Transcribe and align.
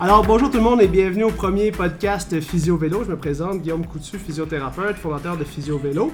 Alors 0.00 0.24
bonjour 0.24 0.48
tout 0.48 0.58
le 0.58 0.62
monde 0.62 0.80
et 0.80 0.86
bienvenue 0.86 1.24
au 1.24 1.32
premier 1.32 1.72
podcast 1.72 2.40
Physio 2.40 2.76
Vélo. 2.76 3.02
Je 3.02 3.10
me 3.10 3.16
présente 3.16 3.62
Guillaume 3.62 3.84
Coutu, 3.84 4.16
physiothérapeute, 4.16 4.94
fondateur 4.94 5.36
de 5.36 5.42
Physio 5.42 5.76
Vélo. 5.76 6.12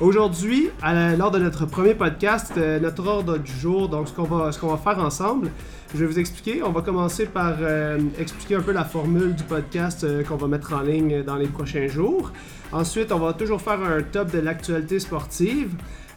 Aujourd'hui, 0.00 0.70
lors 1.18 1.32
de 1.32 1.40
notre 1.40 1.66
premier 1.66 1.94
podcast, 1.94 2.52
euh, 2.56 2.78
notre 2.78 3.04
ordre 3.08 3.38
du 3.38 3.50
jour, 3.50 3.88
donc 3.88 4.06
ce 4.06 4.12
qu'on 4.12 4.22
va, 4.22 4.52
qu'on 4.52 4.68
va 4.68 4.76
faire 4.76 5.04
ensemble, 5.04 5.50
je 5.92 5.98
vais 5.98 6.06
vous 6.06 6.20
expliquer. 6.20 6.62
On 6.62 6.70
va 6.70 6.82
commencer 6.82 7.26
par 7.26 7.56
euh, 7.60 7.98
expliquer 8.20 8.54
un 8.54 8.60
peu 8.60 8.70
la 8.70 8.84
formule 8.84 9.34
du 9.34 9.42
podcast 9.42 10.04
euh, 10.04 10.22
qu'on 10.22 10.36
va 10.36 10.46
mettre 10.46 10.72
en 10.72 10.82
ligne 10.82 11.24
dans 11.24 11.36
les 11.36 11.48
prochains 11.48 11.88
jours. 11.88 12.30
Ensuite, 12.70 13.10
on 13.10 13.18
va 13.18 13.32
toujours 13.32 13.60
faire 13.60 13.80
un 13.82 14.02
top 14.02 14.30
de 14.30 14.38
l'actualité 14.38 15.00
sportive. 15.00 15.74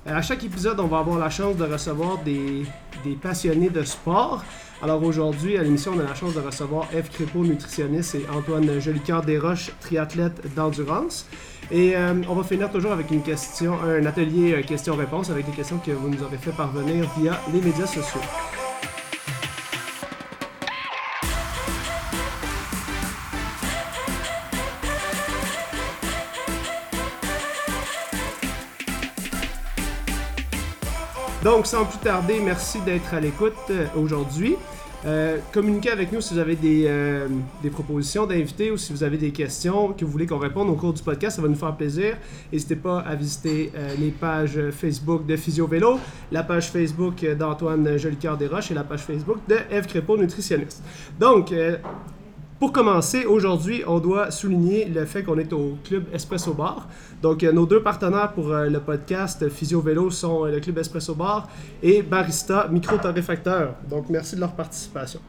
À 0.08 0.22
chaque 0.22 0.44
épisode, 0.44 0.80
on 0.80 0.88
va 0.88 1.00
avoir 1.00 1.20
la 1.20 1.30
chance 1.30 1.58
de 1.58 1.66
recevoir 1.66 2.20
des, 2.20 2.66
passionnés 3.22 3.70
de 3.70 3.84
sport. 3.84 4.44
Alors 4.82 5.04
aujourd'hui, 5.04 5.58
à 5.58 5.64
l'émission, 5.64 5.94
on 5.96 6.00
a 6.00 6.04
la 6.04 6.16
chance 6.16 6.34
de 6.34 6.40
recevoir 6.40 6.88
Eve 6.94 7.10
Crépeau, 7.10 7.44
nutritionniste, 7.44 8.16
et 8.16 8.26
Antoine 8.34 8.80
Jolicoeur 8.80 9.24
Desroches, 9.24 9.72
triathlète 9.82 10.54
d'endurance. 10.56 11.28
Et 11.72 11.96
euh, 11.98 12.14
on 12.30 12.36
va 12.36 12.44
finir 12.44 12.72
toujours 12.72 12.92
avec 12.92 13.12
une 13.12 13.24
question, 13.24 13.78
un 13.84 14.06
atelier 14.06 14.54
euh, 14.54 14.62
questions-réponses 14.62 15.30
avec 15.30 15.46
des 15.46 15.52
questions 15.52 15.80
que 15.80 15.92
vous 15.92 16.10
nous 16.10 16.24
avez 16.24 16.38
fait 16.38 16.52
parvenir 16.52 17.10
via 17.18 17.42
les 17.52 17.60
médias 17.60 17.88
sociaux. 17.88 18.22
Donc, 31.48 31.66
sans 31.66 31.86
plus 31.86 32.00
tarder, 32.00 32.42
merci 32.44 32.82
d'être 32.82 33.14
à 33.14 33.22
l'écoute 33.22 33.54
euh, 33.70 33.86
aujourd'hui. 33.96 34.58
Euh, 35.06 35.38
communiquez 35.54 35.92
avec 35.92 36.12
nous 36.12 36.20
si 36.20 36.34
vous 36.34 36.42
avez 36.42 36.58
des, 36.58 36.84
euh, 36.88 37.30
des 37.64 37.70
propositions 37.70 38.26
d'invités 38.26 38.70
ou 38.70 38.76
si 38.76 38.92
vous 38.92 39.02
avez 39.02 39.16
des 39.16 39.32
questions 39.32 39.94
que 39.94 40.04
vous 40.04 40.12
voulez 40.12 40.26
qu'on 40.26 40.40
réponde 40.40 40.68
au 40.68 40.74
cours 40.74 40.92
du 40.92 41.02
podcast. 41.02 41.38
Ça 41.38 41.42
va 41.42 41.48
nous 41.48 41.56
faire 41.56 41.74
plaisir. 41.78 42.18
N'hésitez 42.52 42.76
pas 42.76 43.00
à 43.00 43.16
visiter 43.16 43.72
les 43.98 44.10
pages 44.10 44.60
Facebook 44.72 45.26
de 45.26 45.38
Physio 45.38 45.68
Vélo, 45.68 46.02
la 46.34 46.44
page 46.44 46.70
Facebook 46.70 47.26
d'Antoine 47.40 47.98
Jolicoeur 47.98 48.36
Desroches 48.36 48.72
et 48.72 48.74
la 48.74 48.84
page 48.84 49.04
Facebook 49.04 49.38
de 49.48 49.56
Eve 49.72 49.88
Crépeau, 49.88 50.18
nutritionniste. 50.18 50.84
Donc, 51.18 51.54
pour 52.60 52.72
commencer, 52.72 53.26
aujourd'hui, 53.26 53.84
on 53.86 54.00
doit 54.00 54.32
souligner 54.32 54.86
le 54.86 55.06
fait 55.06 55.22
qu'on 55.22 55.38
est 55.38 55.54
au 55.54 55.78
Club 55.84 56.06
Espresso 56.12 56.54
Bar. 56.54 56.88
Donc, 57.22 57.44
euh, 57.44 57.52
nos 57.52 57.68
deux 57.68 57.84
partenaires 57.84 58.32
pour 58.34 58.52
euh, 58.52 58.68
le 58.68 58.80
podcast 58.80 59.48
Physio 59.48 59.80
Vélo 59.80 60.10
sont 60.10 60.46
euh, 60.46 60.52
le 60.52 60.60
Club 60.60 60.80
Espresso 60.80 61.14
Bar 61.14 61.48
et 61.84 62.02
Barista 62.02 62.68
Micro 62.72 62.98
Torréfacteur. 62.98 63.76
Donc, 63.88 64.10
merci 64.10 64.36
de 64.36 64.42
leur 64.42 64.54
participation. 64.54 65.20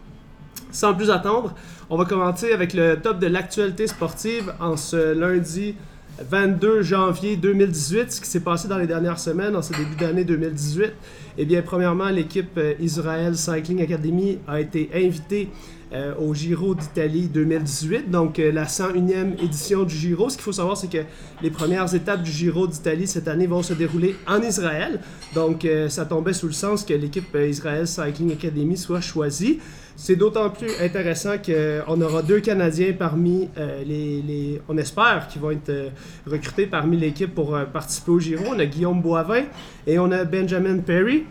Sans 0.71 0.95
plus 0.95 1.11
attendre, 1.11 1.55
on 1.91 1.99
va 1.99 2.07
commencer 2.07 2.51
avec 2.53 2.73
le 2.73 2.97
top 2.97 3.19
de 3.19 3.27
l'actualité 3.27 3.87
sportive 3.87 4.55
en 4.59 4.79
ce 4.79 5.13
lundi 5.13 5.77
22 6.21 6.83
janvier 6.83 7.37
2018, 7.37 8.13
ce 8.13 8.21
qui 8.21 8.29
s'est 8.29 8.41
passé 8.41 8.69
dans 8.69 8.79
les 8.79 8.87
dernières 8.87 9.19
semaines, 9.19 9.55
en 9.55 9.63
ce 9.63 9.73
début 9.73 9.97
d'année 9.97 10.25
2018. 10.25 10.93
Eh 11.39 11.45
bien, 11.45 11.63
premièrement, 11.63 12.09
l'équipe 12.09 12.59
Israel 12.81 13.37
Cycling 13.37 13.83
Academy 13.83 14.39
a 14.47 14.61
été 14.61 14.91
invitée 14.95 15.49
euh, 15.91 16.13
au 16.19 16.35
Giro 16.35 16.75
d'Italie 16.75 17.29
2018, 17.29 18.11
donc 18.11 18.39
euh, 18.39 18.53
la 18.53 18.67
101e 18.67 19.43
édition 19.43 19.85
du 19.85 19.95
Giro. 19.95 20.29
Ce 20.29 20.35
qu'il 20.35 20.45
faut 20.45 20.53
savoir, 20.53 20.77
c'est 20.77 20.91
que 20.91 20.99
les 21.41 21.51
premières 21.51 21.95
étapes 21.95 22.23
du 22.23 22.31
Giro 22.31 22.67
d'Italie 22.67 23.07
cette 23.07 23.27
année 23.27 23.47
vont 23.47 23.63
se 23.63 23.73
dérouler 23.73 24.15
en 24.27 24.43
Israël. 24.43 25.01
Donc 25.35 25.65
euh, 25.65 25.89
ça 25.89 26.05
tombait 26.05 26.35
sous 26.35 26.47
le 26.47 26.53
sens 26.53 26.85
que 26.85 26.93
l'équipe 26.93 27.35
Israel 27.35 27.89
Cycling 27.89 28.33
Academy 28.33 28.77
soit 28.77 29.01
choisie. 29.01 29.61
C'est 30.01 30.15
d'autant 30.15 30.49
plus 30.49 30.71
intéressant 30.81 31.35
qu'on 31.45 32.01
aura 32.01 32.23
deux 32.23 32.39
Canadiens 32.39 32.93
parmi 32.97 33.49
les, 33.85 34.23
les, 34.23 34.63
On 34.69 34.79
espère 34.79 35.27
qu'ils 35.27 35.43
vont 35.43 35.51
être 35.51 35.91
recrutés 36.25 36.67
parmi 36.67 36.97
l'équipe 36.97 37.35
pour 37.35 37.59
participer 37.73 38.13
au 38.13 38.21
Giro. 38.21 38.45
On 38.49 38.59
a 38.61 38.65
Guillaume 38.65 39.03
Boivin 39.03 39.43
et 39.89 39.99
on 39.99 40.13
a 40.13 40.25
Benjamin 40.25 40.79
Perry. 40.79 41.25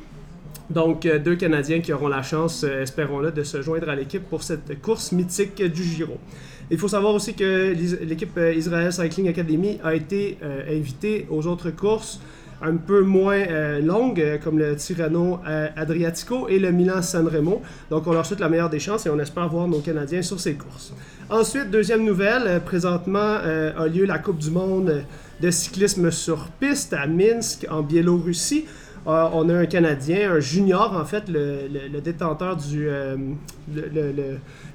Donc, 0.69 1.05
euh, 1.05 1.17
deux 1.17 1.35
Canadiens 1.35 1.79
qui 1.79 1.93
auront 1.93 2.09
la 2.09 2.21
chance, 2.21 2.63
euh, 2.63 2.81
espérons-le, 2.81 3.31
de 3.31 3.43
se 3.43 3.61
joindre 3.61 3.89
à 3.89 3.95
l'équipe 3.95 4.23
pour 4.23 4.43
cette 4.43 4.81
course 4.81 5.13
mythique 5.13 5.61
du 5.61 5.83
Giro. 5.83 6.17
Il 6.69 6.77
faut 6.77 6.89
savoir 6.89 7.13
aussi 7.13 7.33
que 7.33 7.73
l'équipe 8.03 8.37
euh, 8.37 8.53
Israel 8.53 8.91
Cycling 8.91 9.29
Academy 9.29 9.79
a 9.83 9.95
été 9.95 10.37
invitée 10.69 11.25
aux 11.29 11.47
autres 11.47 11.71
courses 11.71 12.19
un 12.61 12.75
peu 12.75 13.01
moins 13.01 13.79
longues, 13.79 14.39
comme 14.43 14.57
le 14.57 14.75
Tirreno 14.75 15.39
Adriatico 15.75 16.47
et 16.47 16.59
le 16.59 16.71
Milan 16.71 17.01
Sanremo. 17.01 17.61
Donc, 17.89 18.07
on 18.07 18.13
leur 18.13 18.25
souhaite 18.25 18.39
la 18.39 18.49
meilleure 18.49 18.69
des 18.69 18.79
chances 18.79 19.05
et 19.05 19.09
on 19.09 19.19
espère 19.19 19.47
voir 19.49 19.67
nos 19.67 19.79
Canadiens 19.79 20.21
sur 20.21 20.39
ces 20.39 20.55
courses. 20.55 20.93
Ensuite, 21.29 21.69
deuxième 21.69 22.03
nouvelle, 22.03 22.61
présentement 22.65 23.37
a 23.77 23.87
lieu 23.87 24.05
la 24.05 24.19
Coupe 24.19 24.39
du 24.39 24.51
Monde 24.51 25.03
de 25.41 25.51
cyclisme 25.51 26.11
sur 26.11 26.47
piste 26.59 26.93
à 26.93 27.07
Minsk, 27.07 27.67
en 27.69 27.81
Biélorussie. 27.81 28.65
On 29.05 29.47
a 29.47 29.53
un 29.53 29.65
Canadien, 29.65 30.33
un 30.33 30.39
junior 30.41 30.93
en 30.93 31.05
fait, 31.05 31.29
le, 31.29 32.01
détenteur 32.01 32.57
du. 32.57 32.89
Euh, 32.89 33.15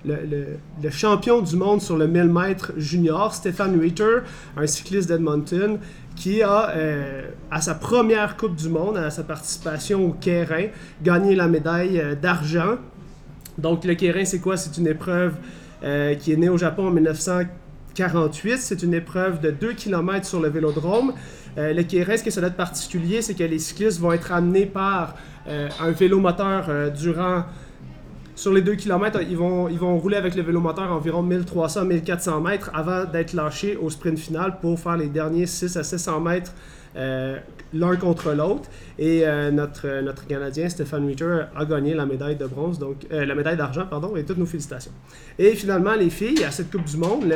le, 0.06 0.90
champion 0.90 1.42
du 1.42 1.56
monde 1.56 1.82
sur 1.82 1.98
le 1.98 2.06
1000 2.06 2.24
mètres 2.24 2.72
junior, 2.78 3.34
Stéphane 3.34 3.78
Ritter, 3.78 4.20
un 4.56 4.66
cycliste 4.66 5.10
d'Edmonton, 5.10 5.78
qui 6.16 6.42
a, 6.42 6.70
euh, 6.70 7.22
à 7.50 7.60
sa 7.60 7.74
première 7.74 8.36
Coupe 8.36 8.56
du 8.56 8.68
Monde, 8.68 8.96
à 8.96 9.10
sa 9.10 9.22
participation 9.22 10.06
au 10.06 10.12
Kérin, 10.12 10.66
gagné 11.02 11.34
la 11.34 11.48
médaille 11.48 12.00
euh, 12.00 12.14
d'argent. 12.14 12.76
Donc 13.58 13.84
le 13.84 13.94
Kérin, 13.94 14.24
c'est 14.24 14.40
quoi? 14.40 14.56
C'est 14.56 14.78
une 14.78 14.86
épreuve 14.86 15.34
qui 16.20 16.32
est 16.32 16.36
née 16.36 16.48
au 16.48 16.56
Japon 16.56 16.86
en 16.86 16.90
1948. 16.92 18.58
C'est 18.58 18.84
une 18.84 18.94
épreuve 18.94 19.40
de 19.40 19.50
2 19.50 19.72
km 19.72 20.24
sur 20.24 20.40
le 20.40 20.48
vélodrome. 20.48 21.12
Euh, 21.58 21.74
le 21.74 21.82
Kérin, 21.82 22.16
ce 22.16 22.24
que 22.24 22.30
ça 22.30 22.40
doit 22.40 22.48
être 22.48 22.56
particulier, 22.56 23.20
c'est 23.20 23.34
que 23.34 23.44
les 23.44 23.58
cyclistes 23.58 24.00
vont 24.00 24.12
être 24.12 24.32
amenés 24.32 24.66
par 24.66 25.14
euh, 25.48 25.68
un 25.80 25.90
vélomoteur 25.90 26.66
euh, 26.68 26.88
durant 26.88 27.44
sur 28.34 28.52
les 28.52 28.62
2 28.62 28.74
km, 28.74 29.20
ils 29.28 29.36
vont, 29.36 29.68
ils 29.68 29.78
vont 29.78 29.98
rouler 29.98 30.16
avec 30.16 30.34
le 30.34 30.42
vélomoteur 30.42 30.90
environ 30.90 31.22
1300-1400 31.22 32.42
mètres 32.42 32.70
avant 32.72 33.04
d'être 33.04 33.34
lâchés 33.34 33.76
au 33.76 33.90
sprint 33.90 34.18
final 34.18 34.58
pour 34.60 34.78
faire 34.78 34.96
les 34.96 35.08
derniers 35.08 35.46
6 35.46 35.76
à 35.76 35.84
700 35.84 36.20
mètres 36.20 36.52
euh, 36.94 37.38
l'un 37.72 37.96
contre 37.96 38.32
l'autre. 38.32 38.68
Et 38.98 39.26
euh, 39.26 39.50
notre, 39.50 40.02
notre 40.02 40.26
Canadien 40.26 40.68
Stéphane 40.68 41.06
Ritter 41.06 41.44
a 41.56 41.64
gagné 41.64 41.94
la 41.94 42.04
médaille 42.04 42.36
de 42.36 42.46
bronze, 42.46 42.78
donc 42.78 43.06
euh, 43.10 43.24
la 43.24 43.34
médaille 43.34 43.56
d'argent, 43.56 43.86
pardon, 43.88 44.14
et 44.14 44.24
toutes 44.24 44.36
nos 44.36 44.46
félicitations. 44.46 44.92
Et 45.38 45.52
finalement, 45.54 45.94
les 45.94 46.10
filles, 46.10 46.44
à 46.44 46.50
cette 46.50 46.70
Coupe 46.70 46.84
du 46.84 46.98
Monde, 46.98 47.32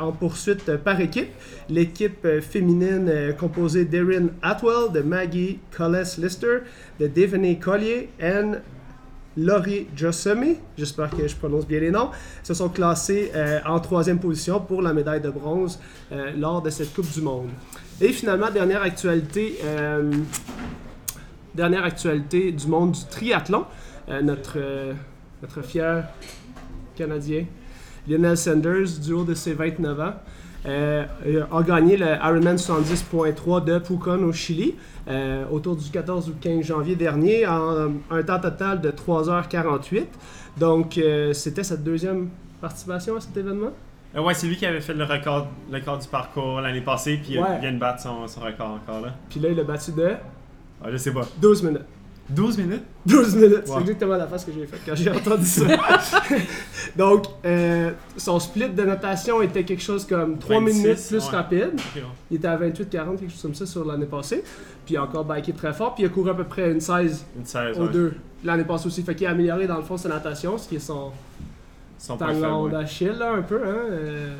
en 0.00 0.12
poursuite 0.12 0.76
par 0.76 1.00
équipe, 1.00 1.30
l'équipe 1.68 2.26
féminine 2.40 3.34
composée 3.38 3.84
d'Erin 3.84 4.28
Atwell, 4.42 4.92
de 4.92 5.00
Maggie 5.00 5.58
Colles-Lister, 5.76 6.58
de 7.00 7.08
Devoney 7.08 7.58
Collier 7.58 8.10
et 8.20 8.42
Laurie 9.36 9.86
Jossemi, 9.96 10.56
j'espère 10.76 11.10
que 11.10 11.26
je 11.26 11.36
prononce 11.36 11.66
bien 11.66 11.80
les 11.80 11.90
noms, 11.90 12.10
se 12.42 12.52
sont 12.52 12.68
classés 12.68 13.30
en 13.64 13.78
troisième 13.78 14.18
position 14.18 14.60
pour 14.60 14.82
la 14.82 14.92
médaille 14.92 15.20
de 15.20 15.30
bronze 15.30 15.78
lors 16.36 16.60
de 16.60 16.70
cette 16.70 16.92
Coupe 16.92 17.10
du 17.12 17.22
Monde. 17.22 17.50
Et 18.02 18.12
finalement, 18.12 18.50
dernière 18.50 18.82
actualité, 18.82 19.58
euh, 19.62 20.10
dernière 21.54 21.84
actualité 21.84 22.50
du 22.50 22.66
monde 22.66 22.92
du 22.92 23.04
triathlon. 23.04 23.66
Euh, 24.08 24.22
notre, 24.22 24.54
euh, 24.56 24.94
notre 25.42 25.60
fier 25.60 26.08
Canadien, 26.96 27.44
Lionel 28.08 28.38
Sanders, 28.38 28.98
du 29.02 29.12
haut 29.12 29.24
de 29.24 29.34
ses 29.34 29.52
29 29.52 30.00
ans, 30.00 30.14
a 30.64 31.62
gagné 31.62 31.98
le 31.98 32.06
Ironman 32.06 32.56
70.3 32.56 33.64
de 33.64 33.78
Pucón 33.78 34.22
au 34.24 34.32
Chili 34.32 34.74
autour 35.50 35.76
du 35.76 35.90
14 35.90 36.28
ou 36.28 36.34
15 36.40 36.64
janvier 36.64 36.96
dernier 36.96 37.46
en 37.46 37.90
un 38.10 38.22
temps 38.22 38.38
total 38.40 38.80
de 38.80 38.90
3h48. 38.90 40.06
Donc, 40.58 41.00
c'était 41.32 41.64
sa 41.64 41.76
deuxième 41.76 42.28
participation 42.60 43.16
à 43.16 43.20
cet 43.20 43.36
événement? 43.36 43.70
Euh, 44.14 44.22
ouais, 44.22 44.34
c'est 44.34 44.46
lui 44.46 44.56
qui 44.56 44.66
avait 44.66 44.80
fait 44.80 44.94
le 44.94 45.04
record, 45.04 45.48
le 45.70 45.78
record 45.78 45.98
du 45.98 46.08
parcours 46.08 46.60
l'année 46.60 46.80
passée, 46.80 47.18
puis 47.22 47.34
il 47.34 47.60
vient 47.60 47.72
de 47.72 47.78
battre 47.78 48.00
son, 48.00 48.26
son, 48.26 48.40
record 48.40 48.70
encore 48.70 49.00
là. 49.00 49.14
Puis 49.28 49.40
là, 49.40 49.50
il 49.50 49.60
a 49.60 49.64
battu 49.64 49.92
de. 49.92 50.14
Ah, 50.82 50.88
je 50.90 50.96
sais 50.96 51.12
pas. 51.12 51.22
12 51.40 51.62
minutes. 51.62 51.82
12 52.30 52.58
minutes? 52.58 52.82
12 53.06 53.36
minutes, 53.36 53.62
c'est 53.64 53.80
exactement 53.80 54.16
la 54.16 54.26
face 54.26 54.44
que 54.44 54.52
j'ai 54.52 54.66
faite 54.66 54.80
quand 54.86 54.94
j'ai 54.94 55.10
entendu 55.16 55.44
ça. 55.44 55.64
Donc, 56.96 57.24
euh, 57.44 57.90
son 58.16 58.38
split 58.38 58.68
de 58.68 58.82
notation 58.82 59.42
était 59.42 59.64
quelque 59.64 59.82
chose 59.82 60.06
comme 60.06 60.38
3 60.38 60.60
minutes 60.60 60.98
plus 61.08 61.24
rapide. 61.28 61.72
Il 62.30 62.36
était 62.36 62.48
à 62.48 62.56
28-40, 62.56 63.18
quelque 63.18 63.30
chose 63.30 63.42
comme 63.42 63.54
ça 63.54 63.66
sur 63.66 63.84
l'année 63.84 64.06
passée. 64.06 64.44
Puis 64.84 64.94
il 64.94 64.96
a 64.96 65.02
encore 65.02 65.24
biké 65.24 65.52
très 65.52 65.72
fort, 65.72 65.94
puis 65.94 66.04
il 66.04 66.06
a 66.06 66.10
couru 66.10 66.30
à 66.30 66.34
peu 66.34 66.44
près 66.44 66.70
une 66.70 66.80
16, 66.80 67.24
une 67.36 67.44
16 67.44 67.78
aux 67.78 67.88
deux 67.88 68.14
l'année 68.44 68.64
passée 68.64 68.86
aussi. 68.86 69.02
Fait 69.02 69.14
qu'il 69.14 69.26
a 69.26 69.30
amélioré 69.30 69.66
dans 69.66 69.76
le 69.76 69.82
fond 69.82 69.96
sa 69.96 70.08
natation, 70.08 70.58
ce 70.58 70.68
qui 70.68 70.76
est 70.76 70.80
son, 70.80 71.10
son 71.98 72.16
talon 72.16 72.68
d'Achille, 72.68 73.16
là, 73.18 73.32
un 73.32 73.42
peu. 73.42 73.60
Hein? 73.64 73.76
Euh, 73.90 74.36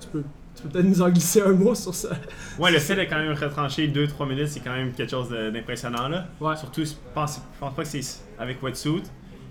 tu 0.00 0.08
peux, 0.08 0.22
peux 0.64 0.70
peut-être 0.70 0.88
nous 0.88 1.02
en 1.02 1.10
glisser 1.10 1.42
un 1.42 1.52
mot 1.52 1.74
sur 1.74 1.94
ça. 1.94 2.10
Ouais, 2.58 2.72
le 2.72 2.78
fait 2.78 2.96
de 2.96 3.02
quand 3.02 3.18
même 3.18 3.32
retrancher 3.32 3.88
2-3 3.88 4.28
minutes, 4.28 4.48
c'est 4.48 4.60
quand 4.60 4.74
même 4.74 4.92
quelque 4.92 5.10
chose 5.10 5.30
d'impressionnant. 5.30 6.08
là. 6.08 6.26
Ouais. 6.40 6.56
Surtout, 6.56 6.84
je 6.84 6.92
pense, 7.14 7.40
pense 7.60 7.74
pas 7.74 7.82
que 7.82 7.88
c'est 7.88 8.20
avec 8.38 8.62
wetsuit. 8.62 9.02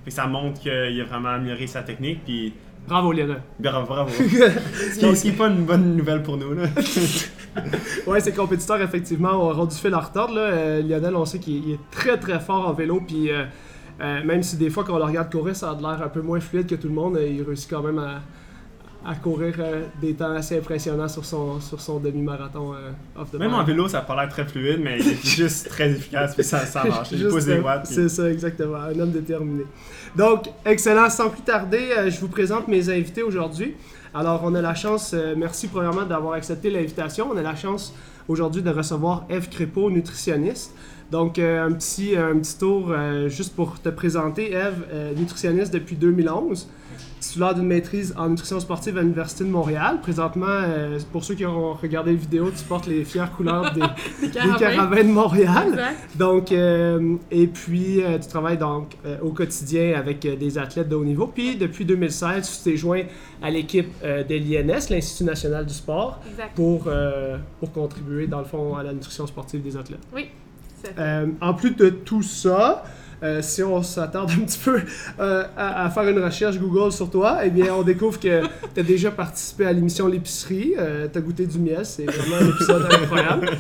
Puis 0.03 0.11
ça 0.11 0.27
montre 0.27 0.59
qu'il 0.59 0.71
a 0.71 1.05
vraiment 1.05 1.29
amélioré 1.29 1.65
sa 1.67 1.81
technique. 1.81 2.25
Puis 2.25 2.53
Bravo 2.87 3.13
Lionel. 3.13 3.41
Bravo, 3.59 3.85
bravo. 3.87 4.09
ce 4.11 5.21
qui 5.21 5.27
n'est 5.27 5.33
pas 5.33 5.47
une 5.47 5.65
bonne 5.65 5.95
nouvelle 5.95 6.21
pour 6.21 6.37
nous. 6.37 6.53
Là. 6.53 6.63
ouais, 8.07 8.19
ces 8.19 8.33
compétiteurs, 8.33 8.81
effectivement, 8.81 9.31
auront 9.31 9.65
du 9.65 9.75
fil 9.75 9.93
à 9.93 9.99
retordre. 9.99 10.35
Là. 10.35 10.41
Euh, 10.41 10.81
Lionel, 10.81 11.15
on 11.15 11.25
sait 11.25 11.39
qu'il 11.39 11.71
est 11.71 11.79
très 11.91 12.17
très 12.17 12.39
fort 12.39 12.67
en 12.67 12.73
vélo. 12.73 13.01
Puis 13.07 13.31
euh, 13.31 13.45
euh, 14.01 14.23
même 14.23 14.43
si 14.43 14.57
des 14.57 14.69
fois, 14.69 14.83
quand 14.83 14.95
on 14.95 14.97
le 14.97 15.05
regarde 15.05 15.31
courir, 15.31 15.55
ça 15.55 15.71
a 15.71 15.75
l'air 15.79 16.01
un 16.03 16.09
peu 16.09 16.21
moins 16.21 16.39
fluide 16.39 16.67
que 16.67 16.75
tout 16.75 16.89
le 16.89 16.93
monde, 16.93 17.17
il 17.25 17.41
réussit 17.43 17.69
quand 17.69 17.81
même 17.81 17.99
à, 17.99 18.21
à 19.05 19.15
courir 19.15 19.55
euh, 19.59 19.83
des 20.01 20.13
temps 20.13 20.31
assez 20.31 20.57
impressionnants 20.57 21.09
sur 21.09 21.25
son, 21.25 21.59
sur 21.59 21.81
son 21.81 21.99
demi-marathon 21.99 22.73
euh, 22.73 22.91
off 23.21 23.31
the 23.31 23.35
Même 23.35 23.53
en 23.53 23.63
vélo, 23.63 23.87
ça 23.89 24.01
pas 24.01 24.15
l'air 24.15 24.29
très 24.29 24.45
fluide, 24.45 24.79
mais 24.81 24.99
il 24.99 25.07
est 25.09 25.25
juste 25.25 25.69
très 25.69 25.91
efficace, 25.91 26.33
puis 26.35 26.43
ça, 26.43 26.65
ça 26.65 26.83
marche. 26.85 27.09
Il 27.11 27.27
pousse 27.27 27.45
des 27.45 27.59
watts. 27.59 27.85
C'est 27.85 28.07
ça, 28.07 28.29
exactement. 28.29 28.77
Un 28.77 28.97
homme 28.97 29.11
déterminé. 29.11 29.63
Donc, 30.15 30.49
excellent. 30.65 31.09
Sans 31.09 31.29
plus 31.29 31.41
tarder, 31.41 31.89
euh, 31.97 32.09
je 32.09 32.19
vous 32.19 32.29
présente 32.29 32.67
mes 32.67 32.89
invités 32.89 33.23
aujourd'hui. 33.23 33.75
Alors, 34.13 34.41
on 34.43 34.55
a 34.55 34.61
la 34.61 34.75
chance, 34.75 35.15
merci 35.35 35.67
premièrement 35.67 36.03
d'avoir 36.03 36.33
accepté 36.35 36.69
l'invitation. 36.69 37.29
On 37.33 37.35
a 37.35 37.41
la 37.41 37.55
chance 37.55 37.95
aujourd'hui 38.27 38.61
de 38.61 38.69
recevoir 38.69 39.25
Eve 39.27 39.49
Crépeau, 39.49 39.89
nutritionniste. 39.89 40.75
Donc, 41.11 41.39
un, 41.39 41.71
petit, 41.71 42.15
un 42.15 42.37
petit 42.37 42.57
tour 42.59 42.93
juste 43.27 43.55
pour 43.55 43.81
te 43.81 43.89
présenter. 43.89 44.53
Eve, 44.53 44.85
nutritionniste 45.17 45.73
depuis 45.73 45.95
2011 45.95 46.67
titulaire 47.23 47.55
d'une 47.55 47.67
maîtrise 47.67 48.13
en 48.17 48.29
nutrition 48.29 48.59
sportive 48.59 48.97
à 48.97 49.01
l'Université 49.01 49.45
de 49.45 49.49
Montréal. 49.49 49.99
Présentement, 50.01 50.45
euh, 50.47 50.99
pour 51.11 51.23
ceux 51.23 51.35
qui 51.35 51.45
ont 51.45 51.73
regardé 51.73 52.11
la 52.11 52.17
vidéo, 52.17 52.51
tu 52.55 52.63
portes 52.65 52.87
les 52.87 53.05
fières 53.05 53.31
couleurs 53.31 53.73
des, 53.73 53.81
des, 54.27 54.31
caravans. 54.59 55.07
de 55.07 55.11
Montréal. 55.11 55.95
Donc, 56.15 56.51
euh, 56.51 57.15
et 57.31 57.47
puis, 57.47 58.03
euh, 58.03 58.19
tu 58.19 58.27
travailles 58.27 58.57
donc 58.57 58.97
au 59.21 59.29
quotidien 59.29 59.93
avec 59.95 60.19
des 60.19 60.57
athlètes 60.57 60.89
de 60.89 60.95
haut 60.95 61.05
niveau. 61.05 61.27
Puis, 61.27 61.55
depuis 61.55 61.85
2016, 61.85 62.57
tu 62.57 62.71
t'es 62.71 62.77
joint 62.77 63.03
à 63.41 63.49
l'équipe 63.49 63.89
de 64.03 64.35
l'INS, 64.35 64.89
l'Institut 64.89 65.23
national 65.23 65.65
du 65.65 65.73
sport, 65.73 66.19
pour, 66.55 66.89
pour 67.59 67.71
contribuer, 67.71 68.27
dans 68.27 68.39
le 68.39 68.45
fond, 68.45 68.75
à 68.75 68.83
la 68.83 68.93
nutrition 68.93 69.25
sportive 69.27 69.61
des 69.61 69.77
athlètes. 69.77 70.03
Oui. 70.13 70.27
en 71.41 71.53
plus 71.53 71.71
de 71.71 71.89
tout 71.89 72.21
ça, 72.21 72.83
euh, 73.23 73.41
si 73.41 73.63
on 73.63 73.81
s'attarde 73.81 74.31
un 74.31 74.43
petit 74.43 74.59
peu 74.59 74.81
euh, 75.19 75.43
à, 75.55 75.89
faire 75.89 76.07
une 76.07 76.19
recherche 76.19 76.57
Google 76.57 76.91
sur 76.91 77.09
toi, 77.09 77.39
eh 77.43 77.49
bien, 77.49 77.73
on 77.73 77.81
découvre 77.81 78.19
que 78.19 78.41
tu 78.73 78.79
as 78.79 78.83
déjà 78.83 79.11
participé 79.11 79.65
à 79.65 79.73
l'émission 79.73 80.07
L'épicerie. 80.07 80.73
Euh, 80.77 81.07
tu 81.11 81.17
as 81.17 81.21
goûté 81.21 81.45
du 81.45 81.57
miel, 81.57 81.85
c'est 81.85 82.05
vraiment 82.05 82.35
un 82.37 82.49
épisode 82.49 82.87
incroyable. 82.91 83.51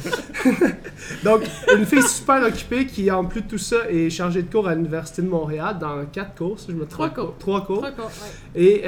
Donc, 1.23 1.43
une 1.75 1.85
fille 1.85 2.03
super 2.03 2.43
occupée 2.45 2.85
qui, 2.85 3.09
en 3.09 3.23
plus 3.23 3.41
de 3.41 3.47
tout 3.47 3.57
ça, 3.57 3.89
est 3.89 4.09
chargée 4.09 4.41
de 4.41 4.51
cours 4.51 4.67
à 4.67 4.75
l'Université 4.75 5.21
de 5.21 5.27
Montréal 5.27 5.77
dans 5.79 6.05
quatre 6.11 6.35
cours, 6.35 6.59
si 6.59 6.67
je 6.71 6.75
me 6.75 6.85
trompe. 6.85 6.89
Trois 6.89 7.09
cours. 7.09 7.35
Trois 7.39 7.65
cours. 7.65 7.77
Trois 7.77 7.91
cours, 7.91 8.11
Et 8.55 8.83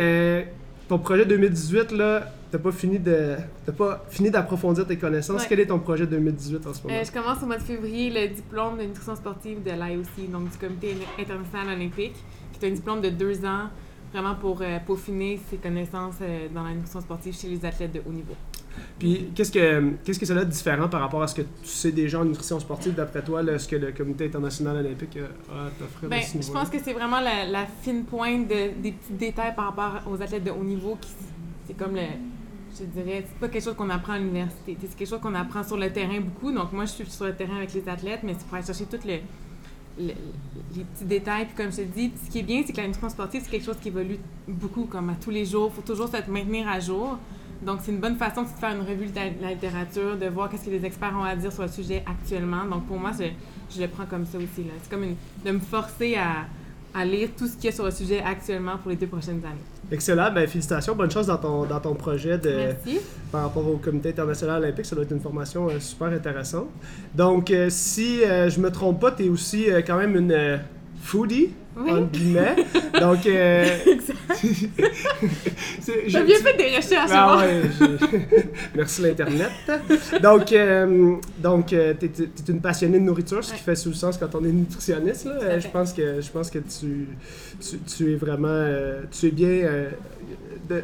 ton 0.89 0.99
projet 0.99 1.25
2018, 1.25 1.91
là, 1.93 2.31
t'as 2.55 2.61
pas 2.61 2.71
fini 2.71 2.99
de 2.99 3.35
pas 3.77 4.05
fini 4.09 4.31
d'approfondir 4.31 4.87
tes 4.87 4.97
connaissances. 4.97 5.45
Quel 5.45 5.59
est 5.59 5.65
ton 5.65 5.79
projet 5.79 6.07
2018 6.07 6.67
en 6.67 6.73
ce 6.73 6.83
moment? 6.83 6.95
Euh, 6.95 7.03
je 7.03 7.11
commence 7.11 7.43
au 7.43 7.45
mois 7.45 7.57
de 7.57 7.63
février 7.63 8.09
le 8.09 8.33
diplôme 8.33 8.77
de 8.77 8.83
nutrition 8.83 9.15
sportive 9.15 9.61
de 9.61 9.71
l'IOC, 9.71 10.31
donc 10.31 10.49
du 10.49 10.57
Comité 10.57 10.95
international 11.19 11.75
olympique, 11.75 12.15
qui 12.53 12.65
est 12.65 12.69
un 12.69 12.73
diplôme 12.73 13.01
de 13.01 13.09
deux 13.09 13.43
ans, 13.45 13.69
vraiment 14.13 14.35
pour 14.35 14.61
euh, 14.61 14.79
peaufiner 14.85 15.39
ses 15.49 15.57
connaissances 15.57 16.15
euh, 16.21 16.47
dans 16.53 16.63
la 16.63 16.73
nutrition 16.73 17.01
sportive 17.01 17.35
chez 17.35 17.49
les 17.49 17.65
athlètes 17.65 17.91
de 17.91 18.01
haut 18.07 18.13
niveau. 18.13 18.35
Puis, 18.99 19.31
qu'est-ce 19.33 19.51
que 19.51 19.93
qu'est-ce 20.03 20.19
que 20.19 20.25
ça 20.25 20.33
a 20.33 20.43
de 20.43 20.49
différent 20.49 20.89
par 20.89 20.99
rapport 21.01 21.23
à 21.23 21.27
ce 21.27 21.35
que 21.35 21.41
tu 21.41 21.47
sais 21.63 21.91
déjà 21.91 22.19
en 22.19 22.25
nutrition 22.25 22.59
sportive, 22.59 22.93
d'après 22.93 23.21
toi, 23.21 23.41
ce 23.57 23.67
que 23.67 23.75
le 23.77 23.91
Comité 23.91 24.25
international 24.25 24.77
olympique 24.77 25.17
a 25.17 25.69
t'offrir 25.77 26.09
ben, 26.09 26.21
Je 26.21 26.51
pense 26.51 26.69
que 26.69 26.77
c'est 26.81 26.93
vraiment 26.93 27.19
la, 27.19 27.65
fine 27.81 28.03
pointe 28.03 28.47
de, 28.47 28.81
des 28.81 28.91
petits 28.91 29.13
détails 29.13 29.55
par 29.55 29.73
rapport 29.73 30.11
aux 30.11 30.21
athlètes 30.21 30.43
de 30.43 30.51
haut 30.51 30.63
niveau. 30.63 30.97
qui 30.99 31.09
C'est 31.67 31.77
comme 31.77 31.95
le, 31.95 32.01
je 32.79 32.85
dirais, 32.85 33.25
c'est 33.27 33.39
pas 33.39 33.47
quelque 33.47 33.63
chose 33.63 33.75
qu'on 33.75 33.89
apprend 33.89 34.13
à 34.13 34.19
l'université. 34.19 34.77
C'est 34.79 34.95
quelque 34.95 35.07
chose 35.07 35.21
qu'on 35.21 35.35
apprend 35.35 35.63
sur 35.63 35.77
le 35.77 35.91
terrain 35.91 36.19
beaucoup. 36.19 36.51
Donc, 36.51 36.71
moi, 36.71 36.85
je 36.85 36.91
suis 36.91 37.05
sur 37.05 37.25
le 37.25 37.35
terrain 37.35 37.57
avec 37.57 37.73
les 37.73 37.87
athlètes, 37.87 38.21
mais 38.23 38.33
c'est 38.37 38.45
pour 38.45 38.55
aller 38.55 38.65
chercher 38.65 38.85
tous 38.85 39.05
les, 39.05 39.23
petits 39.97 41.05
détails. 41.05 41.45
Puis, 41.45 41.55
comme 41.55 41.71
je 41.71 41.77
te 41.77 41.81
dis, 41.83 42.11
ce 42.23 42.29
qui 42.29 42.39
est 42.39 42.43
bien, 42.43 42.63
c'est 42.65 42.73
que 42.73 42.77
la 42.77 42.87
nutrition 42.87 43.09
sportive, 43.09 43.41
c'est 43.43 43.51
quelque 43.51 43.65
chose 43.65 43.77
qui 43.81 43.89
évolue 43.89 44.19
beaucoup, 44.47 44.85
comme 44.85 45.09
à 45.09 45.15
tous 45.15 45.31
les 45.31 45.45
jours. 45.45 45.71
Il 45.71 45.75
faut 45.75 45.87
toujours 45.87 46.07
se 46.07 46.29
maintenir 46.29 46.67
à 46.67 46.79
jour. 46.79 47.17
Donc, 47.61 47.79
c'est 47.81 47.91
une 47.91 47.99
bonne 47.99 48.17
façon 48.17 48.43
de 48.43 48.47
faire 48.47 48.75
une 48.75 48.85
revue 48.85 49.07
de 49.07 49.15
la 49.15 49.51
littérature, 49.51 50.17
de 50.17 50.27
voir 50.27 50.49
qu'est-ce 50.49 50.65
que 50.65 50.69
les 50.71 50.85
experts 50.85 51.15
ont 51.17 51.23
à 51.23 51.35
dire 51.35 51.51
sur 51.51 51.63
le 51.63 51.69
sujet 51.69 52.03
actuellement. 52.05 52.65
Donc, 52.65 52.85
pour 52.85 52.99
moi, 52.99 53.11
je, 53.17 53.25
je 53.73 53.81
le 53.81 53.87
prends 53.87 54.05
comme 54.05 54.25
ça 54.25 54.37
aussi. 54.37 54.65
C'est 54.83 54.89
comme 54.89 55.03
une, 55.03 55.15
de 55.45 55.51
me 55.51 55.59
forcer 55.59 56.15
à, 56.15 56.45
à 56.95 57.03
lire 57.03 57.29
tout 57.37 57.45
ce 57.45 57.55
qu'il 57.55 57.65
y 57.65 57.67
a 57.67 57.71
sur 57.71 57.83
le 57.83 57.91
sujet 57.91 58.21
actuellement 58.25 58.77
pour 58.77 58.89
les 58.89 58.95
deux 58.95 59.07
prochaines 59.07 59.41
années. 59.45 59.59
Excellent. 59.91 60.31
Ben, 60.31 60.47
félicitations. 60.47 60.95
Bonne 60.95 61.11
chance 61.11 61.27
dans 61.27 61.37
ton, 61.37 61.65
dans 61.65 61.79
ton 61.79 61.93
projet 61.93 62.37
de, 62.37 62.49
Merci. 62.49 62.99
par 63.31 63.43
rapport 63.43 63.67
au 63.67 63.77
Comité 63.77 64.09
international 64.09 64.63
olympique. 64.63 64.85
Ça 64.85 64.95
doit 64.95 65.03
être 65.03 65.11
une 65.11 65.19
formation 65.19 65.67
euh, 65.67 65.79
super 65.79 66.07
intéressante. 66.07 66.67
Donc, 67.13 67.51
euh, 67.51 67.67
si 67.69 68.23
euh, 68.23 68.49
je 68.49 68.59
me 68.61 68.71
trompe 68.71 69.01
pas, 69.01 69.11
tu 69.11 69.25
es 69.25 69.29
aussi 69.29 69.67
quand 69.85 69.97
même 69.97 70.15
une 70.15 70.59
foodie. 71.05 71.49
Oui. 71.77 71.91
entre 71.91 72.09
guillemets. 72.11 72.55
Donc, 73.01 73.25
euh, 73.25 73.65
J'ai 76.07 76.23
bien 76.23 76.37
fait 76.37 76.57
des 76.57 76.75
recherches. 76.75 77.11
Ah 77.11 77.37
ouais, 77.37 77.63
merci 78.75 79.01
l'Internet. 79.01 79.51
Donc, 80.21 80.53
euh, 80.53 81.15
donc 81.37 81.73
euh, 81.73 81.93
tu 81.99 82.05
es, 82.05 82.51
une 82.51 82.61
passionnée 82.61 82.99
de 82.99 83.03
nourriture, 83.03 83.43
ce 83.43 83.53
qui 83.53 83.59
fait 83.59 83.75
sous 83.75 83.89
le 83.89 83.95
sens 83.95 84.17
quand 84.17 84.33
on 84.35 84.45
est 84.45 84.53
nutritionniste. 84.53 85.25
Là. 85.25 85.59
Je, 85.59 85.67
pense 85.67 85.91
que, 85.91 86.21
je 86.21 86.29
pense 86.31 86.49
que 86.49 86.59
tu, 86.59 87.09
tu, 87.59 87.77
tu 87.79 88.13
es 88.13 88.15
vraiment... 88.15 88.47
Euh, 88.47 89.01
tu 89.11 89.27
es 89.27 89.31
bien 89.31 89.67
de, 90.69 90.81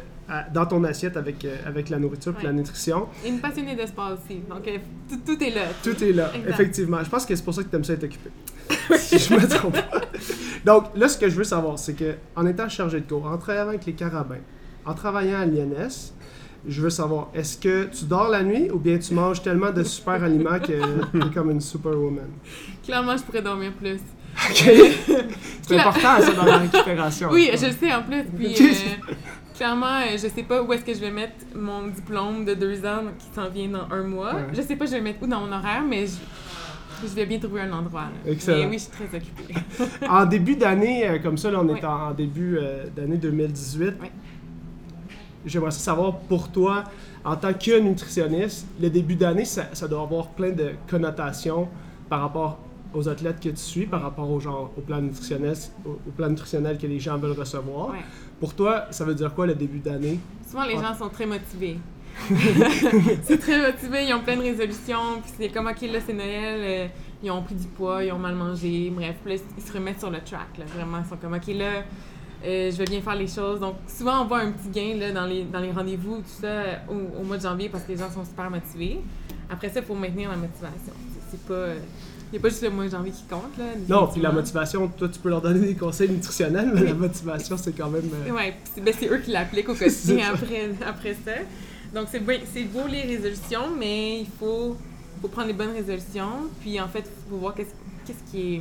dans 0.54 0.66
ton 0.66 0.82
assiette 0.84 1.16
avec, 1.16 1.46
avec 1.66 1.90
la 1.90 1.98
nourriture 1.98 2.34
et 2.40 2.44
la 2.44 2.52
nutrition. 2.52 3.08
Et 3.24 3.28
une 3.28 3.40
passionnée 3.40 3.76
de 3.76 3.86
sport 3.86 4.12
aussi. 4.12 4.40
Donc, 4.48 4.68
tout, 5.08 5.20
tout, 5.26 5.42
est 5.42 5.50
là. 5.50 5.62
Tout 5.82 6.02
est 6.02 6.12
là, 6.12 6.30
effectivement. 6.48 7.02
Je 7.04 7.10
pense 7.10 7.26
que 7.26 7.36
c'est 7.36 7.44
pour 7.44 7.54
ça 7.54 7.62
que 7.62 7.68
tu 7.68 7.76
aimes 7.76 7.84
ça 7.84 7.92
être 7.92 8.04
occupé. 8.04 8.30
si 8.96 9.18
je 9.18 9.34
me 9.34 9.46
trompe 9.46 9.74
pas. 9.74 10.00
Donc, 10.64 10.84
là, 10.96 11.08
ce 11.08 11.18
que 11.18 11.28
je 11.28 11.36
veux 11.36 11.44
savoir, 11.44 11.78
c'est 11.78 11.94
que 11.94 12.14
en 12.36 12.46
étant 12.46 12.68
chargé 12.68 13.00
de 13.00 13.06
cours, 13.06 13.26
en 13.26 13.38
travaillant 13.38 13.68
avec 13.68 13.86
les 13.86 13.92
carabins, 13.92 14.40
en 14.84 14.94
travaillant 14.94 15.40
à 15.40 15.46
l'INS, 15.46 16.12
je 16.66 16.80
veux 16.80 16.90
savoir, 16.90 17.30
est-ce 17.34 17.56
que 17.58 17.84
tu 17.84 18.04
dors 18.04 18.28
la 18.28 18.42
nuit 18.42 18.70
ou 18.70 18.78
bien 18.78 18.98
tu 18.98 19.14
manges 19.14 19.42
tellement 19.42 19.70
de 19.70 19.82
super 19.82 20.22
aliments 20.22 20.60
que 20.60 20.66
tu 21.10 21.18
es 21.18 21.30
comme 21.34 21.50
une 21.50 21.60
superwoman? 21.60 22.30
Clairement, 22.84 23.16
je 23.16 23.22
pourrais 23.22 23.42
dormir 23.42 23.72
plus. 23.72 24.00
OK. 24.48 24.72
c'est 25.62 25.78
important, 25.78 26.20
ça, 26.20 26.32
dans 26.32 26.44
la 26.44 26.58
récupération. 26.58 27.28
Oui, 27.32 27.50
je 27.52 27.66
le 27.66 27.72
sais 27.72 27.92
en 27.92 28.02
plus. 28.02 28.24
Puis, 28.24 28.54
euh, 28.54 29.14
clairement, 29.62 30.00
euh, 30.00 30.12
je 30.14 30.26
sais 30.26 30.42
pas 30.42 30.60
où 30.60 30.72
est-ce 30.72 30.84
que 30.84 30.92
je 30.92 30.98
vais 30.98 31.12
mettre 31.12 31.34
mon 31.54 31.86
diplôme 31.86 32.44
de 32.44 32.54
deux 32.54 32.84
ans 32.84 33.04
qui 33.16 33.26
s'en 33.32 33.48
vient 33.48 33.68
dans 33.68 33.94
un 33.94 34.02
mois. 34.02 34.34
Je 34.52 34.60
sais 34.60 34.74
pas 34.74 34.86
je 34.86 34.92
vais 34.92 35.00
mettre 35.00 35.22
où 35.22 35.26
dans 35.28 35.40
mon 35.40 35.52
horaire, 35.52 35.84
mais 35.88 36.04
je, 36.04 37.06
je 37.06 37.14
vais 37.14 37.26
bien 37.26 37.38
trouver 37.38 37.60
un 37.60 37.72
endroit. 37.72 38.06
Excellent. 38.26 38.58
Mais 38.58 38.66
oui, 38.66 38.72
je 38.72 38.82
suis 38.82 38.90
très 38.90 39.16
occupée. 39.16 39.54
en 40.08 40.26
début 40.26 40.56
d'année, 40.56 41.08
euh, 41.08 41.18
comme 41.20 41.38
ça, 41.38 41.52
là, 41.52 41.60
on 41.62 41.68
est 41.76 41.84
en, 41.84 42.10
début 42.10 42.58
euh, 42.58 42.86
d'année 42.96 43.18
2018. 43.18 43.94
Oui. 44.00 44.08
J'aimerais 45.46 45.70
savoir 45.70 46.18
pour 46.18 46.48
toi, 46.48 46.82
en 47.24 47.36
tant 47.36 47.52
que 47.52 47.78
nutritionniste, 47.78 48.66
le 48.80 48.90
début 48.90 49.14
d'année, 49.14 49.44
ça, 49.44 49.88
doit 49.88 50.02
avoir 50.02 50.30
plein 50.30 50.50
de 50.50 50.70
connotations 50.90 51.68
par 52.08 52.20
rapport 52.20 52.58
aux 52.94 53.08
athlètes 53.08 53.38
que 53.38 53.48
tu 53.48 53.56
suis, 53.56 53.86
par 53.86 54.02
rapport 54.02 54.28
au 54.28 54.40
genre, 54.40 54.72
au 54.76 54.80
plan 54.80 55.00
nutritionnel, 55.00 55.54
au, 55.86 56.10
plan 56.16 56.30
nutritionnel 56.30 56.78
que 56.78 56.86
les 56.88 56.98
gens 56.98 57.16
veulent 57.16 57.38
recevoir. 57.38 57.94
Pour 58.42 58.54
toi, 58.54 58.86
ça 58.90 59.04
veut 59.04 59.14
dire 59.14 59.32
quoi 59.32 59.46
le 59.46 59.54
début 59.54 59.78
d'année? 59.78 60.18
Souvent, 60.50 60.64
les 60.64 60.74
gens 60.74 60.92
sont 60.96 61.08
très 61.08 61.26
motivés. 61.26 61.78
c'est 63.22 63.38
très 63.38 63.70
motivé, 63.70 64.04
ils 64.08 64.12
ont 64.14 64.20
plein 64.20 64.36
de 64.36 64.42
résolutions, 64.42 65.20
puis 65.22 65.32
c'est 65.38 65.48
comme, 65.50 65.68
ok, 65.68 65.80
là, 65.82 66.00
c'est 66.04 66.12
Noël, 66.12 66.60
euh, 66.60 66.88
ils 67.22 67.30
ont 67.30 67.40
pris 67.44 67.54
du 67.54 67.68
poids, 67.68 68.02
ils 68.02 68.10
ont 68.10 68.18
mal 68.18 68.34
mangé, 68.34 68.90
bref, 68.90 69.14
là, 69.24 69.36
ils 69.56 69.62
se 69.62 69.72
remettent 69.72 70.00
sur 70.00 70.10
le 70.10 70.18
track, 70.18 70.58
là, 70.58 70.64
vraiment, 70.74 70.98
ils 70.98 71.08
sont 71.08 71.18
comme, 71.18 71.34
ok, 71.34 71.46
là, 71.54 71.84
euh, 72.44 72.68
je 72.72 72.76
vais 72.78 72.84
bien 72.84 73.00
faire 73.00 73.14
les 73.14 73.28
choses. 73.28 73.60
Donc, 73.60 73.76
souvent, 73.86 74.22
on 74.22 74.24
voit 74.26 74.40
un 74.40 74.50
petit 74.50 74.70
gain 74.70 74.98
là, 74.98 75.12
dans 75.12 75.26
les, 75.26 75.44
dans 75.44 75.60
les 75.60 75.70
rendez-vous, 75.70 76.16
tout 76.16 76.40
ça, 76.40 76.82
au, 76.88 77.22
mois 77.22 77.36
de 77.36 77.42
janvier, 77.42 77.68
parce 77.68 77.84
que 77.84 77.92
les 77.92 77.98
gens 77.98 78.10
sont 78.10 78.24
super 78.24 78.50
motivés. 78.50 79.02
Après 79.48 79.68
ça, 79.68 79.78
il 79.78 79.86
faut 79.86 79.94
maintenir 79.94 80.30
la 80.30 80.36
motivation. 80.36 80.94
C'est 81.30 81.46
pas. 81.46 81.74
Il 82.32 82.36
n'y 82.36 82.38
a 82.38 82.42
pas 82.42 82.48
juste 82.48 82.62
le 82.62 82.70
mois 82.70 82.86
de 82.86 82.90
janvier 82.90 83.12
qui 83.12 83.24
compte. 83.24 83.58
Là, 83.58 83.64
non, 83.86 84.06
puis 84.06 84.22
la 84.22 84.32
motivation, 84.32 84.88
toi, 84.88 85.06
tu 85.06 85.18
peux 85.18 85.28
leur 85.28 85.42
donner 85.42 85.66
des 85.66 85.74
conseils 85.74 86.08
nutritionnels, 86.08 86.72
mais 86.74 86.84
la 86.84 86.94
motivation, 86.94 87.58
c'est 87.58 87.72
quand 87.72 87.90
même. 87.90 88.08
Euh... 88.26 88.30
Oui, 88.30 88.82
ben, 88.82 88.94
c'est 88.98 89.08
eux 89.08 89.18
qui 89.18 89.32
l'appliquent 89.32 89.68
au 89.68 89.74
quotidien 89.74 90.30
après, 90.34 90.70
après 90.86 91.14
ça. 91.24 91.32
Donc, 91.94 92.08
c'est 92.10 92.20
beau 92.20 92.86
les 92.88 93.02
résolutions, 93.02 93.76
mais 93.78 94.20
il 94.20 94.28
faut, 94.40 94.78
faut 95.20 95.28
prendre 95.28 95.48
les 95.48 95.52
bonnes 95.52 95.74
résolutions. 95.74 96.48
Puis, 96.62 96.80
en 96.80 96.88
fait, 96.88 97.00
il 97.00 97.30
faut 97.30 97.36
voir 97.36 97.54
qu'est-ce 97.54 98.30
qui 98.30 98.54
est. 98.54 98.60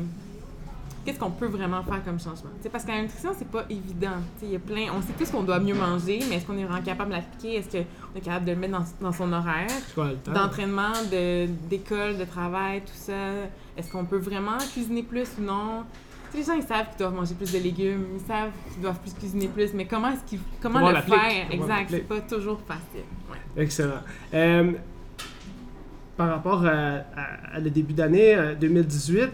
Qu'est-ce 1.03 1.19
qu'on 1.19 1.31
peut 1.31 1.47
vraiment 1.47 1.83
faire 1.83 2.03
comme 2.03 2.19
changement? 2.19 2.51
C'est 2.61 2.69
parce 2.69 2.85
qu'en 2.85 3.01
nutrition, 3.01 3.31
c'est 3.37 3.47
pas 3.47 3.65
évident. 3.69 4.17
Y 4.43 4.55
a 4.55 4.59
plein. 4.59 4.87
On 4.95 5.01
sait 5.01 5.13
tous 5.17 5.31
qu'on 5.31 5.43
doit 5.43 5.59
mieux 5.59 5.73
manger, 5.73 6.19
mais 6.29 6.35
est-ce 6.35 6.45
qu'on 6.45 6.57
est 6.57 6.63
vraiment 6.63 6.83
capable 6.83 7.09
de 7.09 7.15
l'appliquer? 7.15 7.55
Est-ce 7.55 7.69
qu'on 7.69 8.17
est 8.17 8.21
capable 8.21 8.45
de 8.45 8.51
le 8.51 8.57
mettre 8.57 8.77
dans, 8.77 9.07
dans 9.07 9.11
son 9.11 9.31
horaire? 9.33 9.67
D'entraînement, 10.25 10.93
d'école, 11.69 12.17
de, 12.17 12.25
travail, 12.25 12.81
tout 12.81 12.93
ça. 12.93 13.13
Est-ce 13.75 13.91
qu'on 13.91 14.05
peut 14.05 14.17
vraiment 14.17 14.57
cuisiner 14.73 15.03
plus 15.03 15.27
ou 15.39 15.43
non? 15.43 15.83
les 16.33 16.43
gens, 16.43 16.53
ils 16.53 16.63
savent 16.63 16.87
qu'ils 16.89 16.99
doivent 16.99 17.13
manger 17.13 17.35
plus 17.35 17.51
de 17.51 17.59
légumes, 17.59 18.05
ils 18.15 18.25
savent 18.25 18.51
qu'ils 18.71 18.81
doivent 18.81 18.99
plus 18.99 19.13
cuisiner 19.13 19.47
plus, 19.47 19.73
mais 19.73 19.85
comment 19.85 20.09
est-ce 20.09 20.23
qu'ils, 20.23 20.39
comment, 20.61 20.79
le 20.89 21.01
faire? 21.01 21.47
Exact, 21.51 21.87
c'est 21.89 22.07
pas 22.07 22.21
toujours 22.21 22.59
facile. 22.61 23.03
Excellent. 23.57 24.01
Euh, 24.33 24.71
par 26.21 26.29
rapport 26.29 26.63
à, 26.67 27.59
le 27.59 27.71
début 27.71 27.93
d'année 27.93 28.37
2018, 28.59 29.21
euh, 29.21 29.27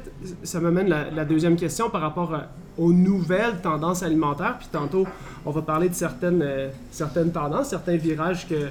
ça 0.43 0.61
m'amène 0.61 0.87
la, 0.87 1.09
la 1.09 1.25
deuxième 1.25 1.57
question 1.57 1.89
par 1.89 1.99
rapport 1.99 2.33
aux 2.77 2.93
nouvelles 2.93 3.59
tendances 3.61 4.03
alimentaires. 4.03 4.55
Puis 4.57 4.69
tantôt, 4.71 5.05
on 5.45 5.51
va 5.51 5.61
parler 5.61 5.89
de 5.89 5.95
certaines, 5.95 6.41
euh, 6.41 6.69
certaines 6.89 7.33
tendances, 7.33 7.69
certains 7.71 7.97
virages 7.97 8.47
que, 8.47 8.69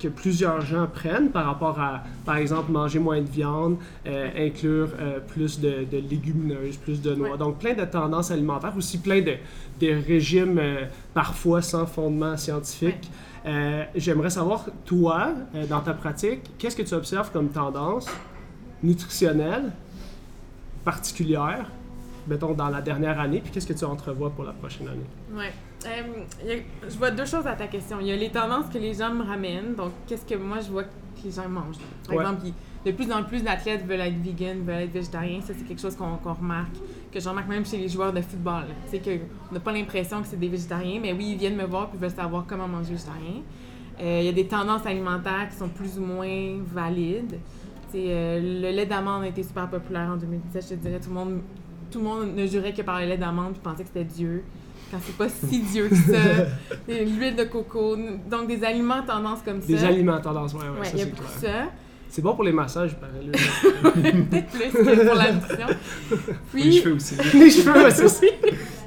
que, 0.00 0.08
plusieurs 0.08 0.60
gens 0.60 0.88
prennent 0.92 1.30
par 1.30 1.46
rapport 1.46 1.78
à, 1.78 2.02
par 2.24 2.36
exemple, 2.36 2.72
manger 2.72 2.98
moins 2.98 3.20
de 3.20 3.28
viande, 3.28 3.76
euh, 4.08 4.28
inclure 4.36 4.88
euh, 5.00 5.20
plus 5.20 5.60
de, 5.60 5.86
de, 5.88 5.98
légumineuses, 5.98 6.78
plus 6.78 7.00
de 7.00 7.14
noix. 7.14 7.36
Donc, 7.36 7.60
plein 7.60 7.74
de 7.74 7.84
tendances 7.84 8.32
alimentaires, 8.32 8.74
aussi 8.76 8.98
plein 8.98 9.20
de, 9.20 9.34
de 9.80 10.04
régimes 10.04 10.60
parfois 11.14 11.62
sans 11.62 11.86
fondement 11.86 12.36
scientifique. 12.36 13.08
J'aimerais 13.94 14.30
savoir, 14.30 14.66
toi, 14.84 15.28
dans 15.68 15.80
ta 15.80 15.94
pratique, 15.94 16.40
qu'est-ce 16.58 16.76
que 16.76 16.82
tu 16.82 16.94
observes 16.94 17.30
comme 17.30 17.48
tendance 17.48 18.08
nutritionnelle 18.82 19.72
particulière 20.84 21.70
mettons, 22.26 22.54
dans 22.54 22.68
la 22.68 22.80
dernière 22.80 23.18
année, 23.20 23.40
puis 23.40 23.50
qu'est-ce 23.52 23.66
que 23.66 23.72
tu 23.72 23.84
entrevois 23.84 24.30
pour 24.30 24.44
la 24.44 24.52
prochaine 24.52 24.88
année? 24.88 25.06
Oui. 25.32 25.44
Euh, 25.86 26.60
je 26.88 26.96
vois 26.96 27.10
deux 27.10 27.24
choses 27.24 27.46
à 27.46 27.54
ta 27.54 27.66
question. 27.66 27.98
Il 28.00 28.08
y 28.08 28.12
a 28.12 28.16
les 28.16 28.30
tendances 28.30 28.66
que 28.72 28.78
les 28.78 28.94
gens 28.94 29.12
me 29.12 29.22
ramènent, 29.22 29.74
donc 29.74 29.92
qu'est-ce 30.06 30.24
que 30.24 30.34
moi 30.34 30.58
je 30.60 30.70
vois 30.70 30.84
que 30.84 30.90
les 31.24 31.30
gens 31.30 31.48
mangent? 31.48 31.78
Par 32.06 32.20
exemple, 32.20 32.46
de 32.84 32.92
plus 32.92 33.10
en 33.12 33.22
plus 33.22 33.42
d'athlètes 33.42 33.86
veulent 33.86 34.00
être 34.00 34.20
vegan, 34.22 34.64
veulent 34.64 34.82
être 34.82 34.92
végétariens. 34.92 35.40
Ça, 35.40 35.52
c'est 35.56 35.64
quelque 35.64 35.80
chose 35.80 35.96
qu'on 35.96 36.32
remarque, 36.32 36.76
que 37.16 37.22
je 37.22 37.28
remarque 37.30 37.48
même 37.48 37.64
chez 37.64 37.78
les 37.78 37.88
joueurs 37.88 38.12
de 38.12 38.20
football. 38.20 38.64
Sais, 38.86 39.00
qu'on 39.00 39.54
n'a 39.54 39.60
pas 39.60 39.72
l'impression 39.72 40.20
que 40.20 40.28
c'est 40.28 40.38
des 40.38 40.48
végétariens, 40.48 41.00
mais 41.00 41.14
oui, 41.14 41.30
ils 41.30 41.38
viennent 41.38 41.56
me 41.56 41.64
voir 41.64 41.88
puis 41.88 41.98
veulent 41.98 42.10
savoir 42.10 42.44
comment 42.46 42.68
manger 42.68 42.92
végétarien. 42.92 43.40
Euh, 44.00 44.18
il 44.20 44.26
y 44.26 44.28
a 44.28 44.32
des 44.32 44.46
tendances 44.46 44.84
alimentaires 44.84 45.48
qui 45.50 45.56
sont 45.56 45.70
plus 45.70 45.98
ou 45.98 46.02
moins 46.02 46.58
valides. 46.66 47.38
Euh, 47.94 48.60
le 48.60 48.76
lait 48.76 48.84
d'amande 48.84 49.22
a 49.22 49.28
été 49.28 49.42
super 49.42 49.70
populaire 49.70 50.10
en 50.12 50.16
2017. 50.16 50.62
Je 50.62 50.68
te 50.68 50.74
dirais, 50.74 51.00
tout 51.00 51.08
le 51.08 51.14
monde 51.14 51.40
tout 51.90 52.00
le 52.00 52.04
monde 52.04 52.34
ne 52.34 52.46
jurait 52.46 52.74
que 52.74 52.82
par 52.82 53.00
le 53.00 53.06
lait 53.06 53.16
d'amande 53.16 53.52
puis 53.52 53.62
pensait 53.62 53.84
que 53.84 53.88
c'était 53.88 54.04
Dieu. 54.04 54.44
Quand 54.90 54.98
c'est 55.00 55.16
pas 55.16 55.30
si 55.30 55.60
Dieu 55.60 55.88
que 55.88 55.96
ça. 55.96 56.18
L'huile 56.88 57.34
de 57.34 57.44
coco. 57.44 57.96
Donc, 58.28 58.48
des 58.48 58.62
aliments 58.62 59.02
tendance 59.02 59.40
comme 59.42 59.62
ça. 59.62 59.66
Des 59.66 59.84
aliments 59.84 60.20
tendance, 60.20 60.52
ouais, 60.52 60.60
ouais. 60.60 60.90
il 60.92 60.98
y 60.98 61.02
a 61.02 61.06
beaucoup 61.06 61.22
ça. 61.40 61.70
C'est 62.08 62.22
bon 62.22 62.34
pour 62.34 62.44
les 62.44 62.52
massages, 62.52 62.96
pareil. 62.96 63.30
Peut-être 64.30 64.48
plus 64.48 64.70
que 64.70 65.06
pour 65.06 65.14
la 65.14 65.32
nutrition. 65.32 65.66
Puis... 66.52 66.62
Les 66.62 66.72
cheveux 66.72 66.94
aussi. 66.94 67.16
les 67.34 67.50
cheveux, 67.50 68.04
aussi. 68.04 68.26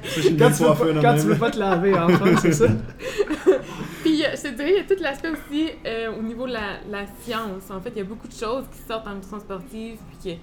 Ça, 0.04 0.22
quand, 0.38 0.52
tu 0.52 0.64
veux, 0.64 1.02
quand 1.02 1.16
tu 1.16 1.22
veux 1.28 1.38
pas 1.38 1.52
te 1.52 1.60
laver, 1.60 1.94
enfin, 1.94 2.36
c'est 2.42 2.54
ça. 2.54 2.66
Puis, 4.02 4.24
je 4.24 4.42
te 4.42 4.56
dirais, 4.56 4.72
il 4.72 4.78
y 4.78 4.80
a 4.80 4.84
tout 4.84 5.02
l'aspect 5.02 5.30
aussi 5.30 5.70
euh, 5.86 6.12
au 6.18 6.24
niveau 6.24 6.48
de 6.48 6.54
la, 6.54 6.80
la, 6.90 7.06
science. 7.22 7.70
En 7.70 7.82
fait, 7.82 7.92
il 7.96 7.98
y 7.98 8.02
a 8.02 8.06
beaucoup 8.06 8.28
de 8.28 8.34
choses 8.34 8.64
qui 8.72 8.80
sortent 8.88 9.08
en 9.08 9.16
nutrition 9.16 9.40
sportive 9.40 9.98
puis 10.10 10.18
qui, 10.22 10.40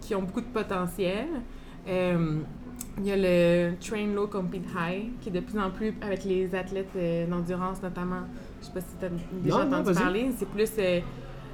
qui 0.00 0.14
ont 0.14 0.22
beaucoup 0.22 0.40
de 0.40 0.46
potentiel. 0.46 1.26
Euh, 1.88 2.38
il 2.98 3.06
y 3.06 3.12
a 3.12 3.16
le 3.16 3.76
Train 3.80 4.06
Low, 4.14 4.26
Compete 4.26 4.66
High, 4.76 5.10
qui 5.20 5.28
est 5.28 5.32
de 5.32 5.40
plus 5.40 5.58
en 5.58 5.70
plus 5.70 5.94
avec 6.02 6.24
les 6.24 6.54
athlètes 6.54 6.88
euh, 6.96 7.26
d'endurance 7.26 7.82
notamment. 7.82 8.22
Je 8.60 8.66
sais 8.66 8.72
pas 8.72 8.80
si 8.80 8.96
tu 8.98 9.06
as 9.06 9.08
déjà 9.42 9.64
entendu 9.64 9.92
parler. 9.94 10.30
C'est 10.36 10.48
plus 10.48 10.70
euh, 10.78 11.00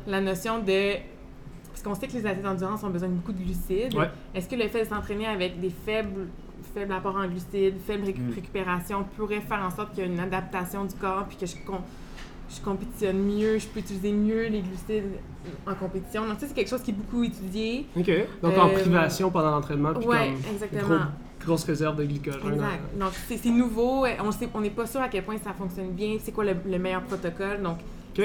la 0.07 0.21
notion 0.21 0.59
de. 0.61 0.95
Parce 1.71 1.83
qu'on 1.83 1.95
sait 1.95 2.09
que 2.09 2.15
les 2.15 2.27
athlètes 2.27 2.43
d'endurance 2.43 2.83
ont 2.85 2.91
besoin 2.91 3.09
de 3.09 3.15
beaucoup 3.15 3.33
de 3.33 3.43
glucides. 3.43 3.95
Est-ce 4.35 4.49
que 4.49 4.57
le 4.57 4.69
fait 4.69 4.85
de 4.85 4.89
s'entraîner 4.89 5.27
avec 5.27 5.61
des 5.61 5.71
faibles, 5.71 6.29
faibles 6.75 6.93
apports 6.93 7.17
en 7.17 7.27
glucides, 7.27 7.77
faible 7.87 8.09
mm. 8.09 8.35
récupération 8.35 9.05
pourrait 9.17 9.41
faire 9.41 9.63
en 9.63 9.71
sorte 9.71 9.93
qu'il 9.93 10.05
y 10.05 10.07
ait 10.07 10.11
une 10.11 10.21
adaptation 10.21 10.85
du 10.85 10.95
corps 10.95 11.27
puis 11.29 11.37
que 11.37 11.47
je 11.47 11.55
je 12.49 12.61
compétitionne 12.61 13.19
mieux, 13.19 13.59
je 13.59 13.67
peux 13.67 13.81
utiliser 13.81 14.13
mieux 14.13 14.47
les 14.47 14.63
glucides 14.63 15.19
en 15.67 15.75
compétition. 15.75 16.27
Donc, 16.27 16.39
ça, 16.39 16.47
c'est 16.47 16.55
quelque 16.55 16.71
chose 16.71 16.83
qui 16.83 16.93
est 16.93 16.95
beaucoup 16.95 17.25
étudié. 17.25 17.87
OK. 17.97 18.11
Donc, 18.43 18.57
en 18.57 18.69
euh, 18.69 18.73
privation 18.73 19.31
pendant 19.31 19.51
l'entraînement, 19.51 19.93
ouais, 19.93 20.33
exactement. 20.53 21.07
grosse 21.45 21.65
réserve 21.65 21.97
de 21.97 22.05
glycogène. 22.05 22.55
Exact. 22.55 22.99
Donc, 22.99 23.13
c'est 23.29 23.51
nouveau. 23.51 24.07
On 24.55 24.61
n'est 24.61 24.71
pas 24.71 24.87
sûr 24.87 25.01
à 25.01 25.09
quel 25.09 25.25
point 25.25 25.37
ça 25.39 25.53
fonctionne 25.53 25.91
bien. 25.91 26.17
C'est 26.21 26.33
quoi 26.33 26.45
le, 26.45 26.79
meilleur 26.79 27.03
protocole. 27.03 27.63
Donc, 27.63 27.79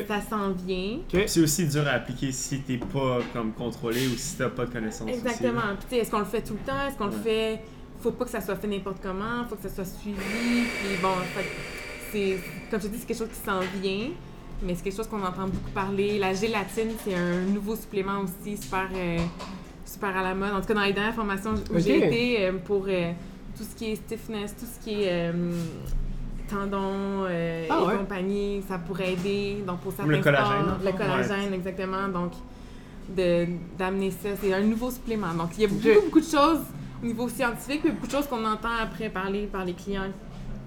ça 0.07 0.21
s'en 0.21 0.51
vient. 0.51 0.99
C'est 1.27 1.41
aussi 1.41 1.67
dur 1.67 1.87
à 1.87 1.91
appliquer 1.91 2.31
si 2.31 2.61
tu 2.61 2.73
n'es 2.73 2.77
pas 2.77 3.19
comme 3.33 3.53
contrôlé 3.53 4.07
ou 4.07 4.17
si 4.17 4.35
tu 4.35 4.41
n'as 4.41 4.49
pas 4.49 4.65
de 4.65 4.71
connaissances. 4.71 5.09
Exactement. 5.09 5.61
Puis, 5.87 5.99
est-ce 5.99 6.11
qu'on 6.11 6.19
le 6.19 6.25
fait 6.25 6.41
tout 6.41 6.53
le 6.53 6.65
temps? 6.65 6.87
Est-ce 6.87 6.97
qu'on 6.97 7.07
le 7.07 7.11
fait... 7.11 7.61
Faut 7.99 8.11
pas 8.11 8.25
que 8.25 8.31
ça 8.31 8.41
soit 8.41 8.55
fait 8.55 8.67
n'importe 8.67 8.97
comment. 9.01 9.45
Faut 9.47 9.55
que 9.55 9.61
ça 9.61 9.69
soit 9.69 9.85
suivi. 9.85 10.15
Puis, 10.17 10.97
bon, 11.01 11.13
fait 11.35 11.45
c'est, 12.11 12.37
comme 12.69 12.81
je 12.81 12.87
te 12.87 12.91
dis, 12.91 12.99
c'est 12.99 13.07
quelque 13.07 13.17
chose 13.17 13.29
qui 13.29 13.45
s'en 13.45 13.59
vient, 13.81 14.09
mais 14.61 14.75
c'est 14.75 14.83
quelque 14.83 14.97
chose 14.97 15.07
qu'on 15.07 15.23
entend 15.23 15.47
beaucoup 15.47 15.71
parler. 15.73 16.19
La 16.19 16.33
gélatine, 16.33 16.91
c'est 17.03 17.15
un 17.15 17.41
nouveau 17.41 17.75
supplément 17.75 18.19
aussi 18.19 18.57
super, 18.57 18.89
euh, 18.93 19.17
super 19.85 20.15
à 20.15 20.21
la 20.21 20.35
mode. 20.35 20.51
En 20.51 20.61
tout 20.61 20.67
cas, 20.67 20.73
dans 20.73 20.83
les 20.83 20.93
dernières 20.93 21.15
formations 21.15 21.53
où 21.73 21.79
j'ai 21.79 22.05
été, 22.05 22.45
euh, 22.45 22.53
pour 22.65 22.85
euh, 22.87 23.11
tout 23.57 23.63
ce 23.63 23.75
qui 23.75 23.91
est 23.91 23.95
stiffness, 23.95 24.55
tout 24.57 24.65
ce 24.65 24.83
qui 24.83 25.03
est 25.03 25.31
tendons 26.53 27.25
ah 27.25 27.93
et 27.93 27.97
compagnie, 27.97 28.63
ça 28.67 28.77
pourrait 28.77 29.13
aider. 29.13 29.63
Donc, 29.65 29.79
pour 29.79 29.91
certains 29.91 30.11
le 30.11 30.19
collagène. 30.19 30.65
le 30.83 30.91
collagène, 30.91 31.53
exactement. 31.53 32.07
Donc, 32.07 32.33
de, 33.15 33.47
d'amener 33.77 34.11
ça, 34.11 34.29
c'est 34.41 34.53
un 34.53 34.61
nouveau 34.61 34.91
supplément. 34.91 35.33
Donc, 35.33 35.51
il 35.57 35.61
y 35.61 35.65
a 35.65 35.67
beaucoup, 35.67 36.05
beaucoup 36.05 36.19
de 36.19 36.25
choses 36.25 36.61
au 37.01 37.05
niveau 37.05 37.27
scientifique, 37.29 37.81
mais 37.83 37.91
beaucoup 37.91 38.07
de 38.07 38.11
choses 38.11 38.27
qu'on 38.27 38.45
entend 38.45 38.75
après 38.81 39.09
parler 39.09 39.47
par 39.51 39.65
les 39.65 39.73
clients 39.73 40.11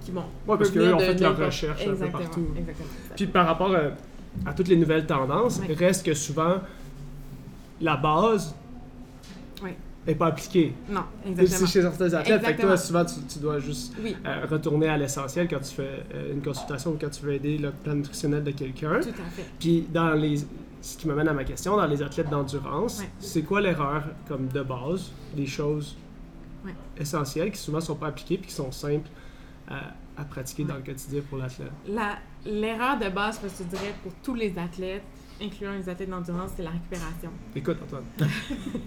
qui 0.01 0.11
vont. 0.11 0.25
Oui, 0.47 0.57
parce 0.59 0.71
qu'eux 0.71 0.95
ont 0.95 0.99
fait 0.99 1.21
leur 1.21 1.37
recherche 1.37 1.87
un 1.87 1.95
peu 1.95 2.07
partout. 2.07 2.47
Exactement. 2.59 2.89
Puis 3.17 3.27
par 3.27 3.47
rapport 3.47 3.73
euh, 3.73 3.91
à, 4.45 4.53
toutes 4.53 4.69
les 4.69 4.77
nouvelles 4.77 5.07
tendances, 5.07 5.61
il 5.69 5.75
reste 5.75 6.05
que 6.05 6.15
souvent 6.15 6.57
la 7.81 7.97
base 7.97 8.55
n'est 10.07 10.15
pas 10.15 10.27
appliquée. 10.27 10.75
Non, 10.89 11.05
exactement. 11.27 11.67
C'est 11.67 11.73
chez 11.73 11.83
certains 11.83 12.13
athlètes. 12.13 12.45
Fait 12.45 12.57
que 12.57 12.63
toi, 12.63 12.77
souvent, 12.77 13.05
tu, 13.05 13.39
dois 13.39 13.59
juste 13.59 13.95
euh, 14.05 14.47
retourner 14.51 14.89
à 14.89 14.97
l'essentiel 14.97 15.49
quand 15.49 15.61
tu 15.61 15.75
fais 15.75 16.05
euh, 16.15 16.33
une 16.33 16.43
consultation 16.43 16.93
ou 16.93 16.99
quand 17.01 17.11
tu 17.11 17.25
veux 17.25 17.33
aider 17.33 17.59
le 17.59 17.71
plan 17.71 17.95
nutritionnel 17.95 18.45
de 18.45 18.51
quelqu'un. 18.51 19.01
Tout 19.01 19.09
à 19.09 19.31
fait. 19.31 19.47
Puis 19.59 19.87
dans 19.93 20.13
les. 20.15 20.37
Ce 20.83 20.99
qui 20.99 21.09
m'amène 21.09 21.29
à 21.29 21.33
ma 21.33 21.45
question, 21.45 21.79
dans 21.79 21.87
les 21.87 22.03
athlètes 22.03 22.29
d'endurance, 22.29 23.03
c'est 23.19 23.41
quoi 23.41 23.63
l'erreur 23.63 24.05
comme 24.29 24.49
de 24.49 24.63
base, 24.63 25.13
des 25.35 25.47
choses 25.47 25.97
essentielles 26.99 27.51
qui 27.51 27.59
souvent 27.59 27.79
ne 27.79 27.83
sont 27.85 27.95
pas 27.95 28.09
appliquées 28.09 28.37
puis 28.37 28.49
qui 28.49 28.55
sont 28.55 28.71
simples 28.71 29.09
à, 29.67 30.25
pratiquer 30.25 30.65
dans 30.65 30.77
le 30.77 30.83
quotidien 30.83 31.23
pour 31.29 31.39
l'athlète? 31.39 31.73
L'erreur 32.45 32.99
de 32.99 33.09
base, 33.09 33.41
je 33.43 33.65
dirais, 33.65 33.95
pour 34.03 34.13
tous 34.23 34.35
les 34.35 34.59
athlètes, 34.59 35.03
incluant 35.45 35.73
les 35.73 35.89
athlètes 35.89 36.11
d'endurance, 36.11 36.51
c'est 36.57 36.63
la 36.63 36.71
récupération. 36.71 37.31
Écoute, 37.55 37.77
Antoine. 37.83 38.05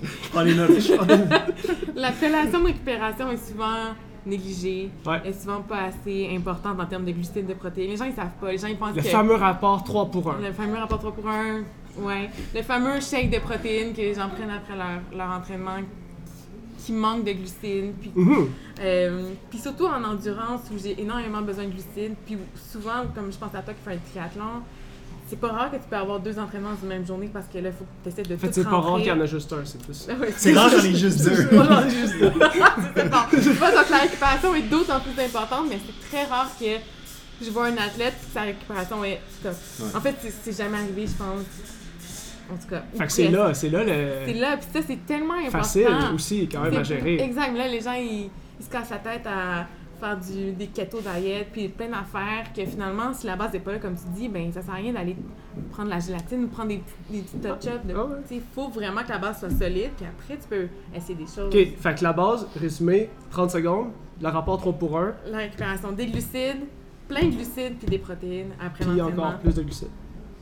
je 0.01 0.29
prends 0.29 0.41
les 0.41 0.55
notes. 0.55 0.71
la 1.95 2.11
relation 2.11 2.59
de 2.59 2.65
récupération 2.65 3.31
est 3.31 3.47
souvent 3.47 3.93
négligée, 4.25 4.89
ouais. 5.05 5.21
est 5.25 5.41
souvent 5.41 5.61
pas 5.61 5.83
assez 5.83 6.29
importante 6.35 6.79
en 6.79 6.85
termes 6.85 7.05
de 7.05 7.11
glucides, 7.11 7.47
de 7.47 7.53
protéines. 7.53 7.91
Les 7.91 7.97
gens, 7.97 8.05
ils 8.05 8.13
savent 8.13 8.35
pas. 8.39 8.51
Les 8.51 8.57
gens, 8.57 8.67
ils 8.67 8.77
pensent 8.77 8.95
le 8.95 9.01
fameux 9.01 9.35
rapport 9.35 9.83
3 9.83 10.11
pour 10.11 10.31
1. 10.31 10.41
Le 10.41 10.51
fameux 10.51 10.77
rapport 10.77 10.99
3 10.99 11.13
pour 11.13 11.27
1, 11.29 11.63
ouais. 11.99 12.29
Le 12.53 12.61
fameux 12.61 12.99
shake 12.99 13.29
de 13.29 13.39
protéines 13.39 13.93
que 13.93 14.01
les 14.01 14.13
gens 14.13 14.29
prennent 14.29 14.49
après 14.49 14.75
leur, 14.75 15.01
leur 15.17 15.37
entraînement 15.37 15.77
qui 16.77 16.93
manque 16.93 17.23
de 17.23 17.31
glucides. 17.31 17.93
Puis, 17.99 18.11
mhm. 18.15 18.49
euh, 18.81 19.29
puis 19.49 19.59
surtout 19.59 19.85
en 19.85 20.03
endurance 20.03 20.61
où 20.73 20.77
j'ai 20.81 21.01
énormément 21.01 21.41
besoin 21.41 21.65
de 21.65 21.71
glucides. 21.71 22.15
Puis 22.25 22.37
souvent, 22.55 23.05
comme 23.13 23.31
je 23.31 23.37
pense 23.37 23.53
à 23.55 23.61
toi 23.61 23.73
qui 23.73 23.83
fais 23.83 23.95
un 23.95 23.97
triathlon, 23.97 24.61
c'est 25.27 25.39
pas 25.39 25.49
rare 25.49 25.71
que 25.71 25.75
tu 25.75 25.83
peux 25.89 25.95
avoir 25.95 26.19
deux 26.19 26.39
entraînements 26.39 26.71
dans 26.71 26.81
une 26.81 26.87
même 26.87 27.05
journée 27.05 27.29
parce 27.31 27.47
que 27.47 27.57
là, 27.57 27.69
il 27.69 27.75
faut 27.75 27.83
que 27.83 28.03
tu 28.03 28.09
essaies 28.09 28.23
de 28.23 28.35
en 28.35 28.37
fait, 28.37 28.53
c'est 28.53 28.63
pas 28.63 28.79
rare 28.79 28.97
qu'il 28.97 29.07
y 29.07 29.11
en 29.11 29.21
a 29.21 29.25
juste 29.25 29.51
un, 29.53 29.65
c'est 29.65 29.81
plus. 29.81 30.07
c'est 30.37 30.53
rare 30.53 30.69
j'en 30.69 30.83
ai 30.83 30.95
juste 30.95 31.23
deux. 31.23 31.35
c'est 31.49 31.55
pas 31.55 31.89
juste 31.89 32.19
deux. 32.19 32.31
c'est 33.41 33.59
pas. 33.59 33.71
Donc 33.71 33.89
la 33.89 33.97
récupération 33.97 34.55
est 34.55 34.61
d'autant 34.63 34.99
plus 34.99 35.23
importante, 35.23 35.65
mais 35.69 35.79
c'est 35.85 36.09
très 36.09 36.25
rare 36.25 36.49
que 36.59 36.65
je 37.41 37.51
vois 37.51 37.65
un 37.67 37.77
athlète 37.77 38.15
sa 38.33 38.41
récupération 38.41 39.03
est 39.03 39.21
top. 39.43 39.55
En 39.95 40.01
fait, 40.01 40.15
c'est 40.43 40.57
jamais 40.57 40.77
arrivé, 40.77 41.05
je 41.05 41.13
pense 41.13 41.43
en 42.51 42.57
tout 42.57 42.67
cas. 42.69 42.83
Fait 42.97 43.05
que 43.05 43.11
c'est 43.11 43.27
là, 43.29 43.53
c'est 43.53 43.69
là 43.69 43.83
le. 43.83 44.25
C'est 44.25 44.33
là, 44.33 44.57
puis 44.57 44.67
ça, 44.73 44.79
c'est 44.87 45.05
tellement 45.05 45.35
important. 45.35 45.57
Facile 45.59 45.87
aussi, 46.13 46.47
quand 46.51 46.61
même, 46.61 46.77
à 46.77 46.83
gérer. 46.83 47.19
Exact, 47.21 47.49
mais 47.51 47.59
là, 47.59 47.67
les 47.67 47.81
gens, 47.81 47.93
ils, 47.93 48.29
se 48.63 48.69
cassent 48.69 48.89
la 48.89 48.97
tête 48.97 49.25
à 49.27 49.67
faire 49.99 50.17
du, 50.17 50.51
des 50.53 50.67
keto 50.67 50.99
diet, 50.99 51.47
puis 51.51 51.67
plein 51.69 51.89
d'affaires 51.89 52.51
que 52.55 52.65
finalement, 52.65 53.13
si 53.13 53.25
la 53.25 53.35
base 53.35 53.53
n'est 53.53 53.59
pas 53.59 53.73
là, 53.73 53.79
comme 53.79 53.95
tu 53.95 54.07
dis, 54.15 54.29
ben 54.29 54.51
ça 54.51 54.61
sert 54.61 54.73
à 54.73 54.77
rien 54.77 54.93
d'aller 54.93 55.15
prendre 55.71 55.89
la 55.89 55.99
gélatine 55.99 56.45
ou 56.45 56.47
prendre 56.47 56.69
des, 56.69 56.81
des 57.09 57.21
petits 57.21 57.37
touch-ups. 57.37 57.81
Il 58.31 58.41
faut 58.53 58.69
vraiment 58.69 59.03
que 59.03 59.09
la 59.09 59.17
base 59.17 59.39
soit 59.39 59.49
solide, 59.49 59.91
puis 59.97 60.05
après, 60.05 60.37
tu 60.37 60.47
peux 60.49 60.67
essayer 60.95 61.15
des 61.15 61.25
choses. 61.25 61.53
OK, 61.53 61.77
fait 61.77 61.95
que 61.95 62.03
la 62.03 62.13
base, 62.13 62.47
résumé, 62.59 63.09
30 63.31 63.51
secondes, 63.51 63.87
le 64.21 64.27
rapport 64.27 64.57
3 64.57 64.73
pour 64.73 64.97
1. 64.97 65.13
La 65.31 65.37
récupération 65.39 65.91
des 65.91 66.07
glucides, 66.07 66.65
plein 67.07 67.25
de 67.25 67.31
glucides, 67.31 67.77
puis 67.77 67.87
des 67.87 67.99
protéines 67.99 68.51
après 68.59 68.85
l'entraînement. 68.85 69.11
Puis 69.11 69.19
encore 69.19 69.39
plus 69.39 69.55
de 69.55 69.61
glucides. 69.63 69.89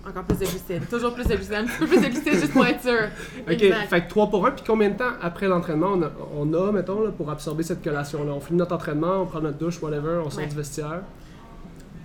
Encore 0.08 0.24
plus 0.24 0.38
de 0.38 0.46
glucides. 0.46 0.90
Toujours 0.90 1.14
plus 1.14 1.26
de 1.28 1.36
glucides. 1.36 1.54
Un 1.54 1.66
petit 1.66 1.78
peu 1.80 1.88
plus 1.88 2.02
de 2.02 2.08
glucides 2.08 2.34
juste 2.40 2.54
pour 2.54 2.66
être 2.66 2.82
sûr. 2.82 3.08
Ok, 3.48 3.52
Exact. 3.54 3.88
fait 3.90 4.02
que 4.04 4.10
3 4.10 4.30
pour 4.30 4.46
1, 4.46 4.52
puis 4.52 4.64
combien 4.66 4.90
de 4.90 4.98
temps 4.98 5.12
après 5.22 5.48
l'entraînement 5.48 5.92
on 5.94 6.02
a, 6.04 6.12
on 6.38 6.54
a, 6.54 6.72
mettons, 6.72 7.02
là, 7.04 7.12
pour 7.12 7.30
absorber 7.30 7.64
cette 7.64 7.84
collation-là? 7.84 8.32
On 8.32 8.40
finit 8.40 8.60
notre 8.60 8.76
entraînement, 8.76 9.22
on 9.22 9.26
prend 9.26 9.42
notre 9.42 9.58
douche, 9.58 9.82
whatever, 9.82 10.22
on 10.26 10.30
sort 10.30 10.42
Ouais. 10.44 10.48
du 10.48 10.56
vestiaire? 10.56 11.02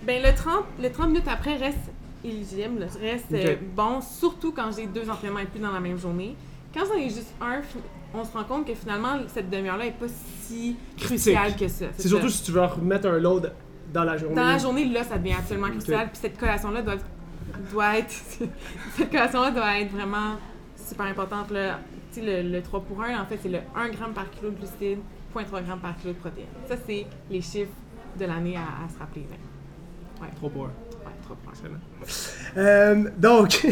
Ben, 0.05 0.21
le 0.23 0.33
30, 0.35 0.63
le 0.81 0.91
30 0.91 1.07
minutes 1.09 1.27
après 1.31 1.55
reste 1.57 1.77
éligible, 2.23 2.87
reste 3.01 3.25
euh, 3.33 3.53
Ok. 3.53 3.59
bon, 3.75 4.01
surtout 4.01 4.51
quand 4.51 4.71
j'ai 4.75 4.87
deux 4.87 5.09
entraînements 5.09 5.39
et 5.39 5.45
plus 5.45 5.59
dans 5.59 5.71
la 5.71 5.79
même 5.79 5.97
journée. 5.97 6.35
Quand 6.73 6.81
j'en 6.87 6.95
ai 6.99 7.09
juste 7.09 7.33
un, 7.41 7.61
on 8.13 8.23
se 8.23 8.31
rend 8.33 8.43
compte 8.45 8.65
que 8.67 8.73
finalement, 8.73 9.17
cette 9.27 9.49
demi-heure-là 9.49 9.85
n'est 9.85 9.91
pas 9.91 10.05
si 10.47 10.75
cruciale 10.97 11.55
que 11.55 11.67
ça. 11.67 11.85
C'est 11.97 12.07
surtout 12.07 12.29
si 12.29 12.43
tu 12.43 12.51
veux 12.51 12.61
remettre 12.61 13.07
un 13.07 13.19
load 13.19 13.51
dans 13.93 14.03
la 14.03 14.17
journée. 14.17 14.35
Dans 14.35 14.45
la 14.45 14.57
journée, 14.57 14.85
là, 14.85 15.03
ça 15.03 15.17
devient 15.17 15.33
absolument 15.33 15.69
crucial. 15.69 16.07
Puis 16.07 16.19
cette 16.21 16.37
collation-là 16.39 16.81
doit, 16.81 16.95
doit 17.71 17.97
être. 17.97 18.11
cette 18.95 19.11
collation-là 19.11 19.51
doit 19.51 19.79
être 19.79 19.91
vraiment 19.91 20.35
super 20.75 21.05
importante. 21.05 21.51
Là. 21.51 21.79
Le, 22.17 22.41
le 22.41 22.61
3 22.61 22.81
pour 22.81 23.01
1, 23.01 23.21
en 23.21 23.25
fait, 23.25 23.39
c'est 23.41 23.49
le 23.49 23.59
1 23.75 23.91
g 23.91 23.97
par 24.13 24.29
kilo 24.31 24.51
de 24.51 24.57
glucides, 24.57 24.99
0.3 25.33 25.59
g 25.59 25.71
par 25.81 25.95
kilo 25.97 26.13
de 26.13 26.17
protéines. 26.17 26.45
Ça, 26.67 26.75
c'est 26.85 27.05
les 27.29 27.41
chiffres 27.41 27.71
de 28.19 28.25
l'année 28.25 28.57
à, 28.57 28.85
à 28.85 28.89
se 28.93 28.99
rappeler. 28.99 29.25
Là. 29.29 30.27
3 30.35 30.49
pour 30.49 30.65
1. 30.65 30.67
Ouais, 30.67 30.73
3 31.23 31.37
pour 31.37 31.51
1. 31.51 31.53
Excellent. 31.53 32.57
Euh, 32.57 33.09
donc, 33.17 33.65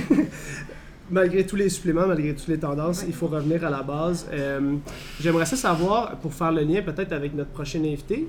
malgré 1.11 1.45
tous 1.45 1.55
les 1.55 1.69
suppléments, 1.69 2.07
malgré 2.07 2.33
toutes 2.33 2.47
les 2.47 2.59
tendances, 2.59 3.03
il 3.07 3.13
faut 3.13 3.27
revenir 3.27 3.65
à 3.65 3.69
la 3.69 3.83
base. 3.83 4.27
Euh, 4.31 4.75
J'aimerais 5.19 5.45
ça 5.45 5.55
savoir, 5.55 6.17
pour 6.17 6.33
faire 6.33 6.51
le 6.51 6.61
lien 6.61 6.81
peut-être 6.81 7.11
avec 7.11 7.33
notre 7.33 7.51
prochain 7.51 7.79
invité, 7.79 8.27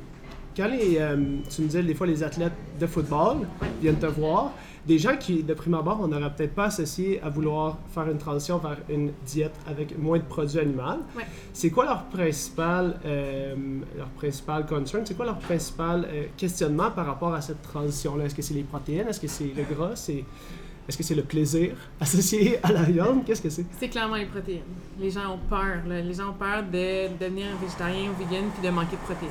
quand 0.56 0.66
les, 0.66 0.96
euh, 0.98 1.16
tu 1.48 1.62
me 1.62 1.66
disais 1.68 1.82
des 1.82 1.94
fois 1.94 2.06
les 2.06 2.22
athlètes 2.22 2.52
de 2.78 2.86
football 2.86 3.46
viennent 3.80 3.98
te 3.98 4.06
voir, 4.06 4.52
des 4.86 4.98
gens 4.98 5.16
qui, 5.16 5.42
de 5.42 5.52
prime 5.54 5.74
abord, 5.74 6.00
on 6.02 6.08
n'aurait 6.08 6.32
peut-être 6.34 6.54
pas 6.54 6.64
associé 6.66 7.20
à 7.22 7.28
vouloir 7.28 7.78
faire 7.94 8.08
une 8.08 8.18
transition 8.18 8.58
vers 8.58 8.78
une 8.88 9.12
diète 9.26 9.54
avec 9.66 9.96
moins 9.98 10.18
de 10.18 10.24
produits 10.24 10.58
animaux. 10.58 10.82
Ouais. 11.16 11.24
C'est 11.52 11.70
quoi 11.70 11.84
leur 11.84 12.04
principal, 12.04 12.98
euh, 13.04 13.54
leur 13.96 14.08
principal 14.08 14.66
concern? 14.66 15.04
C'est 15.04 15.14
quoi 15.16 15.26
leur 15.26 15.38
principal 15.38 16.06
euh, 16.10 16.24
questionnement 16.36 16.90
par 16.90 17.06
rapport 17.06 17.34
à 17.34 17.40
cette 17.40 17.60
transition-là? 17.62 18.24
Est-ce 18.24 18.34
que 18.34 18.42
c'est 18.42 18.54
les 18.54 18.62
protéines? 18.62 19.06
Est-ce 19.08 19.20
que 19.20 19.28
c'est 19.28 19.52
le 19.54 19.62
gras? 19.64 19.96
C'est, 19.96 20.24
est-ce 20.88 20.96
que 20.96 21.02
c'est 21.04 21.14
le 21.14 21.24
plaisir 21.24 21.74
associé 22.00 22.58
à 22.64 22.72
la 22.72 22.82
viande? 22.84 23.24
Qu'est-ce 23.26 23.42
que 23.42 23.50
c'est? 23.50 23.66
C'est 23.78 23.88
clairement 23.88 24.16
les 24.16 24.26
protéines. 24.26 24.62
Les 24.98 25.10
gens 25.10 25.34
ont 25.34 25.38
peur. 25.48 25.82
là. 25.86 26.00
Les 26.00 26.14
gens 26.14 26.30
ont 26.30 26.34
peur 26.38 26.62
de 26.62 27.16
devenir 27.22 27.46
végétarien 27.60 28.10
ou 28.10 28.14
vegan 28.24 28.44
puis 28.58 28.66
de 28.66 28.72
manquer 28.74 28.96
de 28.96 29.02
protéines. 29.02 29.30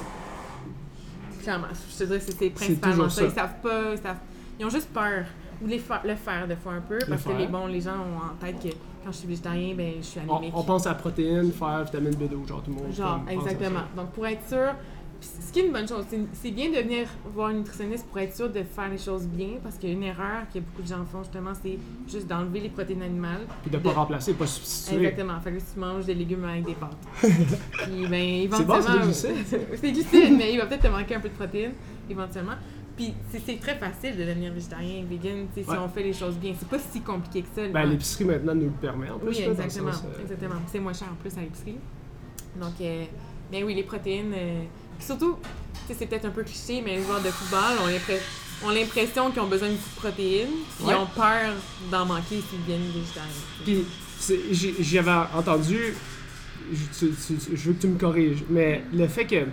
Clairement. 1.41 1.67
Je 1.73 1.97
te 1.97 2.03
dirais 2.03 2.19
que 2.19 2.31
c'est- 2.31 2.49
principalement 2.51 3.09
ça. 3.09 3.21
ça. 3.21 3.25
Ils 3.27 3.31
savent 3.31 3.61
pas. 3.63 3.91
Ils, 3.93 3.97
savent- 3.97 4.17
ils 4.59 4.65
ont 4.65 4.69
juste 4.69 4.89
peur. 4.93 5.25
Ou 5.61 5.67
les 5.67 5.79
fa- 5.79 6.01
le 6.05 6.15
faire 6.15 6.47
des 6.47 6.55
fois 6.55 6.73
un 6.73 6.81
peu. 6.81 6.97
Parce 7.07 7.23
que 7.23 7.29
faire. 7.29 7.37
les, 7.39 7.47
bon, 7.47 7.65
les 7.67 7.81
gens 7.81 7.95
ont 7.97 8.17
en 8.31 8.35
tête 8.45 8.61
que 8.61 8.69
quand 9.03 9.11
je 9.11 9.17
suis 9.17 9.27
végétarien, 9.27 9.73
ben, 9.75 9.93
je 9.99 10.05
suis 10.05 10.19
anémique. 10.19 10.53
on 10.55 10.63
pense 10.63 10.87
à 10.87 10.93
protéines, 10.93 11.51
fer, 11.51 11.83
vitamine 11.83 12.11
B12, 12.13 12.47
genre 12.47 12.63
tout 12.63 12.71
le 12.71 12.77
monde. 12.77 12.93
Genre, 12.93 13.19
comme 13.25 13.29
exactement. 13.29 13.81
Donc, 13.95 14.11
pour 14.11 14.25
être 14.25 14.47
sûr, 14.47 14.73
ce 15.19 15.51
qui 15.51 15.59
est 15.59 15.65
une 15.65 15.73
bonne 15.73 15.85
chose, 15.87 16.05
c'est- 16.31 16.51
bien 16.51 16.69
de 16.69 16.77
venir 16.77 17.09
voir 17.35 17.49
un 17.49 17.53
nutritionniste 17.55 18.07
pour 18.07 18.19
être 18.19 18.33
sûr 18.33 18.49
de 18.49 18.63
faire 18.63 18.87
les 18.89 18.97
choses 18.97 19.27
bien, 19.27 19.49
parce 19.61 19.77
qu'une 19.77 20.01
erreur 20.01 20.43
que 20.53 20.59
beaucoup 20.59 20.81
de 20.81 20.87
gens 20.87 21.03
font, 21.11 21.23
justement, 21.23 21.51
c'est 21.61 21.77
juste 22.09 22.27
d'enlever 22.27 22.61
les 22.61 22.69
protéines 22.69 23.01
animales. 23.01 23.41
Puis 23.61 23.69
de 23.71 23.75
ne 23.77 23.81
pas 23.83 23.91
remplacer, 23.91 24.33
pas 24.35 24.47
substituer. 24.47 24.95
Exactement. 25.07 25.41
Fait 25.41 25.51
que 25.51 25.57
tu 25.57 25.77
manges 25.77 26.05
des 26.05 26.15
légumes 26.15 26.45
avec 26.45 26.63
des 26.63 26.75
pâtes. 26.75 26.95
Puis, 27.21 28.07
ben, 28.07 28.43
C'est 28.43 28.47
bon, 28.47 28.55
c'est 28.55 28.61
éventuellement. 28.63 29.03
glucides, 29.03 30.37
mais 30.37 30.53
il 30.53 30.57
va 30.57 30.67
peut-être 30.67 30.83
te 30.83 30.87
manquer 30.87 31.15
un 31.15 31.19
peu 31.19 31.27
de 31.27 31.33
protéines, 31.35 31.73
éventuellement. 32.09 32.53
Puis, 32.99 33.13
c'est- 33.45 33.59
très 33.61 33.75
facile 33.77 34.17
de 34.17 34.25
devenir 34.25 34.51
végétarien, 34.51 35.03
vegan, 35.09 35.47
Ouais. 35.55 35.63
si 35.63 35.69
on 35.69 35.87
fait 35.87 36.03
les 36.03 36.11
choses 36.13 36.35
bien. 36.35 36.53
C'est 36.59 36.67
pas 36.67 36.77
si 36.91 36.99
compliqué 36.99 37.43
que 37.43 37.47
ça. 37.55 37.67
Ben, 37.69 37.85
l'épicerie 37.85 38.25
maintenant 38.25 38.53
nous 38.53 38.65
le 38.65 38.71
permet 38.71 39.09
en 39.09 39.17
plus. 39.19 39.29
Oui, 39.29 39.39
exactement. 39.41 39.89
euh, 39.89 40.21
exactement. 40.21 40.55
C'est 40.69 40.79
moins 40.81 40.91
cher 40.93 41.07
en 41.09 41.15
plus 41.15 41.37
à 41.37 41.41
l'épicerie. 41.41 41.77
Donc, 42.59 42.73
euh, 42.81 43.05
ben 43.51 43.63
oui, 43.63 43.73
les 43.73 43.83
protéines. 43.83 44.33
euh, 44.35 44.63
puis 44.97 45.05
surtout, 45.05 45.37
c'est 45.87 46.05
peut-être 46.07 46.25
un 46.25 46.31
peu 46.31 46.43
cliché, 46.43 46.81
mais 46.83 46.97
les 46.97 47.03
joueurs 47.03 47.21
de 47.21 47.29
football 47.29 47.77
ont 48.65 48.69
l'impression 48.71 49.31
qu'ils 49.31 49.41
ont 49.41 49.47
besoin 49.47 49.69
de 49.69 49.77
protéines, 49.95 50.47
puis 50.77 50.85
Ouais. 50.87 50.93
ils 50.93 51.01
ont 51.01 51.05
peur 51.15 51.53
d'en 51.89 52.05
manquer 52.05 52.41
s'ils 52.41 52.59
deviennent 52.63 52.91
végétariens. 52.91 53.29
Puis 53.63 54.83
j'avais 54.83 55.11
entendu, 55.33 55.93
je, 56.73 56.99
tu- 56.99 57.13
tu- 57.15 57.35
tu- 57.37 57.55
je 57.55 57.67
veux 57.69 57.73
que 57.75 57.81
tu 57.81 57.87
me 57.87 57.97
corriges, 57.97 58.43
mais 58.49 58.83
le 58.93 59.07
fait 59.07 59.25
que, 59.25 59.45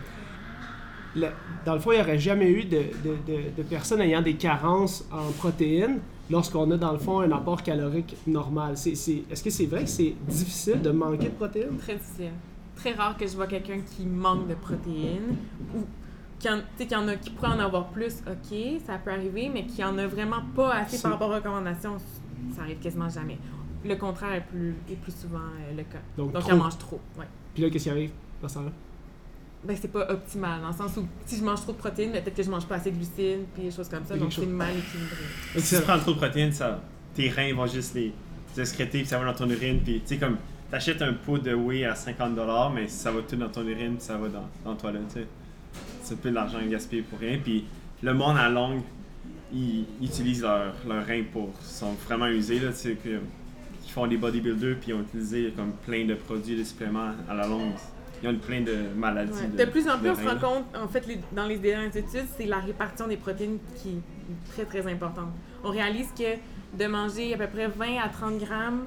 le- 1.17 1.29
dans 1.65 1.75
le 1.75 1.81
fond, 1.81 1.93
il 1.93 1.97
n'y 1.97 2.01
aurait 2.03 2.19
jamais 2.19 2.51
eu 2.51 2.65
de, 2.65 2.77
de- 3.05 3.17
de- 3.33 3.57
de 3.57 3.63
personnes 3.63 4.01
ayant 4.01 4.23
des 4.23 4.35
carences 4.35 5.05
en 5.13 5.31
protéines 5.33 5.99
lorsqu'on 6.31 6.71
a, 6.71 6.77
dans 6.77 6.93
le 6.93 6.99
fond, 6.99 7.21
un 7.21 7.31
apport 7.33 7.63
calorique 7.63 8.17
normal. 8.27 8.75
Est-ce 8.75 9.43
que 9.43 9.51
c'est 9.51 9.67
vrai 9.67 9.85
que 9.85 9.91
c'est 9.91 10.15
difficile 10.29 10.81
de 10.83 10.91
manquer 10.91 11.27
de 11.29 11.35
protéines? 11.35 11.77
Très 11.79 11.95
difficile. 11.97 12.33
Très 12.77 12.93
rare 12.93 13.17
que 13.17 13.27
je 13.27 13.35
vois 13.35 13.47
quelqu'un 13.47 13.79
qui 13.81 14.05
manque 14.05 14.49
de 14.49 14.55
protéines 14.55 15.37
ou 15.75 15.81
qui 16.39 16.49
en, 16.51 16.59
qui 16.79 16.95
en 16.95 17.09
a, 17.09 17.17
qui 17.17 17.31
pourrait 17.31 17.49
en 17.53 17.59
avoir 17.61 17.87
plus, 17.89 18.17
ok, 18.27 18.59
ça 18.87 18.99
peut 18.99 19.11
arriver, 19.11 19.49
mais 19.53 19.65
qui 19.65 19.83
en 19.83 19.97
a 19.97 20.07
vraiment 20.07 20.43
pas 20.55 20.75
assez 20.75 21.01
par 21.01 21.13
rapport 21.13 21.31
aux 21.31 21.35
recommandations, 21.35 21.97
ça 22.55 22.63
arrive 22.63 22.79
quasiment 22.79 23.09
jamais. 23.09 23.39
Le 23.85 23.95
contraire 23.97 24.33
est 24.35 24.45
plus, 24.45 24.75
est 24.91 24.97
plus 24.97 25.15
souvent 25.15 25.39
euh, 25.39 25.77
le 25.77 25.83
cas. 25.85 25.99
Donc, 26.19 26.33
Donc, 26.33 26.43
trop. 26.43 26.51
il 26.53 26.55
en 26.61 26.65
mange 26.65 26.77
trop. 26.79 27.01
Ouais. 27.19 27.25
Puis 27.55 27.63
là, 27.63 27.71
qu'est-ce 27.71 27.85
qui 27.85 27.91
arrive? 27.91 28.11
Dans 28.43 28.49
ce 28.49 28.55
temps-là? 28.57 28.73
Ben, 29.65 29.77
c'est 29.81 29.89
pas 29.91 30.09
optimal, 30.11 30.61
dans 30.61 30.69
le 30.69 30.75
sens 30.75 30.97
où 30.97 31.07
si 31.25 31.37
je 31.39 31.43
mange 31.45 31.61
trop 31.63 31.73
de 31.73 31.79
protéines, 31.79 32.13
ben, 32.13 32.23
peut-être 32.23 32.37
que 32.37 32.43
je 32.43 32.51
mange 32.51 32.67
pas 32.67 32.77
assez 32.77 32.91
de 32.91 32.97
glucides, 32.97 33.47
puis 33.55 33.65
des 33.65 33.71
choses 33.71 33.89
comme 33.89 34.05
ça, 34.07 34.15
donc 34.17 34.33
c'est 34.33 34.47
mal 34.47 34.71
équilibré. 34.77 35.17
Si 35.61 35.77
tu 35.77 35.83
prends 35.83 35.99
trop 35.99 36.13
de 36.13 36.19
protéines, 36.19 36.53
ça, 36.53 36.81
tes 37.15 37.29
reins 37.31 37.53
vont 37.55 37.67
juste 37.67 37.95
les, 37.95 38.13
les 38.57 38.61
excréter, 38.63 38.99
puis 39.01 39.07
ça 39.09 39.19
va 39.19 39.25
dans 39.25 39.35
ton 39.35 39.49
urine. 39.51 39.81
Puis, 39.83 39.95
tu 40.01 40.07
sais, 40.07 40.17
comme, 40.19 40.37
t'achètes 40.71 41.03
un 41.03 41.15
pot 41.15 41.39
de 41.39 41.53
whey 41.55 41.85
à 41.85 41.95
50$, 41.95 42.73
mais 42.75 42.87
ça 42.87 43.11
va 43.11 43.23
tout 43.23 43.35
dans 43.37 43.49
ton 43.49 43.67
urine, 43.67 43.97
puis 43.97 44.05
ça 44.05 44.17
va 44.17 44.29
dans, 44.29 44.49
dans 44.65 44.71
la 44.73 44.77
toilette, 44.77 45.09
tu 45.09 45.21
sais. 45.21 45.27
C'est 46.03 46.21
plus 46.21 46.31
de 46.31 46.37
l'argent 46.37 46.59
gaspillé 46.69 47.03
pour 47.03 47.19
rien. 47.19 47.39
Puis, 47.43 47.65
le 48.03 48.15
monde 48.15 48.37
à 48.37 48.49
longue, 48.49 48.83
ils, 49.53 49.85
ils 50.01 50.07
utilisent 50.07 50.43
leurs 50.43 50.75
leur 50.87 51.05
reins 51.05 51.25
pour. 51.33 51.51
Ils 51.61 51.67
sont 51.67 51.93
vraiment 52.07 52.27
usés, 52.29 52.61
là, 52.61 52.71
tu 52.71 52.77
sais, 52.77 52.95
que- 52.95 53.21
ils 53.85 53.91
font 53.91 54.07
des 54.07 54.17
bodybuilders, 54.17 54.77
puis 54.81 54.91
ils 54.91 54.95
ont 54.95 55.01
utilisé 55.01 55.53
comme 55.57 55.73
plein 55.87 56.05
de 56.05 56.15
produits, 56.15 56.57
de 56.57 56.63
suppléments 56.65 57.13
à 57.29 57.35
la 57.35 57.47
longue. 57.47 57.73
Ils 58.23 58.29
ont 58.29 58.37
plein 58.39 58.61
de 58.63 58.77
maladies. 58.97 59.33
Ouais. 59.33 59.65
De 59.65 59.71
plus 59.71 59.89
en 59.89 59.99
plus, 59.99 60.11
on 60.11 60.15
se 60.15 60.21
rend 60.29 60.39
compte, 60.55 60.77
en 60.77 60.89
fait, 60.89 61.07
les- 61.07 61.21
dans 61.33 61.47
les 61.47 61.59
dernières 61.59 61.95
études, 61.97 62.27
c'est 62.37 62.47
la 62.47 62.59
répartition 62.61 63.07
des 63.09 63.17
protéines 63.17 63.59
qui 63.77 63.91
est 63.91 64.53
très, 64.53 64.65
très 64.65 64.91
importante. 64.93 65.29
On 65.63 65.71
réalise 65.71 66.09
que 66.19 66.37
de 66.77 66.87
manger 66.87 67.35
à 67.35 67.39
peu 67.39 67.47
près 67.47 67.69
20 67.69 67.99
à 68.03 68.09
30 68.09 68.39
grammes 68.39 68.85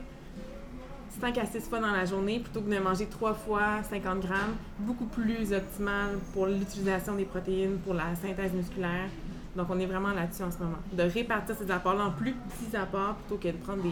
5 1.21 1.37
à 1.37 1.45
6 1.45 1.67
fois 1.67 1.79
dans 1.79 1.91
la 1.91 2.05
journée 2.05 2.39
plutôt 2.39 2.61
que 2.61 2.73
de 2.73 2.79
manger 2.79 3.05
3 3.07 3.33
fois 3.33 3.83
50 3.89 4.21
grammes, 4.21 4.55
beaucoup 4.79 5.05
plus 5.05 5.51
optimal 5.53 6.11
pour 6.33 6.45
l'utilisation 6.45 7.15
des 7.15 7.25
protéines, 7.25 7.77
pour 7.79 7.93
la 7.93 8.15
synthèse 8.15 8.53
musculaire. 8.53 9.09
Donc, 9.55 9.67
on 9.69 9.79
est 9.79 9.85
vraiment 9.85 10.11
là-dessus 10.13 10.43
en 10.43 10.51
ce 10.51 10.59
moment. 10.59 10.77
De 10.93 11.03
répartir 11.03 11.55
ces 11.59 11.69
apports-là 11.69 12.05
en 12.05 12.11
plus 12.11 12.31
petits 12.33 12.75
apports 12.77 13.15
plutôt 13.15 13.35
que 13.41 13.47
de 13.49 13.57
prendre 13.61 13.81
des. 13.83 13.91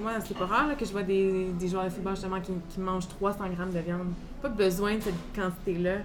Moi, 0.00 0.12
c'est 0.26 0.36
pas 0.36 0.46
rare 0.46 0.68
là, 0.68 0.74
que 0.74 0.84
je 0.84 0.92
vois 0.92 1.02
des, 1.02 1.46
des 1.58 1.68
joueurs 1.68 1.84
de 1.84 1.90
football 1.90 2.14
justement 2.14 2.40
qui, 2.40 2.52
qui 2.70 2.80
mangent 2.80 3.08
300 3.08 3.38
grammes 3.56 3.72
de 3.72 3.78
viande. 3.78 4.08
Pas 4.42 4.48
besoin 4.48 4.96
de 4.96 5.00
cette 5.00 5.14
quantité-là. 5.34 5.96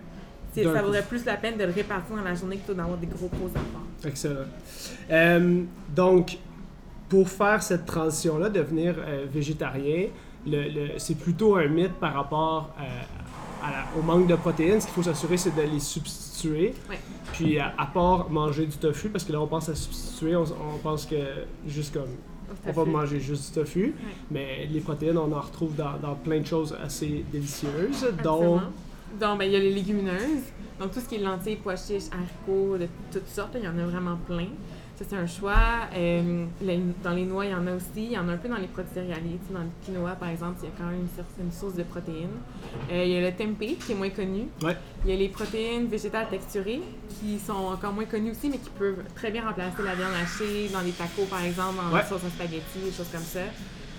Ça 0.55 0.81
vaudrait 0.81 1.03
plus 1.03 1.25
la 1.25 1.35
peine 1.35 1.57
de 1.57 1.65
le 1.65 1.71
répartir 1.71 2.15
dans 2.15 2.23
la 2.23 2.33
journée 2.33 2.55
plutôt 2.55 2.73
d'avoir 2.73 2.97
des 2.97 3.07
gros, 3.07 3.27
gros 3.27 3.49
apports. 3.49 3.81
Excellent. 4.05 4.45
Euh, 5.11 5.63
donc, 5.93 6.37
pour 7.09 7.27
faire 7.29 7.61
cette 7.61 7.85
transition-là, 7.85 8.49
devenir 8.49 8.95
euh, 8.97 9.25
végétarien, 9.31 10.07
c'est 10.97 11.17
plutôt 11.17 11.55
un 11.57 11.67
mythe 11.67 11.93
par 11.99 12.13
rapport 12.13 12.73
euh, 12.79 12.83
à 13.65 13.71
la- 13.71 13.99
au 13.99 14.01
manque 14.01 14.27
de 14.27 14.35
protéines. 14.35 14.79
Ce 14.79 14.85
qu'il 14.85 14.95
faut 14.95 15.03
s'assurer, 15.03 15.35
c'est 15.37 15.53
de 15.55 15.61
les 15.61 15.79
substituer. 15.81 16.73
Ouais. 16.89 16.99
Puis, 17.33 17.59
à, 17.59 17.73
à 17.77 17.85
part 17.87 18.29
manger 18.29 18.65
du 18.65 18.77
tofu, 18.77 19.09
parce 19.09 19.23
que 19.25 19.33
là, 19.33 19.41
on 19.41 19.47
pense 19.47 19.67
à 19.67 19.75
substituer, 19.75 20.35
on, 20.37 20.43
on 20.43 20.77
pense 20.81 21.05
que 21.05 21.15
juste 21.67 21.93
comme 21.93 22.09
on 22.67 22.71
va 22.71 22.85
manger 22.85 23.19
juste 23.19 23.53
du 23.53 23.59
tofu, 23.59 23.93
mais 24.31 24.67
les 24.71 24.79
protéines, 24.79 25.17
on 25.17 25.31
en 25.31 25.41
retrouve 25.41 25.75
dans, 25.75 25.97
dans 26.01 26.15
plein 26.15 26.39
de 26.39 26.45
choses 26.47 26.75
assez 26.83 27.25
délicieuses, 27.31 28.07
dont. 28.23 28.61
Donc, 29.19 29.39
ben, 29.39 29.45
il 29.45 29.51
y 29.51 29.55
a 29.55 29.59
les 29.59 29.73
légumineuses. 29.73 30.51
Donc, 30.79 30.91
tout 30.91 30.99
ce 30.99 31.07
qui 31.07 31.15
est 31.15 31.19
lentilles, 31.19 31.57
pois 31.63 31.75
chiches, 31.77 32.09
haricots, 32.11 32.77
de 32.77 32.87
toutes 33.11 33.27
sortes, 33.29 33.55
il 33.55 33.63
y 33.63 33.67
en 33.67 33.77
a 33.77 33.85
vraiment 33.85 34.17
plein. 34.27 34.47
Ça, 34.97 35.03
c'est 35.09 35.17
un 35.17 35.27
choix. 35.27 35.89
Euh, 35.93 36.45
les- 36.61 36.79
dans 37.03 37.11
les 37.11 37.25
noix, 37.25 37.45
il 37.45 37.51
y 37.51 37.53
en 37.53 37.67
a 37.67 37.73
aussi. 37.75 37.85
Il 37.97 38.11
y 38.11 38.17
en 38.17 38.29
a 38.29 38.31
un 38.33 38.37
peu 38.37 38.47
dans 38.47 38.55
les 38.55 38.67
produits 38.67 38.93
céréaliers. 38.93 39.39
Tu 39.41 39.47
sais, 39.49 39.53
dans 39.53 39.59
le 39.59 39.69
quinoa, 39.83 40.11
par 40.15 40.29
exemple, 40.29 40.57
il 40.63 40.65
y 40.65 40.71
a 40.71 40.71
quand 40.77 40.85
même 40.85 41.05
une, 41.41 41.51
source 41.51 41.73
de 41.73 41.83
protéines. 41.83 42.29
Euh, 42.89 43.03
il 43.03 43.11
y 43.11 43.17
a 43.17 43.29
le 43.29 43.35
tempeh, 43.35 43.75
qui 43.75 43.91
est 43.91 43.95
moins 43.95 44.09
connu. 44.09 44.43
Ouais. 44.61 44.77
Il 45.03 45.11
y 45.11 45.13
a 45.13 45.17
les 45.17 45.27
protéines 45.27 45.87
végétales 45.87 46.29
texturées, 46.29 46.81
qui 47.19 47.37
sont 47.39 47.51
encore 47.53 47.91
moins 47.91 48.05
connues 48.05 48.31
aussi, 48.31 48.49
mais 48.49 48.57
qui 48.57 48.69
peuvent 48.69 49.03
très 49.15 49.31
bien 49.31 49.43
remplacer 49.45 49.83
la 49.83 49.95
viande 49.95 50.13
hachée 50.13 50.69
dans 50.71 50.79
les 50.81 50.91
tacos, 50.91 51.25
par 51.29 51.43
exemple, 51.43 51.75
dans 51.75 51.93
Ouais. 51.93 52.03
sauce 52.07 52.23
à 52.23 52.29
spaghetti, 52.29 52.79
des 52.85 52.91
choses 52.93 53.09
comme 53.11 53.19
ça. 53.21 53.41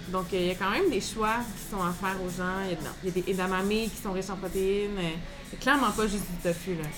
Donc, 0.08 0.32
euh, 0.32 0.36
il 0.40 0.46
y 0.46 0.50
a 0.50 0.54
quand 0.54 0.70
même 0.70 0.88
des 0.88 1.00
choix 1.02 1.36
qui 1.58 1.74
sont 1.76 1.82
à 1.82 1.92
faire 1.92 2.16
aux 2.24 2.30
gens. 2.30 2.62
Il 2.64 2.70
y 2.70 2.74
a, 2.74 2.78
il 3.02 3.08
y 3.08 3.10
a 3.10 3.22
des 3.22 3.32
edamame 3.32 3.68
qui 3.68 4.00
sont 4.02 4.12
riches 4.12 4.30
en 4.30 4.36
protéines. 4.36 4.92
C'est 5.50 5.58
clairement 5.60 5.90
pas 5.90 6.06
juste 6.06 6.24
du 6.30 6.36
tofu, 6.42 6.74
là. 6.76 6.88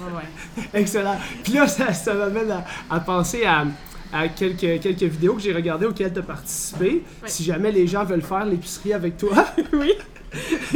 Ouais, 0.00 0.16
ouais. 0.62 0.68
Excellent. 0.80 1.16
Puis 1.42 1.52
là, 1.54 1.66
ça, 1.68 1.92
ça 1.92 2.14
m'amène 2.14 2.50
à, 2.50 2.64
à 2.88 3.00
penser 3.00 3.44
à, 3.44 3.64
à 4.12 4.28
quelques, 4.28 4.80
quelques 4.80 5.02
vidéos 5.02 5.34
que 5.34 5.42
j'ai 5.42 5.52
regardées 5.52 5.86
auxquelles 5.86 6.12
tu 6.12 6.18
as 6.18 6.22
participé. 6.22 7.02
Si 7.26 7.44
jamais 7.44 7.70
les 7.72 7.86
gens 7.86 8.04
veulent 8.04 8.22
faire 8.22 8.44
l'épicerie 8.44 8.92
avec 8.92 9.16
toi, 9.16 9.46
Oui. 9.72 9.92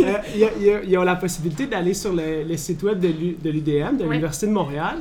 euh, 0.00 0.12
il 0.34 0.40
y 0.40 0.44
a- 0.44 0.50
il 0.58 0.62
y 0.66 0.70
a- 0.70 0.82
ils 0.82 0.98
ont 0.98 1.02
la 1.04 1.16
possibilité 1.16 1.66
d'aller 1.66 1.94
sur 1.94 2.12
le, 2.12 2.42
le 2.42 2.56
site 2.56 2.82
web 2.82 2.98
de 3.00 3.08
l'U- 3.08 3.36
de 3.42 3.50
l'UDM, 3.50 3.96
de 3.96 4.04
l'Université 4.10 4.46
de 4.48 4.52
Montréal. 4.52 4.96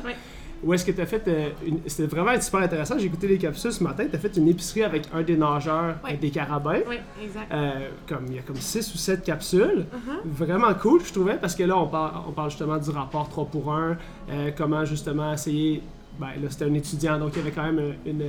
Où 0.63 0.73
est-ce 0.73 0.85
que 0.85 0.91
tu 0.91 1.01
as 1.01 1.05
fait. 1.05 1.21
euh, 1.27 1.49
une- 1.65 1.79
C'était 1.87 2.07
vraiment 2.15 2.39
super 2.39 2.61
intéressant. 2.61 2.95
J'ai 2.97 3.05
écouté 3.07 3.27
les 3.27 3.37
capsules 3.37 3.73
ce 3.73 3.83
matin. 3.83 4.05
Tu 4.09 4.15
as 4.15 4.19
fait 4.19 4.35
une 4.37 4.47
épicerie 4.47 4.83
avec 4.83 5.03
un 5.13 5.21
des 5.21 5.35
nageurs 5.35 5.95
Oui. 6.05 6.11
euh, 6.13 6.17
des 6.17 6.29
carabins. 6.29 6.79
Oui, 6.87 6.95
exact. 7.23 7.51
Euh, 7.51 7.71
comme, 8.07 8.25
il 8.29 8.35
y 8.35 8.39
a 8.39 8.41
comme 8.43 8.55
6 8.55 8.93
ou 8.93 8.97
7 8.97 9.23
capsules. 9.23 9.85
Uh-huh. 9.93 10.11
Vraiment 10.25 10.73
cool, 10.75 11.01
je 11.05 11.11
trouvais, 11.11 11.35
parce 11.35 11.55
que 11.55 11.63
là, 11.63 11.77
on 11.77 11.87
parle, 11.87 12.11
on 12.27 12.31
parle 12.31 12.49
justement 12.49 12.77
du 12.77 12.89
rapport 12.91 13.27
3 13.29 13.45
pour 13.45 13.73
1, 13.73 13.97
euh, 14.31 14.51
comment 14.57 14.85
justement 14.85 15.33
essayer. 15.33 15.81
Ben 16.19 16.27
là, 16.41 16.47
c'était 16.49 16.65
un 16.65 16.73
étudiant, 16.75 17.17
donc 17.17 17.31
il 17.33 17.39
y 17.39 17.41
avait 17.41 17.49
quand 17.51 17.63
même 17.63 17.95
une, 18.05 18.21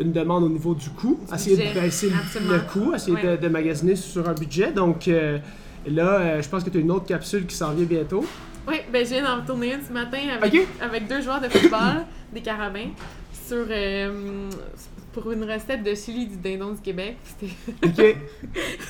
une 0.00 0.10
demande 0.12 0.42
au 0.42 0.48
niveau 0.48 0.74
du 0.74 0.90
coût. 0.90 1.18
Essayer 1.32 1.56
budget, 1.56 1.72
de 1.74 1.80
baisser 1.80 2.10
le- 2.10 2.16
absolument. 2.16 2.52
le 2.54 2.60
coût, 2.60 2.92
essayer 2.94 3.36
de, 3.36 3.48
magasiner 3.48 3.94
sur 3.94 4.28
un 4.28 4.34
budget. 4.34 4.72
Donc 4.72 5.06
euh, 5.06 5.38
là, 5.86 6.18
euh, 6.20 6.42
je 6.42 6.48
pense 6.48 6.64
que 6.64 6.70
tu 6.70 6.78
as 6.78 6.80
une 6.80 6.90
autre 6.90 7.06
capsule 7.06 7.46
qui 7.46 7.54
s'en 7.54 7.72
vient 7.72 7.84
bientôt. 7.86 8.24
Oui, 8.68 8.76
ben 8.92 9.04
je 9.04 9.10
viens 9.14 9.22
d'en 9.24 9.44
tourner 9.44 9.74
une 9.74 9.82
ce 9.82 9.92
matin 9.92 10.18
avec, 10.40 10.54
avec 10.80 11.08
deux 11.08 11.22
joueurs 11.22 11.40
de 11.40 11.48
football, 11.48 12.04
des 12.32 12.42
carabins, 12.42 12.88
sur, 13.46 13.64
euh, 13.70 14.50
pour 15.12 15.32
une 15.32 15.42
recette 15.50 15.82
de 15.82 15.94
chili 15.94 16.26
du 16.26 16.36
dindon 16.36 16.72
du 16.72 16.80
Québec. 16.82 17.16
C'était 17.82 18.16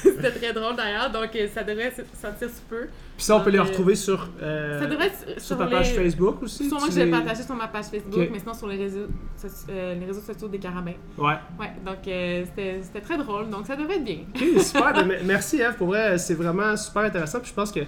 très 0.40 0.52
drôle 0.52 0.76
d'ailleurs, 0.76 1.10
donc 1.10 1.30
euh, 1.36 1.46
ça 1.54 1.62
devrait 1.62 1.92
sortir 2.20 2.48
sous 2.48 2.62
peu. 2.68 2.88
Puis 3.16 3.24
ça, 3.24 3.36
on 3.36 3.40
peut 3.40 3.50
les 3.50 3.58
Euh, 3.58 3.62
retrouver 3.64 3.94
sur, 3.96 4.28
euh, 4.42 4.80
ça 4.80 4.86
devrait 4.86 5.06
être 5.06 5.40
sur 5.40 5.58
ta 5.58 5.66
page 5.66 5.92
Facebook 5.94 6.42
aussi. 6.42 6.68
Sûrement 6.68 6.86
que 6.86 6.92
je 6.92 7.00
vais 7.00 7.10
partager 7.10 7.42
sur 7.42 7.54
ma 7.54 7.66
page 7.68 7.86
Facebook, 7.86 8.14
Ok. 8.20 8.28
mais 8.32 8.38
sinon 8.38 8.54
sur 8.54 8.68
les 8.68 8.76
réseaux, 8.76 9.06
euh, 9.70 9.94
les 9.94 10.06
réseaux 10.06 10.20
sociaux 10.20 10.48
des 10.48 10.58
carabins. 10.58 10.92
Ouais. 11.16 11.34
Ouais, 11.58 11.72
donc 11.84 12.06
euh, 12.06 12.44
c'était 12.44 13.00
très 13.00 13.16
drôle, 13.18 13.48
donc 13.50 13.66
ça 13.66 13.74
devrait 13.76 13.96
être 13.96 14.04
bien. 14.04 14.18
Ok, 14.34 14.60
super. 14.62 14.92
Ben, 14.92 15.06
me- 15.08 15.22
merci, 15.24 15.60
Eve. 15.60 15.74
Pour 15.76 15.88
vrai, 15.88 16.16
c'est 16.18 16.34
vraiment 16.34 16.76
super 16.76 17.02
intéressant. 17.02 17.40
Puis 17.40 17.50
je 17.50 17.54
pense 17.54 17.72
que 17.72 17.80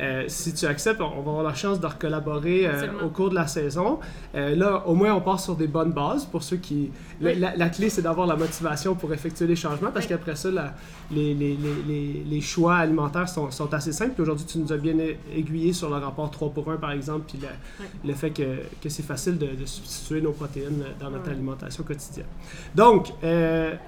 euh, 0.00 0.24
si 0.28 0.54
tu 0.54 0.66
acceptes, 0.66 1.00
on 1.00 1.08
va 1.10 1.30
avoir 1.30 1.42
la 1.42 1.54
chance 1.54 1.80
de 1.80 1.86
recollaborer 1.86 2.66
euh, 2.66 2.86
au 3.04 3.08
cours 3.08 3.30
de 3.30 3.34
la 3.34 3.46
saison. 3.46 3.98
Euh, 4.34 4.54
là, 4.54 4.84
au 4.86 4.94
moins, 4.94 5.12
on 5.14 5.20
part 5.20 5.40
sur 5.40 5.56
des 5.56 5.66
bonnes 5.66 5.92
bases 5.92 6.24
pour 6.24 6.42
ceux 6.42 6.56
qui. 6.58 6.90
la- 7.20 7.30
Oui. 7.32 7.38
La, 7.38 7.56
la 7.56 7.68
clé, 7.68 7.90
c'est 7.90 8.02
d'avoir 8.02 8.26
la 8.26 8.36
motivation 8.36 8.94
pour 8.94 9.12
effectuer 9.12 9.46
les 9.46 9.56
changements 9.56 9.90
parce 9.92 10.04
Oui. 10.06 10.10
qu'après 10.10 10.36
ça, 10.36 10.50
la- 10.50 10.74
les, 11.10 11.34
les, 11.34 11.56
les, 11.56 11.74
les, 11.88 12.24
les 12.28 12.40
choix 12.40 12.76
alimentaires 12.76 13.28
sont, 13.28 13.50
sont 13.50 13.72
assez 13.74 13.92
simples. 13.92 14.12
Puis 14.12 14.22
aujourd'hui, 14.22 14.46
tu 14.46 14.58
nous 14.58 14.72
as 14.72 14.76
bien 14.76 14.94
aiguillé 15.34 15.72
sur 15.72 15.88
le 15.90 15.96
rapport 15.96 16.30
3 16.30 16.50
pour 16.50 16.70
1, 16.70 16.76
par 16.76 16.92
exemple, 16.92 17.24
puis 17.28 17.38
le, 17.40 17.48
Oui. 17.80 17.86
le 18.06 18.14
fait 18.14 18.30
que, 18.30 18.42
que 18.82 18.88
c'est 18.88 19.02
facile 19.02 19.36
de, 19.38 19.46
de 19.46 19.64
substituer 19.66 20.20
nos 20.20 20.32
protéines 20.32 20.84
dans 21.00 21.10
notre 21.10 21.30
alimentation 21.30 21.82
quotidienne. 21.84 22.26
Donc, 22.74 23.12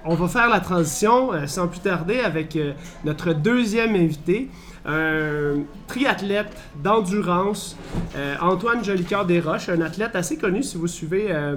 on 0.05 0.15
va 0.15 0.27
faire 0.27 0.49
la 0.49 0.59
transition 0.59 1.31
sans 1.47 1.67
plus 1.67 1.79
tarder 1.79 2.19
avec 2.19 2.57
notre 3.05 3.33
deuxième 3.33 3.95
invité, 3.95 4.49
un 4.85 5.61
triathlète 5.87 6.51
d'endurance, 6.83 7.75
euh, 8.15 8.35
Antoine 8.41 8.83
Jolicoeur 8.83 9.25
Desroches, 9.25 9.69
un 9.69 9.81
athlète 9.81 10.15
assez 10.15 10.37
connu 10.37 10.63
si 10.63 10.77
vous 10.77 10.87
suivez 10.87 11.27
euh, 11.29 11.55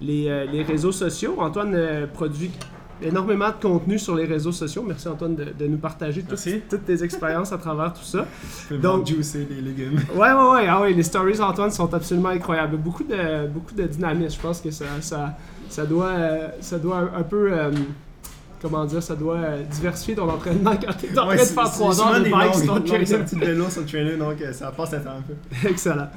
les, 0.00 0.28
euh, 0.28 0.44
les 0.44 0.62
réseaux 0.62 0.92
sociaux. 0.92 1.36
Antoine 1.38 1.74
euh, 1.74 2.06
produit 2.06 2.50
énormément 3.02 3.48
de 3.48 3.54
contenu 3.62 3.98
sur 3.98 4.14
les 4.14 4.26
réseaux 4.26 4.52
sociaux. 4.52 4.84
Merci 4.86 5.08
Antoine 5.08 5.34
de, 5.34 5.46
de 5.58 5.66
nous 5.66 5.78
partager 5.78 6.22
toutes, 6.22 6.46
toutes 6.68 6.84
tes 6.84 7.02
expériences 7.02 7.50
à 7.50 7.56
travers 7.56 7.94
tout 7.94 8.04
ça. 8.04 8.26
Donc, 8.70 9.06
juicer 9.06 9.48
les 9.50 9.62
légumes. 9.62 9.98
Ouais, 10.14 10.30
ouais, 10.32 10.50
ouais. 10.52 10.66
Ah 10.68 10.82
ouais, 10.82 10.92
les 10.92 11.02
stories 11.02 11.38
d'Antoine 11.38 11.70
sont 11.70 11.94
absolument 11.94 12.28
incroyables. 12.28 12.76
Beaucoup 12.76 13.04
de, 13.04 13.46
beaucoup 13.46 13.74
de 13.74 13.84
dynamisme. 13.84 14.36
Je 14.36 14.42
pense 14.46 14.60
que 14.60 14.70
ça, 14.70 14.84
ça, 15.00 15.34
ça 15.70 15.86
doit, 15.86 16.08
euh, 16.08 16.48
ça 16.60 16.78
doit 16.78 16.98
un, 16.98 17.20
un 17.20 17.22
peu. 17.22 17.50
Comment 18.60 18.84
dire, 18.84 19.02
ça 19.02 19.16
doit 19.16 19.36
euh, 19.36 19.62
diversifier 19.62 20.14
ton 20.14 20.28
entraînement 20.28 20.72
quand 20.72 20.92
t'es 20.92 21.18
en 21.18 21.26
train 21.26 21.34
de 21.36 21.40
faire 21.40 21.70
3 21.70 22.00
heures 22.00 22.20
de 22.20 22.30
bike 22.30 22.54
sur 22.54 22.74
ton 22.74 22.80
trainer. 22.80 23.06
sortie 23.06 23.36
de 23.36 23.44
vélo 23.44 23.70
sur 23.70 23.80
le 23.80 23.86
trainer, 23.86 24.16
donc 24.16 24.40
euh, 24.40 24.52
ça 24.52 24.70
passe 24.70 24.92
à 24.94 25.00
temps 25.00 25.10
un 25.10 25.22
peu. 25.22 25.68
Excellent. 25.68 26.08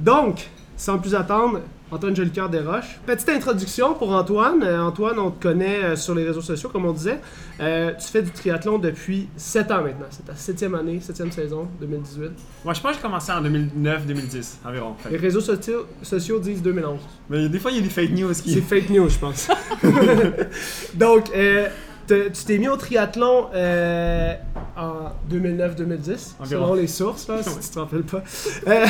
Donc, 0.00 0.48
sans 0.76 0.98
plus 0.98 1.14
attendre, 1.14 1.60
Antoine 1.94 2.16
Jolicoeur 2.16 2.48
Desroches. 2.48 2.98
Petite 3.06 3.28
introduction 3.28 3.94
pour 3.94 4.10
Antoine. 4.12 4.64
Euh, 4.64 4.82
Antoine, 4.82 5.16
on 5.20 5.30
te 5.30 5.40
connaît 5.40 5.84
euh, 5.84 5.96
sur 5.96 6.12
les 6.16 6.24
réseaux 6.24 6.40
sociaux, 6.40 6.68
comme 6.68 6.86
on 6.86 6.92
disait. 6.92 7.20
Euh, 7.60 7.92
tu 7.92 8.08
fais 8.08 8.20
du 8.20 8.32
triathlon 8.32 8.78
depuis 8.78 9.28
7 9.36 9.70
ans 9.70 9.82
maintenant. 9.82 10.06
C'est 10.10 10.26
ta 10.26 10.34
septième 10.34 10.74
année, 10.74 10.98
septième 11.00 11.30
saison, 11.30 11.68
2018. 11.80 12.30
Moi, 12.64 12.74
je 12.74 12.80
pense 12.80 12.90
que 12.90 12.96
j'ai 12.96 13.02
commencé 13.02 13.30
en 13.30 13.40
2009-2010 13.42 14.56
environ. 14.66 14.94
Fait 14.98 15.10
Les 15.10 15.18
réseaux 15.18 15.40
sociaux, 15.40 15.86
sociaux 16.02 16.40
disent 16.40 16.62
2011. 16.62 16.98
Mais 17.30 17.48
des 17.48 17.60
fois, 17.60 17.70
il 17.70 17.76
y 17.76 17.80
a 17.80 17.82
des 17.82 17.88
fake 17.90 18.10
news 18.10 18.34
C'est 18.34 18.42
qui. 18.42 18.60
fake 18.60 18.90
news, 18.90 19.08
je 19.08 19.18
pense. 19.18 19.48
Donc, 20.94 21.30
euh, 21.36 21.68
tu 22.06 22.44
t'es 22.46 22.58
mis 22.58 22.68
au 22.68 22.76
triathlon 22.76 23.48
euh, 23.54 24.34
en 24.76 25.12
2009-2010, 25.30 26.34
Environ. 26.40 26.64
selon 26.66 26.74
les 26.74 26.86
sources, 26.86 27.28
là, 27.28 27.42
si 27.42 27.58
tu 27.58 27.74
te 27.74 27.78
rappelles 27.78 28.02
pas. 28.02 28.22
Euh, 28.66 28.86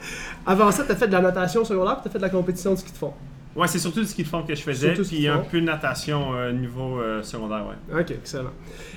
avant 0.46 0.70
ça, 0.70 0.84
tu 0.84 0.92
as 0.92 0.96
fait 0.96 1.08
de 1.08 1.12
la 1.12 1.20
natation 1.20 1.64
secondaire, 1.64 1.94
puis 1.94 2.02
tu 2.04 2.08
as 2.08 2.12
fait 2.12 2.18
de 2.18 2.22
la 2.22 2.30
compétition 2.30 2.72
de 2.72 2.76
ski 2.76 2.92
de 2.92 2.96
fond. 2.96 3.12
Ouais, 3.56 3.66
c'est 3.66 3.78
surtout 3.78 4.00
le 4.00 4.06
ski 4.06 4.22
de 4.22 4.28
fond 4.28 4.42
que 4.42 4.54
je 4.54 4.62
faisais, 4.62 4.94
Surtout 4.94 5.08
puis 5.08 5.26
un 5.26 5.38
peu 5.38 5.60
de 5.60 5.66
natation 5.66 6.34
euh, 6.34 6.52
niveau 6.52 7.00
euh, 7.00 7.22
secondaire, 7.22 7.64
ouais. 7.66 8.00
Ok, 8.00 8.10
excellent. 8.12 8.52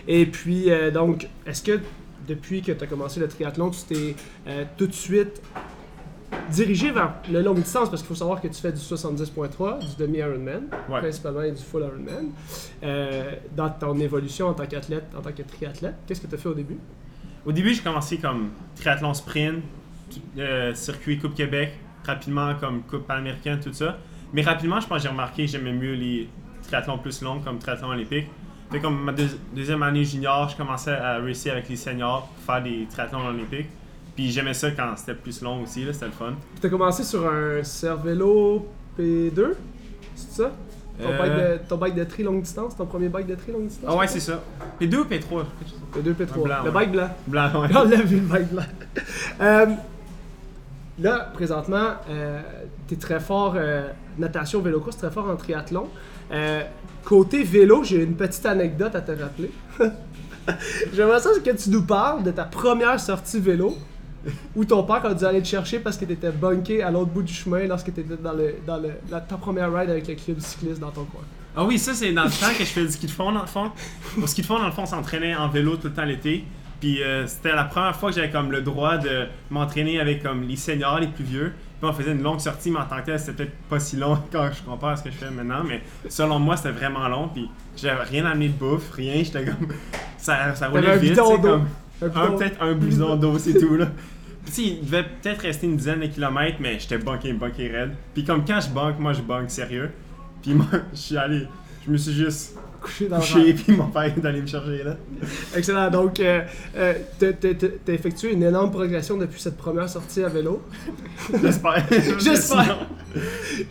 Et 0.07 0.25
puis, 0.25 0.69
donc, 0.93 1.27
est-ce 1.45 1.63
que 1.63 1.79
depuis 2.27 2.61
que 2.61 2.71
tu 2.71 2.83
as 2.83 2.87
commencé 2.87 3.19
le 3.19 3.27
triathlon, 3.27 3.71
tu 3.71 3.81
t'es 3.87 4.15
tout 4.77 4.87
de 4.87 4.93
suite 4.93 5.41
dirigé 6.49 6.91
vers 6.91 7.13
le 7.31 7.41
longue 7.41 7.57
distance? 7.61 7.89
Parce 7.89 8.01
qu'il 8.01 8.07
faut 8.09 8.15
savoir 8.15 8.39
que 8.41 8.47
tu 8.47 8.61
fais 8.61 8.71
du 8.71 8.79
70.3, 8.79 9.79
du 9.79 9.95
demi-Ironman, 9.97 10.63
Ouais. 10.89 10.99
principalement, 10.99 11.41
et 11.41 11.51
du 11.51 11.61
full 11.61 11.81
Ironman. 11.83 12.29
Euh, 12.83 13.31
dans 13.55 13.69
ton 13.69 13.97
évolution 13.99 14.47
en 14.47 14.53
tant 14.53 14.65
qu'athlète, 14.65 15.05
en 15.17 15.21
tant 15.21 15.31
que 15.31 15.41
triathlète, 15.43 15.95
qu'est-ce 16.07 16.21
que 16.21 16.27
tu 16.27 16.35
as 16.35 16.37
fait 16.37 16.49
au 16.49 16.53
début? 16.53 16.77
Au 17.45 17.51
début, 17.51 17.73
j'ai 17.73 17.81
commencé 17.81 18.17
comme 18.17 18.49
triathlon 18.75 19.13
sprint, 19.13 19.63
euh, 20.37 20.73
circuit 20.73 21.17
Coupe 21.19 21.35
Québec, 21.35 21.73
rapidement 22.05 22.53
comme 22.59 22.81
Coupe 22.83 23.09
américaine, 23.09 23.59
tout 23.59 23.73
ça. 23.73 23.97
Mais 24.33 24.41
rapidement, 24.41 24.79
je 24.79 24.87
pense 24.87 24.97
que 24.97 25.03
j'ai 25.03 25.09
remarqué 25.09 25.45
que 25.45 25.51
j'aimais 25.51 25.73
mieux 25.73 25.93
les 25.93 26.29
triathlons 26.63 26.97
plus 26.99 27.21
longs 27.21 27.39
comme 27.39 27.59
triathlon 27.59 27.89
olympique. 27.89 28.27
Fait 28.71 28.79
comme 28.79 29.03
ma 29.03 29.11
deux- 29.11 29.37
deuxième 29.53 29.83
année 29.83 30.05
junior, 30.05 30.47
je 30.47 30.55
commençais 30.55 30.91
à 30.91 31.19
racer 31.19 31.49
avec 31.49 31.67
les 31.67 31.75
seniors 31.75 32.27
pour 32.27 32.43
faire 32.53 32.63
des 32.63 32.87
triathlons 32.89 33.25
olympiques. 33.27 33.67
Puis 34.21 34.31
j'aimais 34.31 34.53
ça 34.53 34.69
quand 34.69 34.93
c'était 34.97 35.15
plus 35.15 35.41
long 35.41 35.63
aussi, 35.63 35.83
là, 35.83 35.93
c'était 35.93 36.05
le 36.05 36.11
fun. 36.11 36.33
Tu 36.59 36.67
as 36.67 36.69
commencé 36.69 37.03
sur 37.03 37.27
un 37.27 37.63
Cervelo 37.63 38.67
P2, 38.95 39.53
c'est 40.13 40.43
ça? 40.43 40.51
Ton, 41.01 41.09
Euh, 41.09 41.17
bike 41.17 41.33
de, 41.33 41.67
ton 41.67 41.77
bike 41.77 41.95
de 41.95 42.03
tri 42.03 42.21
longue 42.21 42.43
distance, 42.43 42.75
ton 42.75 42.85
premier 42.85 43.09
bike 43.09 43.25
de 43.25 43.33
tri 43.33 43.51
longue 43.51 43.65
distance? 43.65 43.89
Ah 43.91 43.97
ouais, 43.97 44.05
c'est 44.05 44.19
ça. 44.19 44.43
P2 44.79 44.95
ou 44.97 45.03
P3 45.05 45.09
quelque 45.09 45.69
chose 45.71 45.79
comme 45.91 46.03
P2, 46.03 46.13
P3. 46.13 46.39
Un 46.39 46.43
blanc, 46.43 46.55
le 46.63 46.69
ouais. 46.69 46.71
bike 46.71 46.91
blanc. 46.91 47.09
Blanc, 47.25 47.61
ouais. 47.61 47.69
On 47.75 47.83
l'a 47.83 48.01
vu 48.03 48.17
le 48.17 48.27
bike 48.27 48.49
blanc. 48.49 48.63
Euh, 49.41 49.65
là, 50.99 51.31
présentement, 51.33 51.95
tu 52.87 52.93
es 52.93 52.97
très 52.97 53.19
fort 53.19 53.55
euh, 53.55 53.87
natation, 54.19 54.61
vélo 54.61 54.81
course, 54.81 54.97
très 54.97 55.09
fort 55.09 55.27
en 55.27 55.35
triathlon. 55.35 55.87
Euh, 56.31 56.61
côté 57.03 57.41
vélo, 57.41 57.83
j'ai 57.83 58.03
une 58.03 58.15
petite 58.15 58.45
anecdote 58.45 58.93
à 58.93 59.01
te 59.01 59.13
rappeler. 59.13 59.49
J'aimerais 60.93 61.21
ça 61.21 61.31
que 61.43 61.49
tu 61.49 61.71
nous 61.71 61.83
parles 61.83 62.21
de 62.21 62.29
ta 62.29 62.43
première 62.43 62.99
sortie 62.99 63.39
vélo 63.39 63.75
où 64.55 64.65
ton 64.65 64.83
père 64.83 65.05
a 65.05 65.13
dû 65.13 65.25
aller 65.25 65.41
te 65.41 65.47
chercher 65.47 65.79
parce 65.79 65.97
que 65.97 66.05
tu 66.05 66.13
étais 66.13 66.31
bunké 66.31 66.83
à 66.83 66.91
l'autre 66.91 67.11
bout 67.11 67.23
du 67.23 67.33
chemin 67.33 67.65
lorsque 67.67 67.93
tu 67.93 68.01
étais 68.01 68.15
dans, 68.21 68.33
le, 68.33 68.55
dans 68.65 68.77
le, 68.77 68.91
la, 69.09 69.21
ta 69.21 69.37
première 69.37 69.73
ride 69.73 69.89
avec 69.89 70.07
le 70.07 70.15
club 70.15 70.39
cycliste 70.39 70.79
dans 70.79 70.91
ton 70.91 71.05
coin. 71.05 71.21
Ah 71.55 71.63
oui, 71.65 71.77
ça 71.77 71.93
c'est 71.93 72.13
dans 72.13 72.23
le 72.23 72.29
temps 72.29 72.53
que 72.57 72.63
je 72.63 72.69
faisais 72.69 72.85
du 72.85 72.91
ski 72.93 73.07
de 73.07 73.11
fond 73.11 73.31
dans 73.31 73.41
le 73.41 73.47
fond. 73.47 73.71
Au 74.21 74.27
ski 74.27 74.41
de 74.41 74.45
fond, 74.47 74.57
dans 74.59 74.67
le 74.67 74.71
fond, 74.71 74.83
on 74.83 74.85
s'entraînait 74.85 75.35
en 75.35 75.49
vélo 75.49 75.75
tout 75.75 75.87
le 75.87 75.93
temps 75.93 76.05
l'été. 76.05 76.45
Puis 76.79 77.03
euh, 77.03 77.27
c'était 77.27 77.53
la 77.53 77.65
première 77.65 77.95
fois 77.95 78.09
que 78.09 78.15
j'avais 78.15 78.31
comme 78.31 78.51
le 78.51 78.61
droit 78.61 78.97
de 78.97 79.27
m'entraîner 79.49 79.99
avec 79.99 80.23
comme 80.23 80.43
les 80.43 80.55
seniors, 80.55 80.99
les 80.99 81.07
plus 81.07 81.23
vieux. 81.25 81.53
Puis 81.79 81.89
on 81.89 81.93
faisait 81.93 82.11
une 82.11 82.21
longue 82.23 82.39
sortie, 82.39 82.71
mais 82.71 82.79
en 82.79 82.85
tant 82.85 83.01
que 83.01 83.07
tel, 83.07 83.19
c'était 83.19 83.33
peut-être 83.33 83.55
pas 83.69 83.79
si 83.79 83.97
long 83.97 84.17
quand 84.31 84.49
je 84.51 84.63
compare 84.63 84.91
à 84.91 84.95
ce 84.97 85.03
que 85.03 85.11
je 85.11 85.15
fais 85.17 85.29
maintenant. 85.29 85.63
Mais 85.67 85.81
selon 86.09 86.39
moi, 86.39 86.55
c'était 86.57 86.71
vraiment 86.71 87.07
long. 87.07 87.27
Puis 87.27 87.49
j'avais 87.75 88.03
rien 88.03 88.25
amené 88.25 88.47
de 88.49 88.53
bouffe, 88.53 88.91
rien. 88.93 89.15
J'étais 89.23 89.45
comme. 89.45 89.67
Ça, 90.17 90.55
ça 90.55 90.67
roulait 90.69 90.81
vite. 90.99 91.15
comme- 91.41 91.67
Un 92.01 92.07
bidon- 92.07 92.37
peut-être 92.37 92.61
un 92.61 92.73
blouson 92.73 93.15
d'eau, 93.15 93.37
c'est 93.37 93.53
tout 93.59 93.75
là. 93.75 93.87
Sais, 94.45 94.63
il 94.63 94.81
devait 94.85 95.03
peut-être 95.03 95.41
rester 95.41 95.67
une 95.67 95.77
dizaine 95.77 95.99
de 95.99 96.07
kilomètres, 96.07 96.57
mais 96.59 96.79
j'étais 96.79 96.97
bunké, 96.97 97.31
bunké 97.33 97.67
raide. 97.69 97.91
Puis 98.13 98.23
comme 98.23 98.43
quand 98.43 98.59
je 98.59 98.69
banque, 98.69 98.99
moi 98.99 99.13
je 99.13 99.21
banque 99.21 99.49
sérieux. 99.51 99.91
Puis 100.41 100.53
moi, 100.55 100.65
je 100.93 100.97
suis 100.97 101.17
allé, 101.17 101.47
je 101.85 101.91
me 101.91 101.97
suis 101.97 102.11
juste 102.13 102.55
couché 102.81 103.07
dans 103.07 103.17
le 103.17 103.21
couché, 103.21 103.53
puis 103.53 103.75
mon 103.77 103.85
père 103.87 104.05
est 104.05 104.25
allé 104.25 104.41
me 104.41 104.47
chercher 104.47 104.83
là. 104.83 104.97
Excellent. 105.55 105.91
Donc, 105.91 106.19
euh, 106.19 106.41
euh, 106.75 106.93
t'as- 107.19 107.33
t'as 107.33 107.53
t'as 107.53 107.93
effectué 107.93 108.33
une 108.33 108.41
énorme 108.41 108.71
progression 108.71 109.17
depuis 109.17 109.39
cette 109.39 109.57
première 109.57 109.87
sortie 109.87 110.23
à 110.23 110.29
vélo. 110.29 110.63
J'espère. 111.43 111.85
J'espère. 112.19 112.79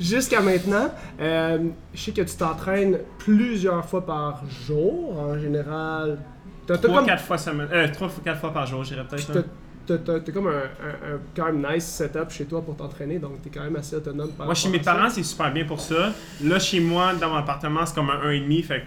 Jusqu'à 0.00 0.40
maintenant, 0.40 0.92
euh, 1.20 1.58
je 1.94 2.00
sais 2.00 2.12
que 2.12 2.22
tu 2.22 2.36
t'entraînes 2.36 2.98
plusieurs 3.18 3.84
fois 3.84 4.06
par 4.06 4.44
jour, 4.66 5.18
en 5.18 5.36
général. 5.38 6.18
T'as 6.74 6.78
t'as 6.78 6.88
3 6.88 6.98
comme- 7.00 7.06
4 7.08 7.22
fois 7.24 7.38
semaine. 7.38 7.68
Euh, 7.72 7.88
3 7.92 8.08
4 8.24 8.38
fois 8.40 8.52
par 8.52 8.66
jour, 8.66 8.84
j'irais 8.84 9.04
peut-être. 9.04 9.34
là. 9.34 9.42
t'as, 9.86 9.98
t'as- 9.98 10.20
t'as 10.20 10.32
comme 10.32 10.46
un, 10.46 10.50
un- 10.50 11.14
un 11.14 11.18
quand 11.34 11.46
même 11.46 11.66
nice 11.74 11.84
setup 11.84 12.30
chez 12.30 12.44
toi 12.44 12.62
pour 12.62 12.76
t'entraîner, 12.76 13.18
donc 13.18 13.42
t'es 13.42 13.50
quand 13.50 13.64
même 13.64 13.74
assez 13.76 13.96
autonome 13.96 14.30
par 14.30 14.46
Moi, 14.46 14.54
chez 14.54 14.68
mes 14.68 14.78
parents, 14.78 15.10
c'est 15.10 15.24
super 15.24 15.52
bien 15.52 15.64
pour 15.64 15.80
ça. 15.80 16.12
Là, 16.44 16.58
chez 16.60 16.78
moi, 16.78 17.12
dans 17.20 17.28
mon 17.30 17.36
appartement, 17.36 17.84
c'est 17.84 17.94
comme 17.96 18.10
un 18.10 18.20
1,5. 18.30 18.62
Fait 18.62 18.80
que 18.80 18.84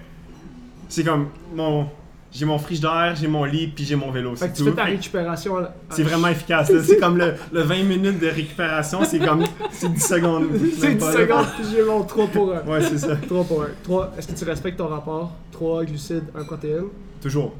c'est 0.87 1.03
comme 1.03 1.27
mon. 1.53 1.87
J'ai 2.35 2.45
mon 2.45 2.57
frigidaire, 2.57 3.13
j'ai 3.15 3.27
mon 3.27 3.43
lit, 3.43 3.67
puis 3.67 3.85
j'ai 3.85 3.95
mon 3.95 4.09
vélo. 4.09 4.31
Fait 4.31 4.45
C'est 4.45 4.51
que 4.53 4.57
tu 4.57 4.63
tout. 4.63 4.69
fais 4.69 4.75
ta 4.75 4.83
récupération. 4.85 5.57
à- 5.57 5.71
C'est 5.89 6.01
vraiment 6.01 6.29
efficace. 6.29 6.71
là. 6.71 6.81
C'est 6.81 6.97
comme 6.97 7.17
le, 7.17 7.35
le 7.51 7.61
20 7.61 7.83
minutes 7.83 8.19
de 8.19 8.25
récupération, 8.27 9.03
c'est 9.03 9.19
comme. 9.19 9.43
C'est 9.71 9.91
10 9.93 9.99
secondes. 10.07 10.45
C'est 10.79 10.87
Même 10.87 10.97
10 10.97 10.99
pas, 11.05 11.11
là. 11.13 11.19
secondes, 11.19 11.45
puis 11.55 11.63
j'ai 11.71 11.83
mon 11.83 12.03
3 12.03 12.27
pour 12.27 12.53
1. 12.55 12.61
Ouais, 12.61 12.81
c'est 12.81 12.97
ça. 12.97 13.15
3 13.17 13.43
pour 13.43 13.61
1. 13.61 13.67
3, 13.83 14.13
est-ce 14.17 14.27
que 14.29 14.33
tu 14.39 14.45
respectes 14.45 14.77
ton 14.77 14.87
rapport? 14.87 15.31
3 15.51 15.83
glucides, 15.85 16.23
1 16.33 16.43
protéine? 16.45 16.85
Toujours. 17.21 17.53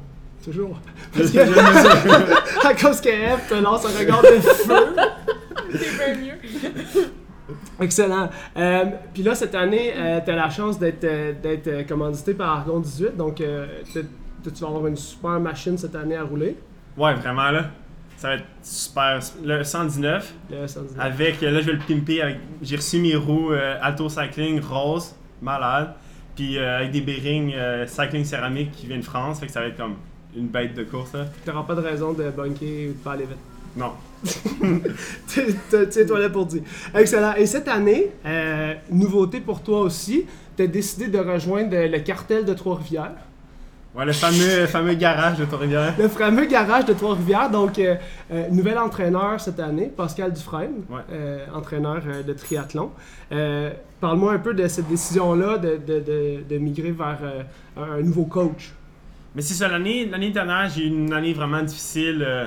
Toujours. 0.44 0.78
Je- 1.14 1.18
Parce 1.20 1.32
je 1.32 1.38
que 2.62 2.66
à 2.68 2.74
cause 2.74 3.00
que 3.00 3.08
F 3.08 3.48
te 3.48 3.54
lance 3.54 3.84
un 3.86 3.98
regard 3.98 4.22
de 4.22 4.28
feu. 4.40 4.74
C'est 5.72 5.96
bien 6.14 6.24
mieux. 6.34 7.54
Excellent. 7.80 8.30
Euh, 8.56 8.84
Puis 9.12 9.22
là, 9.22 9.34
cette 9.34 9.54
année, 9.54 9.92
euh, 9.96 10.20
tu 10.24 10.30
as 10.30 10.36
la 10.36 10.50
chance 10.50 10.78
d'être 10.78 11.04
euh, 11.04 11.32
d'être 11.42 11.66
euh, 11.68 11.82
commandité 11.84 12.34
par 12.34 12.50
Argon 12.58 12.80
18. 12.80 13.16
Donc, 13.16 13.40
euh, 13.40 13.66
tu 13.92 14.50
vas 14.60 14.68
avoir 14.68 14.86
une 14.86 14.96
super 14.96 15.40
machine 15.40 15.76
cette 15.78 15.94
année 15.96 16.16
à 16.16 16.22
rouler. 16.24 16.56
Ouais, 16.96 17.14
vraiment, 17.14 17.50
là. 17.50 17.70
Ça 18.16 18.28
va 18.28 18.34
être 18.36 18.44
super. 18.62 19.18
Le 19.44 19.64
119. 19.64 20.32
Le 20.50 20.66
119. 20.66 20.98
Avec, 21.04 21.40
là, 21.40 21.60
je 21.60 21.66
vais 21.66 21.72
le 21.72 21.78
pimper. 21.78 22.22
Avec, 22.22 22.36
j'ai 22.62 22.76
reçu 22.76 22.98
mes 23.00 23.16
roues 23.16 23.52
euh, 23.52 23.76
Alto 23.82 24.08
Cycling 24.08 24.60
rose, 24.60 25.14
malade. 25.42 25.94
Puis 26.36 26.56
euh, 26.58 26.78
avec 26.78 26.90
des 26.92 27.00
bearings 27.00 27.52
euh, 27.54 27.86
Cycling 27.86 28.24
céramique 28.24 28.70
qui 28.72 28.86
viennent 28.86 29.00
de 29.00 29.04
France. 29.04 29.40
Fait 29.40 29.46
que 29.46 29.52
ça 29.52 29.60
va 29.60 29.66
être 29.66 29.76
comme 29.76 29.96
une 30.36 30.46
bête 30.48 30.74
de 30.74 30.84
course, 30.84 31.12
là. 31.14 31.26
Tu 31.44 31.50
n'auras 31.50 31.62
pas 31.64 31.74
de 31.74 31.80
raison 31.80 32.12
de 32.12 32.28
bunker 32.30 32.88
ou 32.88 32.92
de 32.92 32.98
pas 33.04 33.12
aller 33.12 33.24
vite. 33.26 33.38
Non. 33.76 33.92
Tiens-toi 35.90 36.18
là 36.20 36.28
pour 36.30 36.46
dire. 36.46 36.62
Excellent. 36.94 37.34
Et 37.36 37.46
cette 37.46 37.68
année, 37.68 38.10
euh, 38.24 38.74
nouveauté 38.90 39.40
pour 39.40 39.62
toi 39.62 39.80
aussi, 39.80 40.26
tu 40.56 40.62
as 40.62 40.66
décidé 40.66 41.08
de 41.08 41.18
rejoindre 41.18 41.76
le 41.76 41.98
cartel 42.00 42.44
de 42.44 42.54
Trois-Rivières. 42.54 43.12
Ouais, 43.96 44.04
le 44.04 44.12
fameux, 44.12 44.66
fameux 44.66 44.94
garage 44.94 45.38
de 45.38 45.44
Trois-Rivières. 45.44 45.94
Le 45.98 46.08
fameux 46.08 46.46
garage 46.46 46.84
de 46.84 46.92
Trois-Rivières. 46.94 47.50
Donc, 47.50 47.78
euh, 47.78 47.94
euh, 48.32 48.48
nouvel 48.50 48.78
entraîneur 48.78 49.40
cette 49.40 49.60
année, 49.60 49.90
Pascal 49.96 50.32
Dufresne, 50.32 50.82
Ouais. 50.90 51.00
euh, 51.12 51.44
entraîneur 51.54 52.00
de 52.26 52.32
triathlon. 52.32 52.90
Parle-moi 54.00 54.32
un 54.34 54.38
peu 54.38 54.52
de 54.54 54.66
cette 54.68 54.88
décision-là 54.88 55.58
de, 55.58 55.78
de- 55.86 56.00
de- 56.00 56.40
de 56.48 56.58
migrer 56.58 56.90
vers 56.92 57.18
un 57.76 58.00
nouveau 58.02 58.24
coach. 58.24 58.72
Mais 59.34 59.42
c'est 59.42 59.54
ça, 59.54 59.68
l'année, 59.68 60.06
l'année 60.06 60.30
dernière, 60.30 60.68
j'ai 60.68 60.84
eu 60.84 60.88
une 60.88 61.12
année 61.12 61.32
vraiment 61.32 61.62
difficile. 61.62 62.22
euh, 62.26 62.46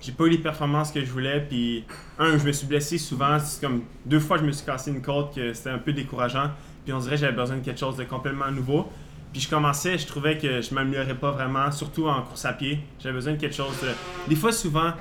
j'ai 0.00 0.12
pas 0.12 0.24
eu 0.24 0.30
les 0.30 0.38
performances 0.38 0.90
que 0.90 1.00
je 1.04 1.10
voulais. 1.10 1.44
Puis, 1.48 1.84
un, 2.18 2.36
je 2.38 2.44
me 2.44 2.52
suis 2.52 2.66
blessé 2.66 2.98
souvent. 2.98 3.38
C'est 3.38 3.60
comme 3.60 3.82
deux 4.06 4.18
fois, 4.20 4.38
je 4.38 4.42
me 4.44 4.50
suis 4.52 4.64
cassé 4.66 4.90
une 4.90 5.02
côte, 5.02 5.34
que 5.34 5.52
c'était 5.52 5.70
un 5.70 5.78
peu 5.78 5.92
décourageant. 5.92 6.50
Puis, 6.84 6.92
on 6.92 6.98
dirait 6.98 7.14
que 7.16 7.20
j'avais 7.20 7.36
besoin 7.36 7.56
de 7.58 7.64
quelque 7.64 7.78
chose 7.78 7.96
de 7.96 8.04
complètement 8.04 8.50
nouveau. 8.50 8.88
Puis, 9.32 9.40
je 9.42 9.48
commençais, 9.48 9.98
je 9.98 10.06
trouvais 10.06 10.38
que 10.38 10.60
je 10.60 10.74
m'améliorais 10.74 11.14
pas 11.14 11.30
vraiment, 11.30 11.70
surtout 11.70 12.06
en 12.08 12.22
course 12.22 12.44
à 12.44 12.52
pied. 12.52 12.80
J'avais 12.98 13.14
besoin 13.14 13.34
de 13.34 13.38
quelque 13.38 13.54
chose 13.54 13.78
de. 13.82 13.88
Des 14.28 14.36
fois, 14.36 14.52
souvent, 14.52 14.92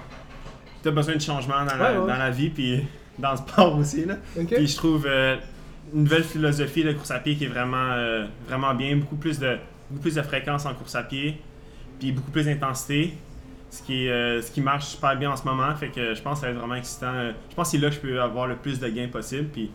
tu 0.83 0.89
as 0.89 0.91
besoin 0.91 1.15
de 1.15 1.21
changement 1.21 1.65
dans 1.65 1.75
la, 1.77 1.93
Ouais, 1.93 1.97
ouais. 1.97 2.07
dans 2.11 2.17
la 2.17 2.29
vie, 2.29 2.49
puis 2.49 2.81
dans 3.19 3.31
le 3.31 3.37
sport 3.37 3.77
aussi. 3.77 4.05
Là. 4.05 4.15
Puis 4.57 4.67
je 4.67 4.75
trouve 4.75 5.05
euh, 5.07 5.35
une 5.93 6.03
nouvelle 6.03 6.23
philosophie 6.23 6.83
de 6.83 6.91
course 6.93 7.11
à 7.11 7.19
pied 7.19 7.35
qui 7.35 7.45
est 7.45 7.49
vraiment, 7.49 7.91
euh, 7.93 8.25
vraiment 8.47 8.73
bien. 8.73 8.95
Beaucoup 8.97 9.15
plus, 9.17 9.39
de, 9.39 9.57
beaucoup 9.91 10.01
plus 10.03 10.15
de 10.15 10.21
fréquence 10.21 10.65
en 10.65 10.73
course 10.73 10.95
à 10.95 11.03
pied, 11.03 11.39
puis 11.99 12.11
beaucoup 12.11 12.31
plus 12.31 12.45
d'intensité. 12.45 13.13
Ce 13.69 13.81
qui, 13.83 14.05
est, 14.05 14.09
euh, 14.11 14.41
ce 14.41 14.51
qui 14.51 14.59
marche 14.59 14.85
super 14.87 15.15
bien 15.15 15.31
en 15.31 15.37
ce 15.37 15.45
moment. 15.45 15.73
Fait 15.75 15.87
que 15.87 16.13
je 16.13 16.21
pense 16.21 16.35
que 16.35 16.41
ça 16.41 16.47
va 16.47 16.51
être 16.53 16.59
vraiment 16.59 16.75
excitant. 16.75 17.13
Euh, 17.13 17.31
Je 17.49 17.55
pense 17.55 17.67
que 17.71 17.77
c'est 17.77 17.81
là 17.81 17.87
que 17.89 17.95
je 17.95 17.99
peux 18.01 18.21
avoir 18.21 18.45
le 18.47 18.57
plus 18.57 18.79
de 18.81 18.87
gains 18.89 19.07
possible. 19.07 19.47
Puis, 19.47 19.71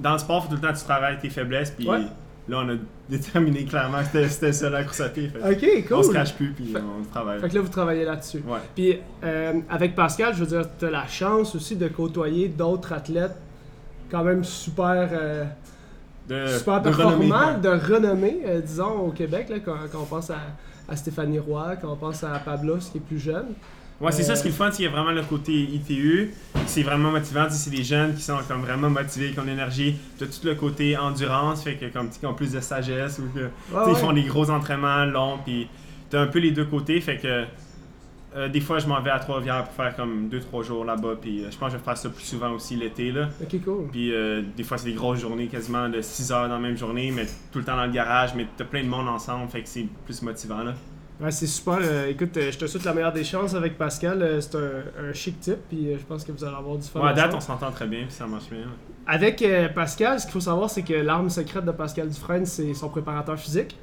dans 0.00 0.14
le 0.14 0.18
sport, 0.18 0.42
faut 0.42 0.48
tout 0.48 0.56
le 0.56 0.60
temps 0.60 0.72
que 0.74 0.78
tu 0.78 0.84
travailles 0.84 1.18
tes 1.20 1.30
faiblesses. 1.30 1.70
Puis 1.70 1.88
Ouais. 1.88 2.00
là, 2.48 2.58
on 2.64 2.68
a 2.70 2.74
déterminé 3.08 3.64
clairement 3.66 3.98
que 4.12 4.26
c'était- 4.26 4.52
ça 4.52 4.68
la 4.68 4.82
course 4.82 5.00
à 5.00 5.10
pied. 5.10 5.28
Fait 5.28 5.38
OK, 5.38 5.92
On 5.92 6.02
se 6.02 6.08
cool. 6.08 6.16
cache 6.16 6.34
plus, 6.34 6.50
puis 6.54 6.64
Fait- 6.72 6.80
on 6.80 7.04
travaille. 7.04 7.38
Fait 7.40 7.48
que 7.50 7.54
là, 7.54 7.60
vous 7.60 7.68
travaillez 7.68 8.04
là-dessus. 8.04 8.42
Ouais. 8.48 8.58
Puis 8.74 8.98
euh, 9.22 9.60
avec 9.70 9.94
Pascal, 9.94 10.34
je 10.34 10.40
veux 10.40 10.46
dire, 10.58 10.68
tu 10.76 10.84
as 10.86 10.90
la 10.90 11.06
chance 11.06 11.54
aussi 11.54 11.76
de 11.76 11.86
côtoyer 11.86 12.48
d'autres 12.48 12.92
athlètes 12.92 13.36
quand 14.10 14.24
même 14.24 14.42
super, 14.42 15.08
euh, 15.12 15.44
De, 16.28 16.46
super 16.58 16.80
de 16.80 16.88
renommée, 16.90 17.30
de 17.62 17.68
renommée, 17.68 18.38
euh, 18.46 18.60
disons, 18.60 18.98
au 19.06 19.10
Québec, 19.10 19.48
là, 19.50 19.56
quand, 19.64 19.76
quand 19.92 20.00
on 20.00 20.06
pense 20.06 20.30
à, 20.30 20.38
à 20.88 20.96
Stéphanie 20.96 21.38
Roy, 21.38 21.76
quand 21.76 21.92
on 21.92 21.96
pense 21.96 22.24
à 22.24 22.38
Pablos, 22.38 22.78
qui 22.90 22.98
est 22.98 23.00
plus 23.00 23.18
jeune. 23.18 23.46
Ouais, 24.00 24.10
c'est 24.10 24.22
Euh, 24.22 24.26
ça 24.26 24.36
ce 24.36 24.42
qui 24.42 24.48
est 24.48 24.50
le 24.50 24.56
fun, 24.56 24.70
c'est 24.70 24.76
qu'il 24.78 24.84
y 24.86 24.88
a 24.88 24.90
vraiment 24.90 25.12
le 25.12 25.22
côté 25.22 25.52
ITU. 25.52 26.32
C'est 26.66 26.82
vraiment 26.82 27.10
motivant. 27.10 27.46
C'est 27.50 27.70
des 27.70 27.84
jeunes 27.84 28.14
qui 28.14 28.22
sont 28.22 28.38
comme 28.48 28.62
vraiment 28.62 28.90
motivés, 28.90 29.30
qui 29.32 29.38
ont 29.38 29.42
de 29.42 29.48
l'énergie. 29.48 29.96
Tu 30.18 30.24
as 30.24 30.26
tout 30.26 30.44
le 30.46 30.54
côté 30.54 30.96
endurance, 30.96 31.62
fait 31.62 31.76
que 31.76 31.86
comme 31.86 32.08
qui 32.08 32.26
ont 32.26 32.34
plus 32.34 32.52
de 32.52 32.60
sagesse 32.60 33.18
ou 33.20 33.24
que 33.38 33.44
Ouais, 33.74 33.92
ils 33.92 33.96
font 33.96 34.12
des 34.12 34.24
gros 34.24 34.50
entraînements 34.50 35.04
longs. 35.04 35.38
Puis 35.44 35.68
tu 36.10 36.16
as 36.16 36.22
un 36.22 36.26
peu 36.26 36.38
les 36.40 36.50
deux 36.50 36.64
côtés, 36.64 37.00
fait 37.00 37.18
que 37.18 37.44
euh, 38.36 38.48
des 38.48 38.60
fois 38.60 38.78
je 38.78 38.86
m'en 38.86 39.00
vais 39.00 39.10
à 39.10 39.18
Trois-Rivières 39.18 39.64
pour 39.64 39.72
faire 39.74 39.94
comme 39.94 40.28
2-3 40.28 40.62
jours 40.64 40.84
là-bas. 40.84 41.14
Puis 41.20 41.44
euh, 41.44 41.50
je 41.50 41.56
pense 41.56 41.68
que 41.68 41.74
je 41.74 41.78
vais 41.78 41.84
faire 41.84 41.96
ça 41.96 42.08
plus 42.10 42.24
souvent 42.24 42.50
aussi 42.52 42.76
l'été. 42.76 43.12
là. 43.12 43.28
Ok, 43.42 43.62
cool. 43.64 43.88
Puis 43.92 44.12
euh, 44.12 44.42
des 44.56 44.62
fois 44.64 44.78
c'est 44.78 44.86
des 44.88 44.94
grosses 44.94 45.20
journées, 45.20 45.46
quasiment 45.46 45.88
de 45.88 46.00
6 46.00 46.32
heures 46.32 46.48
dans 46.48 46.54
la 46.54 46.60
même 46.60 46.76
journée, 46.76 47.10
mais 47.10 47.26
tout 47.52 47.58
le 47.58 47.64
temps 47.64 47.76
dans 47.76 47.86
le 47.86 47.92
garage. 47.92 48.34
Mais 48.34 48.46
tu 48.56 48.62
as 48.62 48.66
plein 48.66 48.82
de 48.82 48.88
monde 48.88 49.08
ensemble, 49.08 49.48
fait 49.48 49.62
que 49.62 49.68
c'est 49.68 49.86
plus 50.04 50.20
motivant. 50.22 50.62
là. 50.64 50.74
Ouais, 51.20 51.30
c'est 51.30 51.46
super. 51.46 51.78
écoute, 52.08 52.30
je 52.34 52.58
te 52.58 52.66
souhaite 52.66 52.82
la 52.84 52.92
meilleure 52.92 53.12
des 53.12 53.22
chances 53.22 53.54
avec 53.54 53.78
Pascal. 53.78 54.38
c'est 54.42 54.56
un, 54.56 55.08
un 55.08 55.12
chic 55.12 55.38
type, 55.38 55.58
puis 55.68 55.90
je 55.96 56.04
pense 56.04 56.24
que 56.24 56.32
vous 56.32 56.42
allez 56.44 56.56
avoir 56.56 56.76
du 56.76 56.88
fun. 56.88 57.00
Ouais, 57.00 57.10
à 57.10 57.12
date 57.12 57.32
on 57.34 57.40
s'entend 57.40 57.70
très 57.70 57.86
bien, 57.86 58.00
puis 58.02 58.12
ça 58.12 58.26
marche 58.26 58.48
bien. 58.50 58.58
ouais. 58.58 58.64
Avec 59.06 59.44
Pascal, 59.76 60.18
ce 60.18 60.24
qu'il 60.24 60.32
faut 60.32 60.40
savoir, 60.40 60.68
c'est 60.70 60.82
que 60.82 60.94
l'arme 60.94 61.28
secrète 61.30 61.64
de 61.64 61.70
Pascal 61.70 62.08
Dufresne, 62.08 62.46
c'est 62.46 62.74
son 62.74 62.88
préparateur 62.88 63.38
physique. 63.38 63.76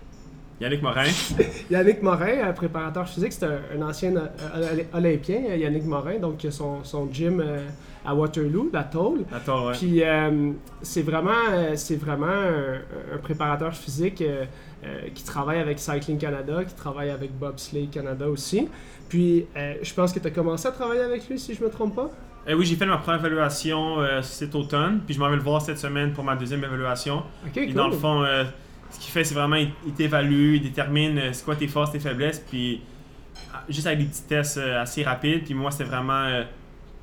Yannick 0.62 0.82
Morin. 0.84 1.06
Yannick 1.72 2.02
Morin, 2.04 2.48
un 2.48 2.54
préparateur 2.54 3.08
physique, 3.10 3.34
c'est 3.34 3.46
un, 3.46 3.60
un 3.78 3.82
ancien 3.82 4.16
euh, 4.16 4.84
olympien, 4.94 5.40
Yannick 5.56 5.86
Morin, 5.86 6.20
donc 6.20 6.38
qui 6.38 6.48
a 6.48 6.52
son, 6.52 6.84
son 6.84 7.10
gym 7.12 7.40
euh, 7.42 7.66
à 8.06 8.14
Waterloo, 8.14 8.70
la 8.72 8.84
tôle. 8.84 9.22
Attends, 9.34 9.68
ouais. 9.68 9.74
Puis 9.74 10.04
euh, 10.04 10.52
c'est 10.82 11.02
vraiment, 11.02 11.32
c'est 11.76 11.96
vraiment 11.96 12.28
un, 12.28 13.16
un 13.16 13.18
préparateur 13.18 13.74
physique 13.76 14.22
euh, 14.22 14.46
euh, 14.86 15.02
qui 15.14 15.24
travaille 15.24 15.60
avec 15.60 15.80
Cycling 15.80 16.18
Canada, 16.20 16.64
qui 16.64 16.76
travaille 16.76 17.10
avec 17.10 17.38
Bobsleigh 17.38 17.88
Canada 17.88 18.28
aussi. 18.28 18.68
Puis 19.10 19.46
je 19.82 19.94
pense 19.94 20.14
que 20.14 20.20
tu 20.20 20.28
as 20.28 20.32
commencé 20.32 20.68
à 20.68 20.72
travailler 20.72 21.02
avec 21.02 21.28
lui, 21.28 21.38
si 21.38 21.54
je 21.54 21.64
me 21.64 21.70
trompe 21.70 21.96
pas? 21.96 22.10
Eh 22.48 22.54
oui, 22.54 22.66
j'ai 22.66 22.76
fait 22.76 22.86
ma 22.86 22.98
première 22.98 23.20
évaluation 23.20 23.98
cet 24.22 24.56
automne, 24.56 25.02
puis 25.06 25.14
je 25.14 25.20
m'en 25.20 25.30
vais 25.30 25.36
le 25.36 25.42
voir 25.42 25.62
cette 25.62 25.78
semaine 25.78 26.14
pour 26.14 26.24
ma 26.24 26.36
deuxième 26.36 26.64
évaluation. 26.64 27.18
Ok, 27.46 27.52
Puis 27.54 27.66
cool. 27.68 27.74
dans 27.76 27.88
le 27.90 27.94
fond, 27.98 28.24
ce 28.92 29.00
qu'il 29.00 29.12
fait, 29.12 29.24
c'est 29.24 29.34
vraiment, 29.36 29.56
il, 29.56 29.72
t'évalue, 29.96 30.56
il 30.56 30.62
détermine 30.62 31.18
euh, 31.18 31.30
c'est 31.34 31.44
quoi 31.46 31.56
tes 31.56 31.68
forces, 31.68 31.92
tes 31.92 32.00
faiblesses, 32.00 32.40
puis 32.40 32.82
ah, 33.54 33.64
juste 33.70 33.88
avec 33.88 34.00
des 34.00 34.06
petits 34.06 34.24
tests 34.24 34.58
euh, 34.58 34.82
assez 34.82 35.04
rapides. 35.04 35.44
Puis 35.46 35.54
moi, 35.54 35.72
c'était 35.72 35.86
vraiment. 35.86 36.24
euh, 36.26 36.44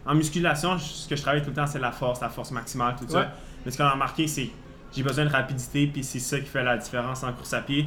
en 0.07 0.14
musculation, 0.14 0.79
ce 0.79 1.07
que 1.09 1.16
je 1.16 1.22
travaille 1.22 1.42
tout 1.42 1.51
le 1.51 1.55
temps, 1.57 1.66
c'est 1.66 1.79
la 1.81 1.92
force, 1.92 2.20
la 2.20 2.29
force 2.31 2.51
maximale, 2.51 2.94
tout 2.98 3.05
Ouais. 3.07 3.11
ça. 3.22 3.33
Mais 3.66 3.70
ce 3.72 3.77
qu'on 3.77 3.85
a 3.85 3.90
remarqué, 3.90 4.27
c'est 4.27 4.44
que 4.44 4.51
j'ai 4.94 5.03
besoin 5.03 5.27
de 5.27 5.31
rapidité, 5.31 5.87
puis 5.87 6.03
c'est 6.03 6.18
ça 6.18 6.38
qui 6.40 6.46
fait 6.46 6.64
la 6.64 6.79
différence 6.79 7.22
en 7.24 7.33
course 7.33 7.53
à 7.53 7.61
pied. 7.61 7.87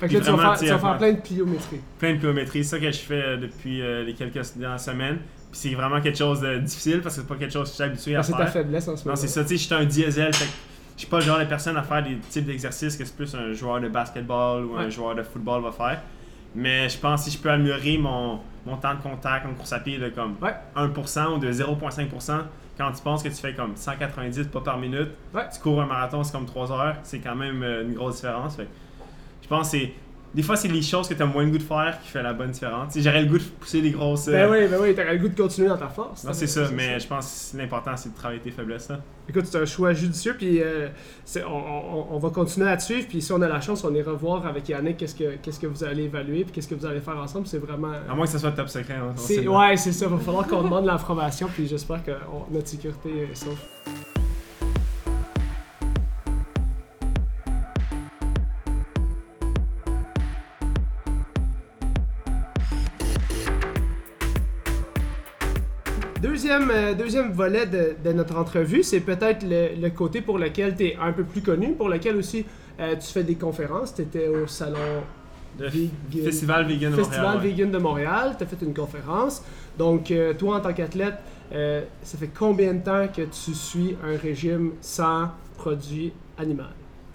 fait 0.00 0.08
que 0.08 0.14
là, 0.14 0.20
tu 0.20 0.30
vas 0.30 0.38
faire, 0.38 0.58
tu 0.58 0.66
vas 0.66 0.78
faire 0.78 0.96
plein 0.98 1.12
de 1.12 1.20
pliométrie. 1.20 1.80
Plein 1.98 2.14
de 2.14 2.18
pliométrie, 2.18 2.64
c'est 2.64 2.70
ça 2.70 2.78
que 2.78 2.90
je 2.90 2.98
fais 2.98 3.36
depuis 3.36 3.82
euh, 3.82 4.04
les 4.04 4.14
quelques 4.14 4.40
dernières 4.56 4.80
semaines. 4.80 5.18
Puis 5.50 5.60
c'est 5.60 5.74
vraiment 5.74 6.00
quelque 6.00 6.16
chose 6.18 6.40
de 6.40 6.58
difficile 6.58 7.00
parce 7.02 7.16
que 7.16 7.20
c'est 7.22 7.26
pas 7.28 7.34
quelque 7.36 7.52
chose 7.52 7.64
que 7.64 7.70
je 7.70 7.74
suis 7.74 7.84
habitué 7.84 8.16
à 8.16 8.20
Ah, 8.20 8.22
c'est 8.22 8.32
faire. 8.36 8.46
ta 8.46 8.50
faiblesse 8.50 8.88
en 8.88 8.96
ce 8.96 9.00
Non, 9.04 9.10
moment. 9.10 9.16
c'est 9.16 9.28
ça, 9.28 9.42
tu 9.42 9.48
sais, 9.48 9.56
j'étais 9.56 9.74
un 9.74 9.84
diesel, 9.84 10.32
fait 10.34 10.46
je 10.98 11.02
suis 11.02 11.08
pas 11.10 11.18
le 11.20 11.22
genre 11.24 11.38
de 11.38 11.44
personne 11.44 11.76
à 11.76 11.82
faire 11.84 12.02
des 12.02 12.16
types 12.18 12.44
d'exercices 12.44 12.96
que 12.96 13.04
c'est 13.04 13.14
plus 13.16 13.32
un 13.36 13.52
joueur 13.52 13.80
de 13.80 13.88
basketball 13.88 14.64
ou 14.66 14.76
un 14.76 14.90
joueur 14.90 15.14
de 15.14 15.22
football 15.22 15.62
va 15.62 15.70
faire. 15.70 16.00
Mais 16.56 16.88
je 16.88 16.98
pense 16.98 17.24
que 17.24 17.30
si 17.30 17.36
je 17.36 17.40
peux 17.42 17.50
améliorer 17.50 17.98
mon, 17.98 18.40
mon 18.66 18.76
temps 18.76 18.94
de 18.94 19.00
contact 19.00 19.46
en 19.46 19.54
course 19.54 19.72
à 19.72 19.78
pied 19.78 19.96
de 19.98 20.08
comme 20.08 20.34
Ouais. 20.42 20.54
1% 20.74 21.34
ou 21.36 21.38
de 21.38 21.52
0,5%, 21.52 22.40
quand 22.76 22.90
tu 22.92 23.02
penses 23.02 23.22
que 23.22 23.28
tu 23.28 23.34
fais 23.36 23.54
comme 23.54 23.76
190 23.76 24.48
pas 24.48 24.60
par 24.60 24.76
minute, 24.78 25.10
Ouais. 25.32 25.42
tu 25.54 25.60
cours 25.60 25.80
un 25.80 25.86
marathon, 25.86 26.24
c'est 26.24 26.32
comme 26.32 26.46
3 26.46 26.72
heures, 26.72 26.96
c'est 27.04 27.20
quand 27.20 27.36
même 27.36 27.62
euh, 27.62 27.84
une 27.84 27.94
grosse 27.94 28.16
différence. 28.16 28.56
Fait 28.56 28.66
je 29.42 29.46
pense 29.48 29.70
que 29.70 29.78
c'est. 29.78 29.92
Des 30.34 30.42
fois, 30.42 30.56
c'est 30.56 30.68
les 30.68 30.82
choses 30.82 31.08
que 31.08 31.14
tu 31.14 31.22
as 31.22 31.26
moins 31.26 31.42
le 31.44 31.50
goût 31.50 31.58
de 31.58 31.62
faire 31.62 31.98
qui 32.02 32.10
fait 32.10 32.22
la 32.22 32.34
bonne 32.34 32.50
différence. 32.50 32.92
Sais, 32.92 33.00
J'aurais 33.00 33.22
le 33.22 33.28
goût 33.28 33.38
de 33.38 33.42
pousser 33.42 33.80
des 33.80 33.90
grosses. 33.90 34.28
euh, 34.28 34.32
Ben 34.32 34.50
oui, 34.50 34.68
ben 34.68 34.78
oui, 34.80 34.94
t'aurais 34.94 35.14
le 35.14 35.18
goût 35.20 35.28
de 35.28 35.34
continuer 35.40 35.68
dans 35.68 35.78
ta 35.78 35.88
force. 35.88 36.22
non, 36.24 36.32
c'est 36.34 36.46
ça, 36.46 36.68
mais 36.74 37.00
je 37.00 37.06
pense 37.06 37.50
que 37.52 37.58
l'important, 37.58 37.96
c'est 37.96 38.10
de 38.10 38.14
travailler 38.14 38.40
tes 38.40 38.50
faiblesses. 38.50 38.90
Là. 38.90 39.00
Écoute, 39.28 39.46
c'est 39.46 39.58
un 39.58 39.64
choix 39.64 39.92
judicieux, 39.94 40.34
puis 40.38 40.60
euh, 40.62 40.88
on, 41.46 41.50
on- 41.50 42.06
on 42.10 42.18
va 42.18 42.30
continuer 42.30 42.68
à 42.68 42.76
te 42.76 42.82
suivre, 42.82 43.06
puis 43.08 43.20
si 43.22 43.32
on 43.32 43.40
a 43.42 43.48
la 43.48 43.60
chance, 43.60 43.82
on 43.84 43.94
ira 43.94 44.12
voir 44.12 44.46
avec 44.46 44.68
Yannick 44.68 44.98
qu'est-ce 44.98 45.14
que, 45.14 45.36
qu'est-ce 45.42 45.58
que 45.60 45.66
vous 45.66 45.82
allez 45.82 46.04
évaluer, 46.04 46.44
puis 46.44 46.52
qu'est-ce 46.52 46.68
que 46.68 46.74
vous 46.74 46.86
allez 46.86 47.00
faire 47.00 47.16
ensemble. 47.16 47.46
C'est 47.46 47.58
vraiment. 47.58 47.92
À 48.08 48.14
moins 48.14 48.26
que 48.26 48.32
ce 48.32 48.38
soit 48.38 48.52
top 48.52 48.68
secret. 48.68 48.94
hein, 48.94 49.14
ouais, 49.16 49.76
c'est 49.78 49.92
ça. 49.92 50.06
Il 50.06 50.12
va 50.12 50.18
falloir 50.18 50.46
qu'on 50.46 50.62
demande 50.62 50.84
l'information, 50.84 51.48
puis 51.54 51.66
j'espère 51.66 52.04
que 52.04 52.12
on- 52.32 52.52
notre 52.54 52.68
sécurité 52.68 53.28
est 53.32 53.34
sauf. 53.34 53.58
Deuxième, 66.38 66.70
euh, 66.72 66.94
deuxième 66.94 67.32
volet 67.32 67.66
de, 67.66 67.96
de 68.04 68.12
notre 68.12 68.36
entrevue, 68.36 68.84
c'est 68.84 69.00
peut-être 69.00 69.42
le, 69.42 69.70
le 69.80 69.90
côté 69.90 70.20
pour 70.20 70.38
lequel 70.38 70.76
tu 70.76 70.84
es 70.86 70.96
un 71.02 71.10
peu 71.12 71.24
plus 71.24 71.40
connu, 71.42 71.72
pour 71.72 71.88
lequel 71.88 72.14
aussi 72.14 72.44
euh, 72.78 72.94
tu 72.94 73.08
fais 73.12 73.24
des 73.24 73.34
conférences. 73.34 73.92
Tu 73.92 74.02
étais 74.02 74.28
au 74.28 74.46
salon 74.46 74.78
Le 75.58 75.66
Vegan- 75.68 76.24
Festival 76.24 76.64
Vegan 76.68 76.92
de 76.92 76.96
Festival 76.98 77.22
Montréal. 77.22 77.42
ouais. 77.44 77.50
Vegan 77.50 77.70
de 77.72 77.78
Montréal. 77.78 78.34
Tu 78.38 78.44
as 78.44 78.46
fait 78.46 78.64
une 78.64 78.72
conférence. 78.72 79.42
Donc, 79.76 80.12
euh, 80.12 80.32
toi, 80.34 80.58
en 80.58 80.60
tant 80.60 80.72
qu'athlète, 80.72 81.14
ça 81.50 82.18
fait 82.18 82.30
combien 82.38 82.72
de 82.74 82.84
temps 82.84 83.08
que 83.08 83.22
tu 83.22 83.52
suis 83.52 83.96
un 84.04 84.16
régime 84.16 84.74
sans 84.80 85.30
produits 85.56 86.12
animaux? 86.38 86.62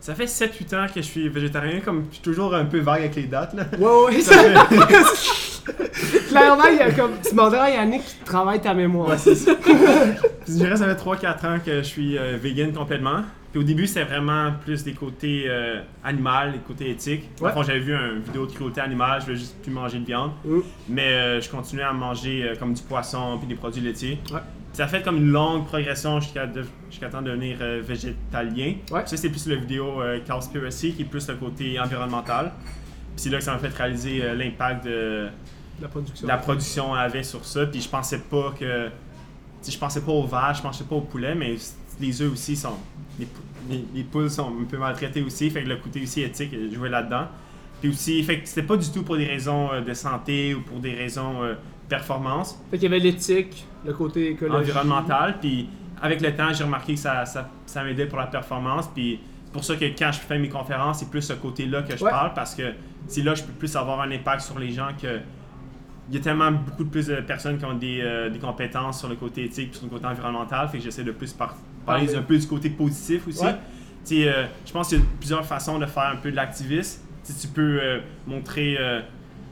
Ça 0.01 0.15
fait 0.15 0.25
7-8 0.25 0.75
ans 0.75 0.85
que 0.93 1.01
je 1.01 1.05
suis 1.07 1.29
végétarien, 1.29 1.79
comme 1.79 2.03
je 2.09 2.15
suis 2.15 2.23
toujours 2.23 2.53
un 2.53 2.65
peu 2.65 2.79
vague 2.79 3.03
avec 3.03 3.15
les 3.15 3.23
dates. 3.23 3.53
Là. 3.53 3.63
Ouais, 3.79 4.15
ouais, 4.15 4.21
Ça 4.21 4.33
fait- 4.35 5.52
Clairement, 6.29 6.63
il 6.71 6.77
y 6.77 6.81
a 6.81 6.91
comme. 6.91 7.11
Tu 7.23 7.31
demanderas 7.31 7.63
à 7.63 7.69
Yannick 7.69 8.03
qui 8.03 8.15
travaille 8.25 8.61
ta 8.61 8.73
mémoire. 8.73 9.09
Ouais, 9.09 9.17
c'est 9.17 9.35
ça. 9.35 9.51
Je 10.47 10.51
dirais 10.53 10.71
que 10.71 10.75
ça 10.77 10.85
fait 10.95 11.01
3-4 11.01 11.47
ans 11.47 11.59
que 11.65 11.77
je 11.77 11.83
suis 11.83 12.17
euh, 12.17 12.37
vegan 12.41 12.73
complètement. 12.73 13.21
Puis 13.51 13.61
au 13.61 13.63
début, 13.63 13.85
c'était 13.87 14.03
vraiment 14.03 14.51
plus 14.65 14.83
des 14.83 14.93
côtés 14.93 15.43
euh, 15.47 15.81
animal, 16.03 16.53
des 16.53 16.57
côtés 16.57 16.89
éthiques. 16.89 17.29
Ouais. 17.39 17.51
Quand 17.53 17.63
j'avais 17.63 17.79
vu 17.79 17.93
une 17.93 18.19
vidéo 18.21 18.45
de 18.47 18.51
cruauté 18.51 18.81
animale, 18.81 19.19
je 19.21 19.25
voulais 19.25 19.37
juste 19.37 19.55
plus 19.61 19.71
manger 19.71 19.99
de 19.99 20.05
viande. 20.05 20.31
Mm. 20.43 20.59
Mais 20.89 21.07
euh, 21.13 21.39
je 21.41 21.49
continuais 21.49 21.83
à 21.83 21.93
manger 21.93 22.43
euh, 22.43 22.55
comme 22.59 22.73
du 22.73 22.81
poisson 22.81 23.37
puis 23.37 23.47
des 23.47 23.55
produits 23.55 23.81
laitiers. 23.81 24.19
Ouais. 24.31 24.39
Puis 24.39 24.77
Ça 24.77 24.85
a 24.85 24.87
fait 24.87 25.03
comme 25.03 25.17
une 25.17 25.31
longue 25.31 25.65
progression 25.67 26.19
jusqu'à 26.19 26.47
de- 26.47 26.65
jusqu'à 26.89 27.07
temps 27.09 27.21
de 27.21 27.27
devenir 27.29 27.57
euh, 27.61 27.79
végétalien. 27.85 28.73
Ouais. 28.91 29.03
Ça, 29.05 29.15
c'est 29.17 29.29
plus 29.29 29.47
la 29.47 29.55
vidéo 29.55 30.01
euh, 30.01 30.19
Cowspiracy, 30.27 30.93
qui 30.93 31.03
est 31.03 31.05
plus 31.05 31.27
le 31.29 31.35
côté 31.35 31.79
environnemental. 31.79 32.51
Puis 33.15 33.25
c'est 33.25 33.29
là 33.29 33.37
que 33.37 33.43
ça 33.43 33.53
m'a 33.53 33.59
fait 33.59 33.73
réaliser 33.77 34.21
euh, 34.23 34.33
l'impact 34.33 34.85
de, 34.85 35.27
La 35.81 35.87
production. 35.87 36.27
la 36.27 36.37
production 36.37 36.93
avait 36.93 37.23
sur 37.23 37.43
ça. 37.45 37.65
Puis 37.65 37.81
je 37.81 37.89
pensais 37.89 38.19
pas 38.19 38.53
que. 38.59 38.89
je 39.67 39.77
pensais 39.77 40.01
pas 40.01 40.11
aux 40.11 40.25
vaches, 40.25 40.57
je 40.57 40.61
pensais 40.63 40.83
pas 40.83 40.95
aux 40.95 41.01
poulets, 41.01 41.35
mais 41.35 41.55
les 41.99 42.21
œufs 42.21 42.31
aussi 42.31 42.55
sont. 42.55 42.77
Les, 43.19 43.27
les- 43.69 43.85
les 43.93 44.03
poules 44.03 44.29
sont 44.29 44.47
un 44.61 44.65
peu 44.65 44.77
maltraitées 44.77 45.21
aussi, 45.21 45.49
fait 45.49 45.63
que 45.63 45.69
le 45.69 45.77
côté 45.77 46.01
aussi 46.03 46.21
éthique 46.21 46.53
euh, 46.53 46.71
jouait 46.73 46.89
là-dedans. 46.89 47.27
Puis 47.79 47.89
aussi, 47.91 48.23
fait 48.23 48.39
que 48.39 48.47
c'était 48.47 48.63
pas 48.63 48.77
du 48.77 48.89
tout 48.89 49.03
pour 49.03 49.17
des 49.17 49.25
raisons 49.25 49.71
euh, 49.71 49.81
de 49.81 49.93
santé 49.93 50.53
ou 50.55 50.61
pour 50.61 50.79
des 50.79 50.93
raisons 50.93 51.43
euh, 51.43 51.53
performance, 51.89 52.59
Fait 52.71 52.77
qu'il 52.77 52.89
y 52.89 52.93
avait 52.93 52.99
l'éthique, 53.03 53.65
le 53.85 53.93
côté 53.93 54.31
écologique. 54.31 54.69
environnemental. 54.73 55.37
Puis 55.39 55.69
avec 56.01 56.21
le 56.21 56.35
temps, 56.35 56.51
j'ai 56.53 56.63
remarqué 56.63 56.93
que 56.95 56.99
ça, 56.99 57.25
ça, 57.25 57.49
ça 57.65 57.83
m'aidait 57.83 58.05
pour 58.07 58.17
la 58.17 58.27
performance. 58.27 58.87
Puis 58.93 59.19
c'est 59.45 59.51
pour 59.53 59.63
ça 59.63 59.75
que 59.75 59.85
quand 59.85 60.11
je 60.11 60.19
fais 60.19 60.39
mes 60.39 60.49
conférences, 60.49 60.99
c'est 60.99 61.09
plus 61.09 61.21
ce 61.21 61.33
côté-là 61.33 61.83
que 61.83 61.95
je 61.95 62.03
Ouais. 62.03 62.09
parle 62.09 62.33
parce 62.33 62.55
que 62.55 62.73
c'est 63.07 63.21
là 63.21 63.33
que 63.33 63.39
je 63.39 63.43
peux 63.43 63.53
plus 63.53 63.75
avoir 63.75 64.01
un 64.01 64.11
impact 64.11 64.41
sur 64.41 64.57
les 64.59 64.71
gens 64.71 64.89
que. 64.99 65.19
Il 66.09 66.15
y 66.15 66.17
a 66.17 66.21
tellement 66.21 66.51
beaucoup 66.51 66.83
de 66.83 66.89
plus 66.89 67.07
de 67.07 67.15
personnes 67.21 67.57
qui 67.57 67.65
ont 67.65 67.73
des, 67.75 68.01
euh, 68.01 68.29
des 68.29 68.39
compétences 68.39 68.99
sur 68.99 69.07
le 69.09 69.15
côté 69.15 69.45
éthique 69.45 69.71
et 69.71 69.75
sur 69.75 69.85
le 69.85 69.89
côté 69.89 70.05
environnemental, 70.05 70.67
fait 70.67 70.77
que 70.77 70.83
j'essaie 70.83 71.03
de 71.03 71.11
plus 71.13 71.31
par- 71.33 71.55
parler 71.85 72.05
Parler. 72.05 72.17
un 72.19 72.21
peu 72.23 72.37
du 72.37 72.45
côté 72.47 72.69
positif 72.69 73.27
aussi. 73.27 73.43
Ouais. 73.43 73.55
Euh, 74.11 74.45
je 74.65 74.71
pense 74.73 74.89
qu'il 74.89 74.99
y 74.99 75.01
a 75.01 75.05
plusieurs 75.19 75.45
façons 75.45 75.79
de 75.79 75.85
faire 75.85 76.11
un 76.13 76.17
peu 76.17 76.29
de 76.29 76.35
l'activisme. 76.35 77.01
Tu 77.41 77.47
peux 77.47 77.79
euh, 77.81 77.99
montrer, 78.27 78.75
euh, 78.77 78.99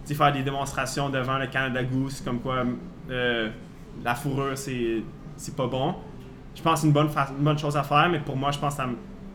faire 0.05 0.33
des 0.33 0.43
démonstrations 0.43 1.09
devant 1.09 1.37
le 1.37 1.47
Canada 1.47 1.81
Goose, 1.83 2.19
comme 2.19 2.39
quoi 2.41 2.65
euh, 3.09 3.49
la 4.03 4.13
fourrure, 4.15 4.57
c'est 4.57 5.03
c'est 5.37 5.55
pas 5.55 5.67
bon. 5.67 5.95
Je 6.53 6.61
pense 6.61 6.73
que 6.75 6.79
c'est 6.81 6.87
une 6.87 6.93
bonne, 6.93 7.07
une 7.37 7.43
bonne 7.45 7.57
chose 7.57 7.77
à 7.77 7.83
faire, 7.83 8.09
mais 8.09 8.19
pour 8.19 8.35
moi, 8.35 8.51
je 8.51 8.59
pense 8.59 8.75
que 8.75 8.81
ça 8.83 8.89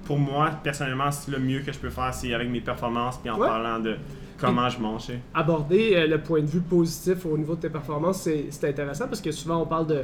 pour 0.05 0.19
moi, 0.19 0.51
personnellement, 0.63 1.09
le 1.29 1.39
mieux 1.39 1.61
que 1.61 1.73
je 1.73 1.79
peux 1.79 1.89
faire, 1.91 2.13
c'est 2.15 2.33
avec 2.35 2.49
mes 2.51 2.61
performances 2.61 3.19
puis 3.19 3.29
en 3.31 3.39
Ouais. 3.39 3.49
parlant 3.49 3.81
de 3.81 3.97
comment 4.39 4.69
je 4.69 4.79
mange. 4.81 5.07
tu 5.07 5.13
sais. 5.13 5.21
aborder 5.35 5.93
euh, 5.97 6.07
le 6.07 6.21
point 6.21 6.41
de 6.41 6.47
vue 6.47 6.61
positif 6.61 7.25
au 7.27 7.37
niveau 7.39 7.55
de 7.55 7.61
tes 7.61 7.71
performances, 7.71 8.21
c'est 8.23 8.47
c'est 8.51 8.69
intéressant 8.69 9.07
parce 9.07 9.21
que 9.21 9.31
souvent 9.33 9.59
on 9.63 9.67
parle 9.67 9.87
de. 9.87 10.03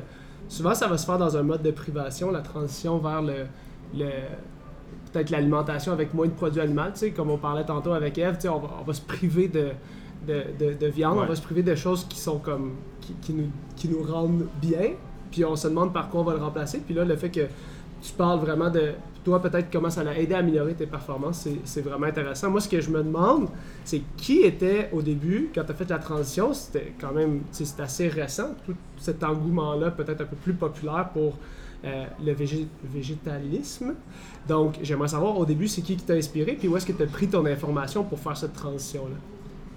Souvent 0.48 0.74
ça 0.74 0.86
va 0.88 0.98
se 0.98 1.06
faire 1.06 1.18
dans 1.18 1.36
un 1.36 1.42
mode 1.42 1.62
de 1.62 1.70
privation, 1.70 2.30
la 2.30 2.40
transition 2.40 2.98
vers 2.98 3.22
le. 3.22 3.46
le 3.94 4.06
peut-être 5.12 5.30
l'alimentation 5.30 5.92
avec 5.92 6.14
moins 6.14 6.26
de 6.26 6.32
produits 6.32 6.60
animaux, 6.60 6.82
tu 6.94 7.00
sais, 7.00 7.10
comme 7.10 7.28
on 7.30 7.36
parlait 7.36 7.64
tantôt 7.64 7.92
avec 7.92 8.16
Eve, 8.16 8.36
tu 8.36 8.42
sais, 8.42 8.48
on 8.48 8.58
va, 8.60 8.68
on 8.80 8.84
va 8.84 8.94
se 8.94 9.02
priver 9.02 9.46
de, 9.48 9.68
de, 10.26 10.42
de- 10.58 10.72
de 10.72 10.86
viande, 10.86 11.18
on 11.18 11.26
va 11.26 11.34
se 11.36 11.42
priver 11.42 11.62
de 11.62 11.74
choses 11.74 12.06
qui 12.08 12.18
sont 12.18 12.38
comme. 12.38 12.72
qui, 13.00 13.12
qui 13.20 13.32
nous, 13.34 13.48
qui 13.76 13.88
nous 13.88 14.02
rendent 14.02 14.46
bien, 14.60 14.92
puis 15.30 15.44
on 15.44 15.54
se 15.56 15.68
demande 15.68 15.92
par 15.92 16.08
quoi 16.08 16.20
on 16.20 16.24
va 16.24 16.32
le 16.34 16.42
remplacer, 16.42 16.78
puis 16.78 16.94
là 16.94 17.04
le 17.04 17.16
fait 17.16 17.30
que 17.30 17.42
tu 18.02 18.12
parles 18.12 18.40
vraiment 18.40 18.68
de 18.70 18.92
toi 19.24 19.40
peut-être 19.40 19.68
comment 19.72 19.88
ça 19.90 20.02
l'a 20.02 20.18
aidé 20.18 20.34
à 20.34 20.38
améliorer 20.38 20.74
tes 20.74 20.86
performances, 20.86 21.46
c'est- 21.64 21.80
vraiment 21.80 22.06
intéressant. 22.06 22.50
Moi 22.50 22.60
ce 22.60 22.68
que 22.68 22.80
je 22.80 22.90
me 22.90 23.02
demande, 23.04 23.48
c'est 23.84 24.02
qui 24.16 24.40
était 24.40 24.90
au 24.92 25.00
début, 25.00 25.50
quand 25.54 25.62
tu 25.64 25.70
as 25.70 25.74
fait 25.74 25.88
la 25.88 25.98
transition, 25.98 26.52
c'était 26.52 26.92
quand 27.00 27.12
même, 27.12 27.42
assez 27.78 28.08
récent, 28.08 28.54
tout 28.66 28.74
cet 28.98 29.22
engouement-là, 29.22 29.92
peut-être 29.92 30.22
un 30.22 30.26
peu 30.26 30.36
plus 30.36 30.54
populaire 30.54 31.10
pour 31.14 31.38
euh, 31.84 32.04
le 32.24 32.32
végé- 32.32 32.66
végétalisme. 32.84 33.94
Donc, 34.48 34.76
j'aimerais 34.82 35.08
savoir 35.08 35.38
au 35.38 35.44
début, 35.44 35.68
c'est 35.68 35.82
qui 35.82 35.96
qui 35.96 36.04
t'a 36.04 36.14
inspiré, 36.14 36.52
puis 36.52 36.68
où 36.68 36.76
est-ce 36.76 36.86
que 36.86 36.92
tu 36.92 37.02
as 37.02 37.06
pris 37.06 37.28
ton 37.28 37.44
information 37.46 38.04
pour 38.04 38.18
faire 38.20 38.36
cette 38.36 38.52
transition-là? 38.54 39.16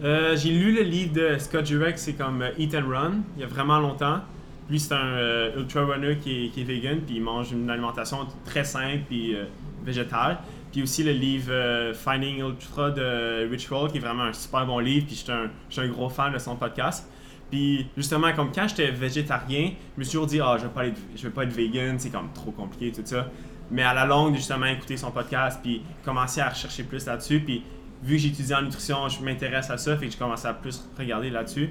Euh, 0.07 0.35
j'ai 0.35 0.51
lu 0.51 0.71
le 0.73 0.81
livre 0.81 1.13
de 1.13 1.37
Scott 1.39 1.65
Jurek, 1.65 1.97
c'est 1.97 2.13
comme 2.13 2.41
euh, 2.41 2.49
Eat 2.57 2.75
and 2.75 2.87
Run, 2.89 3.11
il 3.37 3.41
y 3.41 3.43
a 3.43 3.47
vraiment 3.47 3.79
longtemps. 3.79 4.19
Lui, 4.69 4.79
c'est 4.79 4.93
un 4.93 5.13
euh, 5.13 5.59
ultra 5.59 5.85
runner 5.85 6.17
qui 6.17 6.51
est, 6.55 6.63
vegan, 6.63 6.99
puis 7.01 7.17
il 7.17 7.21
mange 7.21 7.51
une 7.51 7.69
alimentation 7.69 8.25
très 8.45 8.63
simple 8.63 9.03
puis 9.07 9.35
euh, 9.35 9.45
végétale. 9.83 10.39
Puis 10.71 10.81
aussi 10.81 11.03
le 11.03 11.11
livre 11.11 11.51
euh, 11.51 11.93
Finding 11.93 12.39
Ultra 12.39 12.89
de 12.89 13.47
Rich 13.49 13.69
Roll, 13.69 13.91
qui 13.91 13.97
est 13.97 14.01
vraiment 14.01 14.23
un 14.23 14.33
super 14.33 14.65
bon 14.65 14.79
livre, 14.79 15.05
puis 15.05 15.15
je 15.15 15.21
suis 15.21 15.31
un, 15.31 15.83
un 15.85 15.87
gros 15.87 16.09
fan 16.09 16.33
de 16.33 16.39
son 16.39 16.55
podcast. 16.55 17.07
Puis 17.51 17.87
justement, 17.95 18.33
comme 18.33 18.51
quand 18.51 18.67
j'étais 18.67 18.89
végétarien, 18.89 19.71
je 19.95 19.99
me 19.99 20.03
suis 20.03 20.13
toujours 20.13 20.25
dit, 20.25 20.41
ah, 20.41 20.57
je 20.59 20.65
vais 20.65 20.87
être, 20.87 20.99
je 21.15 21.23
vais 21.23 21.29
pas 21.29 21.43
être 21.43 21.53
vegan, 21.53 21.99
c'est 21.99 22.09
comme 22.09 22.33
trop 22.33 22.51
compliqué, 22.51 22.91
tout 22.91 23.03
ça. 23.05 23.27
Mais 23.69 23.83
à 23.83 23.93
la 23.93 24.05
longue, 24.05 24.35
justement, 24.35 24.65
écouter 24.65 24.97
son 24.97 25.11
podcast, 25.11 25.59
puis 25.61 25.83
commencer 26.03 26.41
à 26.41 26.49
rechercher 26.49 26.83
plus 26.83 27.05
là-dessus, 27.05 27.39
puis 27.39 27.63
vu 28.03 28.15
que 28.15 28.21
j'étudie 28.21 28.53
en 28.53 28.63
nutrition, 28.63 29.07
je 29.09 29.23
m'intéresse 29.23 29.69
à 29.69 29.77
ça, 29.77 29.95
fait 29.95 30.07
que 30.07 30.11
j'ai 30.11 30.17
commencé 30.17 30.47
à 30.47 30.53
plus 30.53 30.83
regarder 30.97 31.29
là-dessus. 31.29 31.69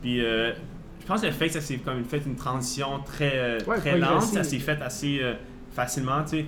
Puis 0.00 0.22
je 1.04 1.08
pense 1.08 1.20
que 1.20 1.26
le 1.26 1.32
fait 1.32 1.46
que 1.48 1.52
ça 1.54 1.60
s'est 1.60 1.76
comme 1.76 2.02
fait 2.04 2.22
une 2.26 2.34
transition 2.36 2.98
très, 3.04 3.32
euh, 3.34 3.58
Ouais, 3.66 3.76
très 3.78 3.92
lente, 3.98 4.22
ça 4.22 4.42
s'est 4.44 4.58
fait 4.58 4.80
assez 4.82 5.20
euh, 5.22 5.34
facilement, 5.72 6.22
tu 6.24 6.30
sais. 6.38 6.44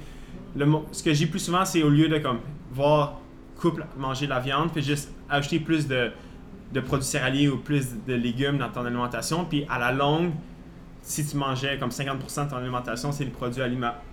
Le 0.56 0.64
mo- 0.66 0.86
Ce 0.92 1.02
que 1.02 1.12
j'ai 1.12 1.26
plus 1.26 1.38
souvent, 1.40 1.64
c'est 1.64 1.82
au 1.82 1.90
lieu 1.90 2.08
de 2.08 2.18
comme 2.18 2.38
voir 2.72 3.20
couple 3.60 3.84
manger 3.98 4.26
de 4.26 4.30
la 4.30 4.40
viande, 4.40 4.72
puis 4.72 4.82
juste 4.82 5.10
ajouter 5.28 5.60
plus 5.60 5.86
de, 5.86 6.10
de 6.72 6.80
produits 6.80 7.06
céréaliers 7.06 7.48
ou 7.48 7.58
plus 7.58 7.86
de 8.06 8.14
légumes 8.14 8.58
dans 8.58 8.68
ton 8.70 8.84
alimentation, 8.84 9.44
puis 9.44 9.66
à 9.68 9.78
la 9.78 9.92
longue, 9.92 10.30
si 11.02 11.24
tu 11.26 11.36
mangeais 11.36 11.78
comme 11.78 11.90
50% 11.90 12.46
de 12.46 12.50
ton 12.50 12.56
alimentation, 12.56 13.12
c'est 13.12 13.24
les 13.24 13.30
produits 13.30 13.62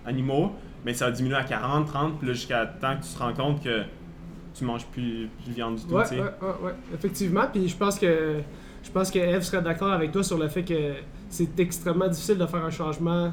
animaux, 0.05 0.51
mais 0.85 0.93
ça 0.93 1.05
va 1.05 1.11
diminuer 1.11 1.35
à 1.37 1.43
40, 1.43 1.87
30, 1.87 2.19
puis 2.19 2.27
là, 2.27 2.33
jusqu'à 2.33 2.65
temps 2.65 2.95
que 2.97 3.03
tu 3.03 3.13
te 3.13 3.19
rends 3.19 3.33
compte 3.33 3.63
que 3.63 3.83
tu 4.53 4.63
manges 4.65 4.85
plus, 4.87 5.27
plus 5.41 5.49
de 5.49 5.55
viande 5.55 5.75
du 5.77 5.83
tout, 5.83 6.03
sais. 6.05 6.15
ouais, 6.19 6.21
ouais, 6.41 6.47
ouais, 6.65 6.73
effectivement. 6.93 7.45
Puis 7.51 7.67
je 7.69 7.75
pense 7.75 7.97
que 7.97 8.39
pense 8.93 9.11
que 9.11 9.19
Eve 9.19 9.41
serait 9.41 9.61
d'accord 9.61 9.91
avec 9.91 10.11
toi 10.11 10.23
sur 10.23 10.37
le 10.37 10.47
fait 10.47 10.63
que 10.63 10.93
c'est 11.29 11.59
extrêmement 11.59 12.07
difficile 12.07 12.37
de 12.37 12.45
faire 12.45 12.63
un 12.63 12.69
changement 12.69 13.31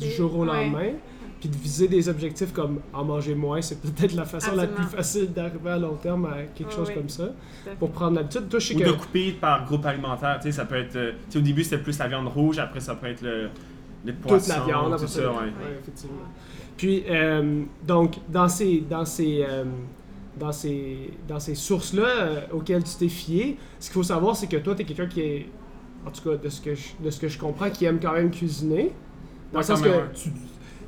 du 0.00 0.10
jour 0.10 0.36
au 0.38 0.44
Ouais. 0.46 0.64
lendemain. 0.64 0.90
Puis 1.38 1.50
de 1.50 1.56
viser 1.56 1.86
des 1.86 2.08
objectifs 2.08 2.50
comme 2.52 2.80
en 2.94 3.04
manger 3.04 3.34
moins, 3.34 3.60
c'est 3.60 3.78
peut-être 3.82 4.14
la 4.14 4.24
façon 4.24 4.54
la 4.54 4.66
plus 4.66 4.84
facile 4.86 5.30
d'arriver 5.34 5.68
à 5.70 5.78
long 5.78 5.94
terme 5.94 6.24
à 6.24 6.42
quelque 6.54 6.72
chose 6.72 6.90
comme 6.90 7.10
ça. 7.10 7.28
Pour 7.78 7.90
prendre 7.90 8.16
l'habitude. 8.16 8.48
Toi, 8.48 8.58
je 8.58 8.68
sais 8.68 8.74
Ou 8.74 8.78
que. 8.78 8.84
de 8.84 8.92
couper 8.92 9.32
par 9.32 9.66
groupe 9.66 9.84
alimentaire, 9.84 10.38
tu 10.40 10.44
sais, 10.44 10.52
ça 10.52 10.64
peut 10.64 10.76
être... 10.76 10.96
euh, 10.96 11.12
tu 11.26 11.32
sais, 11.32 11.38
au 11.38 11.42
début, 11.42 11.62
c'était 11.62 11.76
plus 11.82 11.98
la 11.98 12.08
viande 12.08 12.28
rouge, 12.28 12.58
après, 12.58 12.80
ça 12.80 12.94
peut 12.94 13.08
être 13.08 13.20
le, 13.20 13.50
les 14.06 14.12
poissons, 14.14 14.38
toute 14.38 14.56
la 14.56 14.64
viande, 14.64 14.92
tout 14.98 15.06
ça, 15.06 15.08
ça. 15.08 15.30
ouais. 15.30 15.36
Ouais, 15.36 15.78
effectivement. 15.82 16.16
Puis, 16.78 17.04
euh, 17.10 17.62
donc, 17.86 18.16
dans 18.30 18.48
ces, 18.48 18.80
dans 18.88 19.04
ces, 19.04 19.44
euh, 19.46 19.64
dans 20.36 20.52
ces, 20.52 21.10
dans 21.26 21.40
ces 21.40 21.54
sources-là 21.54 22.06
euh, 22.06 22.40
auxquelles 22.52 22.84
tu 22.84 22.94
t'es 22.96 23.08
fié, 23.08 23.58
ce 23.78 23.86
qu'il 23.86 23.94
faut 23.94 24.02
savoir, 24.02 24.36
c'est 24.36 24.46
que 24.46 24.56
toi, 24.56 24.74
tu 24.74 24.82
es 24.82 24.84
quelqu'un 24.84 25.06
qui 25.06 25.20
est, 25.20 25.46
en 26.06 26.10
tout 26.10 26.28
cas, 26.28 26.36
de 26.36 26.48
ce, 26.48 26.60
que 26.60 26.74
je, 26.74 26.88
de 27.02 27.10
ce 27.10 27.18
que 27.18 27.28
je 27.28 27.38
comprends, 27.38 27.70
qui 27.70 27.84
aime 27.84 27.98
quand 28.00 28.12
même 28.12 28.30
cuisiner. 28.30 28.92
Dans 29.52 29.60
le 29.60 29.64
sens 29.64 29.80
que, 29.80 29.88
tu 30.14 30.30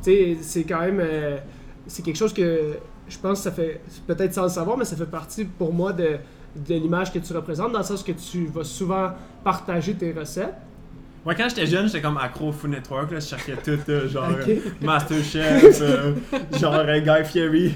sais, 0.03 0.37
c'est 0.41 0.65
quand 0.65 0.81
même, 0.81 1.01
euh, 1.01 1.39
c'est 1.87 2.03
quelque 2.03 2.17
chose 2.17 2.33
que 2.33 2.75
je 3.09 3.19
pense 3.19 3.39
que 3.39 3.45
ça 3.45 3.53
fait, 3.53 3.81
peut-être 4.07 4.35
sans 4.35 4.43
le 4.43 4.49
savoir, 4.49 4.77
mais 4.77 4.85
ça 4.85 4.97
fait 4.97 5.07
partie 5.07 5.45
pour 5.45 5.73
moi 5.73 5.93
de, 5.93 6.19
de 6.57 6.75
l'image 6.75 7.13
que 7.13 7.19
tu 7.19 7.33
représentes, 7.33 7.73
dans 7.73 7.79
le 7.79 7.85
sens 7.85 8.03
que 8.03 8.13
tu 8.13 8.47
vas 8.47 8.65
souvent 8.65 9.13
partager 9.45 9.95
tes 9.95 10.13
recettes. 10.13 10.55
Moi, 11.29 11.35
quand 11.35 11.47
j'étais 11.51 11.67
jeune, 11.67 11.87
j'étais 11.87 12.01
comme 12.01 12.17
accro 12.17 12.49
au 12.49 12.53
Food 12.53 12.71
Network, 12.71 13.11
là, 13.11 13.21
je 13.21 13.27
cherchais 13.27 13.55
tout, 13.63 13.79
euh, 13.91 14.09
genre 14.09 14.31
Ok. 14.41 14.49
euh, 14.49 14.57
Masterchef, 14.81 15.79
euh, 15.83 16.15
genre 16.59 16.73
euh, 16.77 17.01
Guy 17.01 17.23
Fieri. 17.27 17.75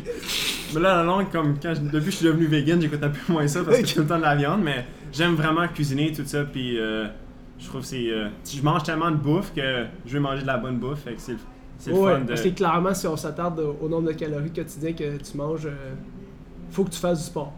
Mais 0.73 0.81
là, 0.81 0.95
à 0.95 0.97
la 0.97 1.03
longue, 1.03 1.31
comme 1.31 1.57
quand 1.63 1.75
je- 1.75 1.83
depuis 1.83 2.07
que 2.07 2.11
je 2.13 2.17
suis 2.17 2.25
devenu 2.25 2.47
vegan, 2.47 2.81
j'écoute 2.81 3.03
un 3.03 3.11
peu 3.11 3.31
moins 3.31 3.47
ça 3.47 3.63
parce 3.63 3.79
que 3.79 3.85
j'ai 3.85 3.95
tout 3.95 4.01
le 4.01 4.07
temps 4.07 4.17
de 4.17 4.23
la 4.23 4.37
viande, 4.37 4.63
mais 4.63 4.87
j'aime 5.13 5.35
vraiment 5.35 5.69
cuisiner 5.69 6.13
tout 6.13 6.23
ça, 6.25 6.45
puis 6.45 6.81
euh, 6.81 7.09
je 7.59 7.67
trouve 7.67 7.83
que 7.83 7.89
c'est... 7.89 8.07
je 8.57 8.63
mange 8.63 8.85
tellement 8.85 9.11
de 9.11 9.17
bouffe 9.17 9.53
que 9.55 9.85
je 10.07 10.15
veux 10.15 10.21
manger 10.21 10.41
de 10.41 10.47
la 10.47 10.57
bonne 10.57 10.79
bouffe, 10.79 11.01
fait 11.01 11.13
que 11.13 11.21
c'est 11.21 11.33
le, 11.33 11.39
c'est 11.77 11.91
le 11.91 11.97
fun 11.97 12.21
de... 12.21 12.29
parce 12.29 12.41
que 12.41 12.49
clairement, 12.49 12.95
si 12.95 13.07
on 13.07 13.19
s'attarde 13.19 13.61
au, 13.61 13.87
nombre 13.87 14.09
de 14.09 14.13
calories 14.15 14.51
quotidiennes 14.51 14.95
que 14.95 15.19
tu 15.19 15.37
manges, 15.37 15.69
faut 16.71 16.85
que 16.85 16.91
tu 16.91 16.99
fasses 16.99 17.19
du 17.19 17.25
sport. 17.27 17.53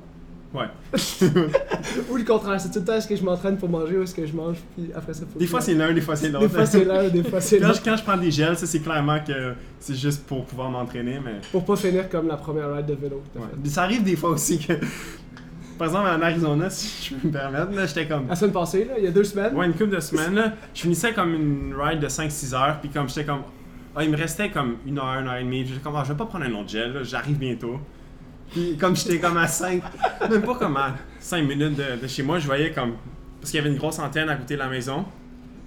Ouais. 0.55 0.67
Ou 2.11 2.17
le 2.17 2.23
contraire, 2.23 2.61
c'est 2.61 2.71
tout 2.71 2.79
le 2.79 2.85
temps 2.85 2.95
est-ce 2.95 3.09
que 3.09 3.17
je 3.17 3.25
m'entraîne 3.25 3.57
pour 3.57 3.69
manger 3.69 3.99
ou 3.99 4.03
est-ce 4.03 4.15
que 4.15 4.25
je 4.25 4.33
mange, 4.33 4.59
puis 4.77 4.89
après 4.95 5.13
ça, 5.13 5.25
faut 5.31 5.37
Des 5.37 5.49
fois 5.49 5.61
c'est 5.61 5.75
l'un, 5.75 5.93
des 5.93 6.01
fois 6.01 6.15
c'est 6.15 6.29
l'autre. 6.29 6.47
Des 6.47 6.55
fois 6.55 6.67
c'est 6.67 6.85
l'un, 6.85 7.09
des 7.09 7.25
fois 7.25 7.41
c'est 7.41 7.59
l'autre. 7.59 7.83
quand 7.85 7.97
je 7.97 8.05
prends 8.05 8.17
des 8.17 8.31
gels, 8.31 8.57
ça 8.57 8.67
c'est 8.67 8.79
clairement 8.79 9.19
que 9.19 9.55
c'est 9.81 9.97
juste 9.97 10.25
pour 10.27 10.45
pouvoir 10.45 10.71
m'entraîner, 10.71 11.19
mais. 11.25 11.41
Pour 11.51 11.65
pas 11.65 11.75
finir 11.75 12.09
comme 12.09 12.29
la 12.29 12.37
première 12.37 12.73
ride 12.73 12.87
de 12.87 12.95
vélo 12.95 13.23
Ouais. 13.35 13.43
Ça 13.69 13.83
arrive 13.83 14.05
des 14.05 14.15
fois 14.15 14.31
aussi 14.31 14.59
que. 14.61 14.75
Par 15.77 15.89
exemple, 15.89 16.07
en 16.09 16.23
Arizona, 16.23 16.71
si 16.71 17.09
je 17.11 17.15
peux 17.17 17.27
me 17.27 17.33
permettre, 17.33 17.73
là, 17.73 17.87
j'étais 17.87 18.07
comme. 18.07 18.29
La 18.29 18.37
semaine 18.37 18.53
passée, 18.53 18.85
là, 18.85 18.95
il 18.97 19.05
y 19.05 19.09
a 19.09 19.11
deux 19.11 19.25
semaines. 19.25 19.57
Ouais, 19.57 19.67
une 19.67 19.73
couple 19.73 19.91
de 19.91 20.01
semaines, 20.01 20.35
là, 20.35 20.53
je 20.73 20.83
finissais 20.83 21.13
comme 21.13 21.35
une 21.35 21.75
ride 21.77 21.99
de 21.99 22.09
5-6 22.09 22.55
heures, 22.55 22.79
puis 22.81 22.91
comme 22.91 23.09
j'étais 23.09 23.25
comme. 23.25 23.43
Ah, 23.97 24.05
il 24.05 24.11
me 24.11 24.17
restait 24.17 24.51
comme 24.51 24.77
une 24.87 24.99
heure, 24.99 25.19
une 25.21 25.27
heure 25.27 25.37
et 25.37 25.45
demie, 25.45 25.67
j'étais 25.67 25.81
comme, 25.81 25.95
ah, 25.97 26.03
je 26.05 26.13
vais 26.13 26.19
pas 26.19 26.27
prendre 26.27 26.45
un 26.45 26.53
autre 26.53 26.69
gel, 26.69 27.01
j'arrive 27.05 27.39
bientôt. 27.39 27.79
Puis 28.53 28.76
comme 28.76 28.95
j'étais 28.97 29.18
comme 29.18 29.36
à 29.36 29.47
5, 29.49 29.82
même 30.30 30.42
pas 30.42 30.55
comme 30.55 30.76
à 30.76 30.95
5 31.20 31.42
minutes 31.42 31.76
de, 31.76 32.01
de 32.03 32.07
chez 32.07 32.22
moi, 32.22 32.38
je 32.38 32.47
voyais 32.47 32.70
comme. 32.72 32.92
Parce 33.40 33.51
qu'il 33.51 33.59
y 33.59 33.61
avait 33.61 33.70
une 33.70 33.76
grosse 33.78 33.99
antenne 33.99 34.28
à 34.28 34.36
côté 34.36 34.55
de 34.55 34.61
la 34.61 34.68
maison, 34.68 35.05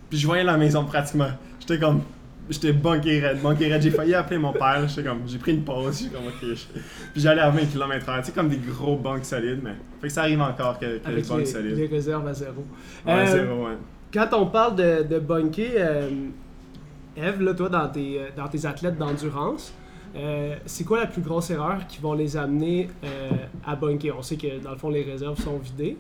puis 0.10 0.18
je 0.18 0.26
voyais 0.26 0.44
la 0.44 0.58
maison 0.58 0.84
pratiquement. 0.86 1.30
J'étais 1.60 1.80
comme. 1.80 2.02
J'étais 2.50 2.72
bunké 2.72 3.20
raide, 3.20 3.42
bunké 3.42 3.68
raide. 3.68 3.82
J'ai 3.82 3.92
failli 3.92 4.14
appeler 4.16 4.38
mon 4.38 4.54
père, 4.54 4.88
j'étais 4.88 5.04
comme. 5.04 5.20
J'ai 5.28 5.38
pris 5.38 5.52
une 5.52 5.64
pause, 5.66 6.00
j'étais 6.00 6.16
comme, 6.16 6.28
ok. 6.28 6.58
Puis 7.12 7.22
j'allais 7.22 7.42
à 7.42 7.50
20 7.50 7.66
km/h, 7.66 8.20
tu 8.20 8.26
sais, 8.28 8.32
comme 8.32 8.48
des 8.48 8.56
gros 8.58 8.96
bunks 8.96 9.26
solides, 9.26 9.60
mais. 9.62 9.76
Fait 10.00 10.08
que 10.08 10.14
ça 10.14 10.22
arrive 10.22 10.40
encore 10.42 10.80
que, 10.80 10.98
que 11.00 11.08
Avec 11.08 11.24
les 11.24 11.30
bunks 11.30 11.40
les, 11.40 11.46
solides. 11.46 11.76
les 11.78 11.88
réserves 11.88 12.26
à 12.26 12.34
zéro. 12.34 12.66
Ouais, 13.06 13.14
Euh, 13.14 13.26
zéro, 13.26 13.66
ouais. 13.66 13.74
Quand 14.14 14.30
on 14.34 14.46
parle 14.46 14.76
de, 14.78 15.04
de 15.04 15.20
bunker, 15.20 15.72
euh, 15.76 16.10
Eve, 17.18 17.42
là, 17.42 17.54
toi, 17.54 17.68
dans 17.68 17.90
tes, 17.90 18.18
euh, 18.22 18.28
dans 18.38 18.48
tes 18.48 18.66
athlètes 18.66 18.98
d'endurance, 18.98 19.74
euh, 20.16 20.56
c'est 20.66 20.84
quoi 20.84 21.00
la 21.00 21.08
plus 21.08 21.22
grosse 21.22 21.50
erreur 21.50 21.86
qui 21.88 22.00
vont 22.00 22.14
les 22.14 22.36
amener 22.38 22.90
euh, 23.04 23.30
à 23.66 23.76
bunker? 23.76 24.16
On 24.18 24.22
sait 24.22 24.38
que, 24.38 24.60
dans 24.64 24.72
le 24.72 24.78
fond, 24.78 24.90
les 24.90 25.04
réserves 25.04 25.40
sont 25.42 25.58
vidées. 25.58 25.98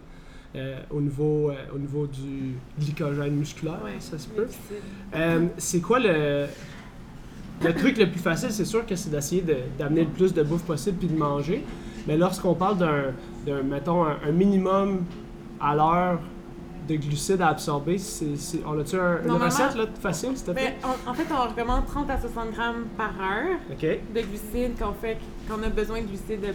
euh, 0.55 0.79
au, 0.89 1.01
niveau, 1.01 1.51
au 1.75 1.77
niveau 1.77 2.07
du 2.07 2.55
glycogène 2.79 3.35
musculaire, 3.35 3.79
Ouais, 3.83 3.91
ça 3.99 4.17
se 4.17 4.27
peut. 4.29 4.47
c'est 5.57 5.81
quoi 5.81 5.99
le, 5.99 6.45
le 7.63 7.73
truc 7.75 7.97
le 7.97 8.09
plus 8.09 8.19
facile? 8.19 8.49
C'est 8.51 8.65
sûr 8.65 8.85
que 8.85 8.95
c'est 8.95 9.09
d'essayer 9.09 9.41
de- 9.41 9.57
d'amener 9.77 10.01
le 10.01 10.09
plus 10.09 10.33
de 10.33 10.41
bouffe 10.43 10.63
possible 10.63 10.97
puis 10.97 11.07
de 11.09 11.17
manger. 11.17 11.63
Mais 12.07 12.17
lorsqu'on 12.17 12.53
parle 12.55 12.77
d'un, 12.77 13.03
d'un, 13.45 13.61
mettons, 13.61 14.03
un, 14.05 14.17
un 14.25 14.31
minimum 14.31 15.03
à 15.59 15.75
l'heure 15.75 16.19
de 16.87 16.95
glucides 16.95 17.41
à 17.41 17.49
absorber, 17.49 17.97
on 18.65 18.79
a-tu 18.79 18.95
un- 18.95 19.23
une 19.23 19.31
recette 19.31 19.75
là, 19.75 19.85
facile, 19.99 20.35
s'il 20.37 20.45
te 20.47 20.51
plaît? 20.51 20.75
En, 21.07 21.13
fait, 21.13 21.25
on 21.31 21.49
recommande 21.49 21.85
30 21.85 22.09
à 22.09 22.19
60 22.19 22.51
grammes 22.51 22.85
par 22.97 23.11
heure 23.21 23.57
de 23.69 24.21
glucides 24.21 24.77
qu'on 24.79 24.93
fait, 24.93 25.17
qu'on 25.49 25.61
a 25.63 25.69
besoin 25.69 26.01
de 26.01 26.07
glucides 26.07 26.53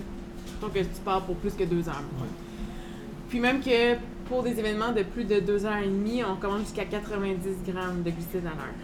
que 0.72 0.78
tu 0.78 1.00
pars 1.04 1.22
pour 1.22 1.34
plus 1.36 1.52
que 1.54 1.64
deux 1.64 1.88
heures. 1.88 2.02
Puis 3.28 3.40
même 3.40 3.60
que 3.60 3.96
pour 4.28 4.42
des 4.42 4.58
événements 4.58 4.92
de 4.92 5.02
plus 5.02 5.24
de 5.24 5.40
deux 5.40 5.64
heures 5.66 5.78
et 5.82 5.86
demie, 5.88 6.22
on 6.24 6.36
commande 6.36 6.60
jusqu'à 6.60 6.84
90 6.84 7.38
grammes 7.70 8.02
de 8.02 8.10
glucides 8.10 8.46
à 8.46 8.54
l'heure. 8.54 8.74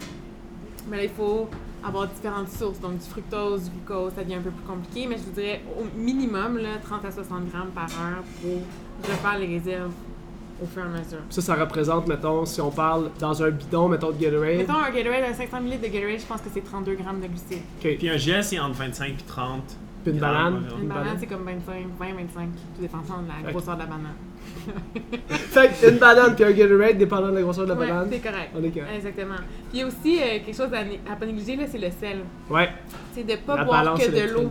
Mais 0.89 0.97
là, 0.97 1.03
il 1.03 1.09
faut 1.09 1.47
avoir 1.83 2.07
différentes 2.07 2.49
sources, 2.49 2.79
donc 2.81 2.97
du 2.97 3.05
fructose, 3.05 3.63
du 3.65 3.69
glucose, 3.71 4.11
ça 4.15 4.23
devient 4.23 4.35
un 4.35 4.41
peu 4.41 4.49
plus 4.51 4.65
compliqué, 4.67 5.07
mais 5.07 5.17
je 5.17 5.23
vous 5.23 5.31
dirais 5.31 5.61
au 5.79 5.85
minimum 5.97 6.57
là, 6.57 6.69
30 6.83 7.05
à 7.05 7.11
60 7.11 7.49
grammes 7.51 7.69
par 7.73 7.85
heure 7.85 8.23
pour 8.41 9.09
refaire 9.09 9.39
les 9.39 9.47
réserves 9.57 9.91
au 10.61 10.65
fur 10.65 10.81
et 10.83 10.85
à 10.85 10.89
mesure. 10.89 11.19
Ça, 11.29 11.41
ça 11.41 11.55
représente, 11.55 12.07
mettons, 12.07 12.45
si 12.45 12.59
on 12.61 12.71
parle 12.71 13.09
dans 13.19 13.41
un 13.43 13.49
bidon, 13.49 13.87
mettons, 13.89 14.11
de 14.11 14.17
Gatorade. 14.17 14.57
Mettons 14.57 14.73
un 14.77 14.89
Gatorade, 14.91 15.23
un 15.29 15.33
500 15.33 15.57
ml 15.57 15.79
de 15.81 15.87
Gatorade, 15.87 16.19
je 16.19 16.25
pense 16.25 16.41
que 16.41 16.49
c'est 16.53 16.61
32 16.63 16.95
grammes 16.95 17.21
de 17.21 17.27
glucides. 17.27 17.63
OK. 17.83 17.97
Puis 17.97 18.09
un 18.09 18.17
gel, 18.17 18.43
c'est 18.43 18.59
entre 18.59 18.77
25 18.77 19.09
et 19.09 19.15
30. 19.27 19.61
Puis 20.03 20.13
une 20.13 20.19
banane? 20.19 20.53
Une 20.77 20.83
Une 20.83 20.87
banane, 20.87 21.03
banane? 21.03 21.17
c'est 21.19 21.27
comme 21.27 21.43
25, 21.43 21.73
20, 21.99 22.05
25, 22.15 22.49
tout 22.75 22.81
dépendant 22.81 23.21
de 23.21 23.43
la 23.45 23.51
grosseur 23.51 23.75
de 23.75 23.79
la 23.81 23.85
banane. 23.85 24.15
Fait 25.29 25.69
que 25.69 25.89
une 25.91 25.97
banane 25.97 26.35
puis 26.35 26.43
un 26.45 26.51
Gatorade, 26.51 26.97
dépendant 26.97 27.29
de 27.29 27.35
la 27.35 27.41
grosseur 27.41 27.65
de 27.65 27.69
la 27.73 27.79
Ouais, 27.79 27.87
banane. 27.87 28.07
c'est 28.11 28.19
correct. 28.19 28.49
On 28.55 28.63
est 28.63 28.69
correct. 28.69 28.89
Exactement. 28.95 29.35
Puis 29.35 29.73
il 29.73 29.79
y 29.79 29.83
a 29.83 29.87
aussi 29.87 30.19
euh, 30.21 30.25
quelque 30.45 30.55
chose 30.55 30.69
à, 30.73 31.11
à 31.11 31.15
pas 31.15 31.25
négliger, 31.25 31.55
là, 31.55 31.63
c'est 31.69 31.77
le 31.77 31.89
sel. 31.99 32.19
Ouais. 32.49 32.69
C'est 33.13 33.23
de 33.25 33.35
pas 33.45 33.57
la 33.57 33.63
boire 33.65 33.93
que 33.95 34.09
de 34.09 34.33
l'eau. 34.33 34.49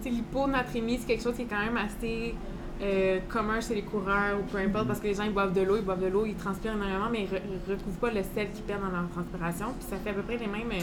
sais, 0.00 0.10
l'hyponatrémie, 0.10 0.98
c'est 0.98 1.06
quelque 1.06 1.22
chose 1.22 1.34
qui 1.36 1.42
est 1.42 1.46
quand 1.46 1.60
même 1.62 1.76
assez 1.76 2.34
euh, 2.82 3.20
commun 3.28 3.60
chez 3.60 3.74
les 3.74 3.82
coureurs 3.82 4.38
ou 4.38 4.42
peu 4.50 4.58
importe, 4.58 4.86
parce 4.88 5.00
que 5.00 5.06
les 5.06 5.14
gens 5.14 5.24
ils 5.24 5.32
boivent 5.32 5.52
de 5.54 5.62
l'eau, 5.62 5.76
ils 5.76 5.84
boivent 5.84 6.02
de 6.02 6.08
l'eau, 6.08 6.24
ils 6.26 6.34
transpirent 6.34 6.72
énormément, 6.74 7.08
mais 7.10 7.22
ils 7.22 7.28
re- 7.34 7.40
ils 7.68 7.72
recouvrent 7.72 7.98
pas 7.98 8.10
le 8.10 8.22
sel 8.22 8.50
qu'ils 8.52 8.64
perdent 8.64 8.82
dans 8.82 8.90
leur 9.00 9.08
transpiration. 9.08 9.66
Puis 9.78 9.88
ça 9.88 9.96
fait 9.96 10.10
à 10.10 10.12
peu 10.14 10.22
près 10.22 10.36
les 10.36 10.46
mêmes, 10.46 10.70
euh, 10.72 10.82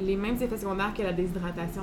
les 0.00 0.16
mêmes 0.16 0.36
effets 0.40 0.56
secondaires 0.58 0.92
que 0.96 1.02
la 1.02 1.12
déshydratation. 1.12 1.82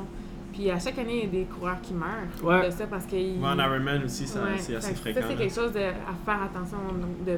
Puis 0.53 0.71
à 0.71 0.79
chaque 0.79 0.97
année, 0.99 1.23
il 1.23 1.25
y 1.25 1.27
a 1.27 1.41
des 1.43 1.45
coureurs 1.45 1.81
qui 1.81 1.93
meurent 1.93 2.09
Ouais. 2.43 2.67
de 2.67 2.71
ça 2.71 2.87
parce 2.87 3.05
qu'ils. 3.05 3.37
Ouais, 3.41 3.47
en 3.49 3.59
Ironman 3.59 4.03
aussi, 4.05 4.25
ça- 4.25 4.41
Ouais, 4.41 4.57
c'est 4.57 4.75
assez 4.75 4.93
que 4.93 4.99
fréquent. 4.99 5.21
Ça, 5.21 5.27
c'est 5.29 5.35
quelque 5.35 5.53
chose 5.53 5.73
de- 5.73 5.79
à 5.79 6.13
faire 6.25 6.41
attention, 6.43 6.77
donc 6.99 7.25
de 7.25 7.37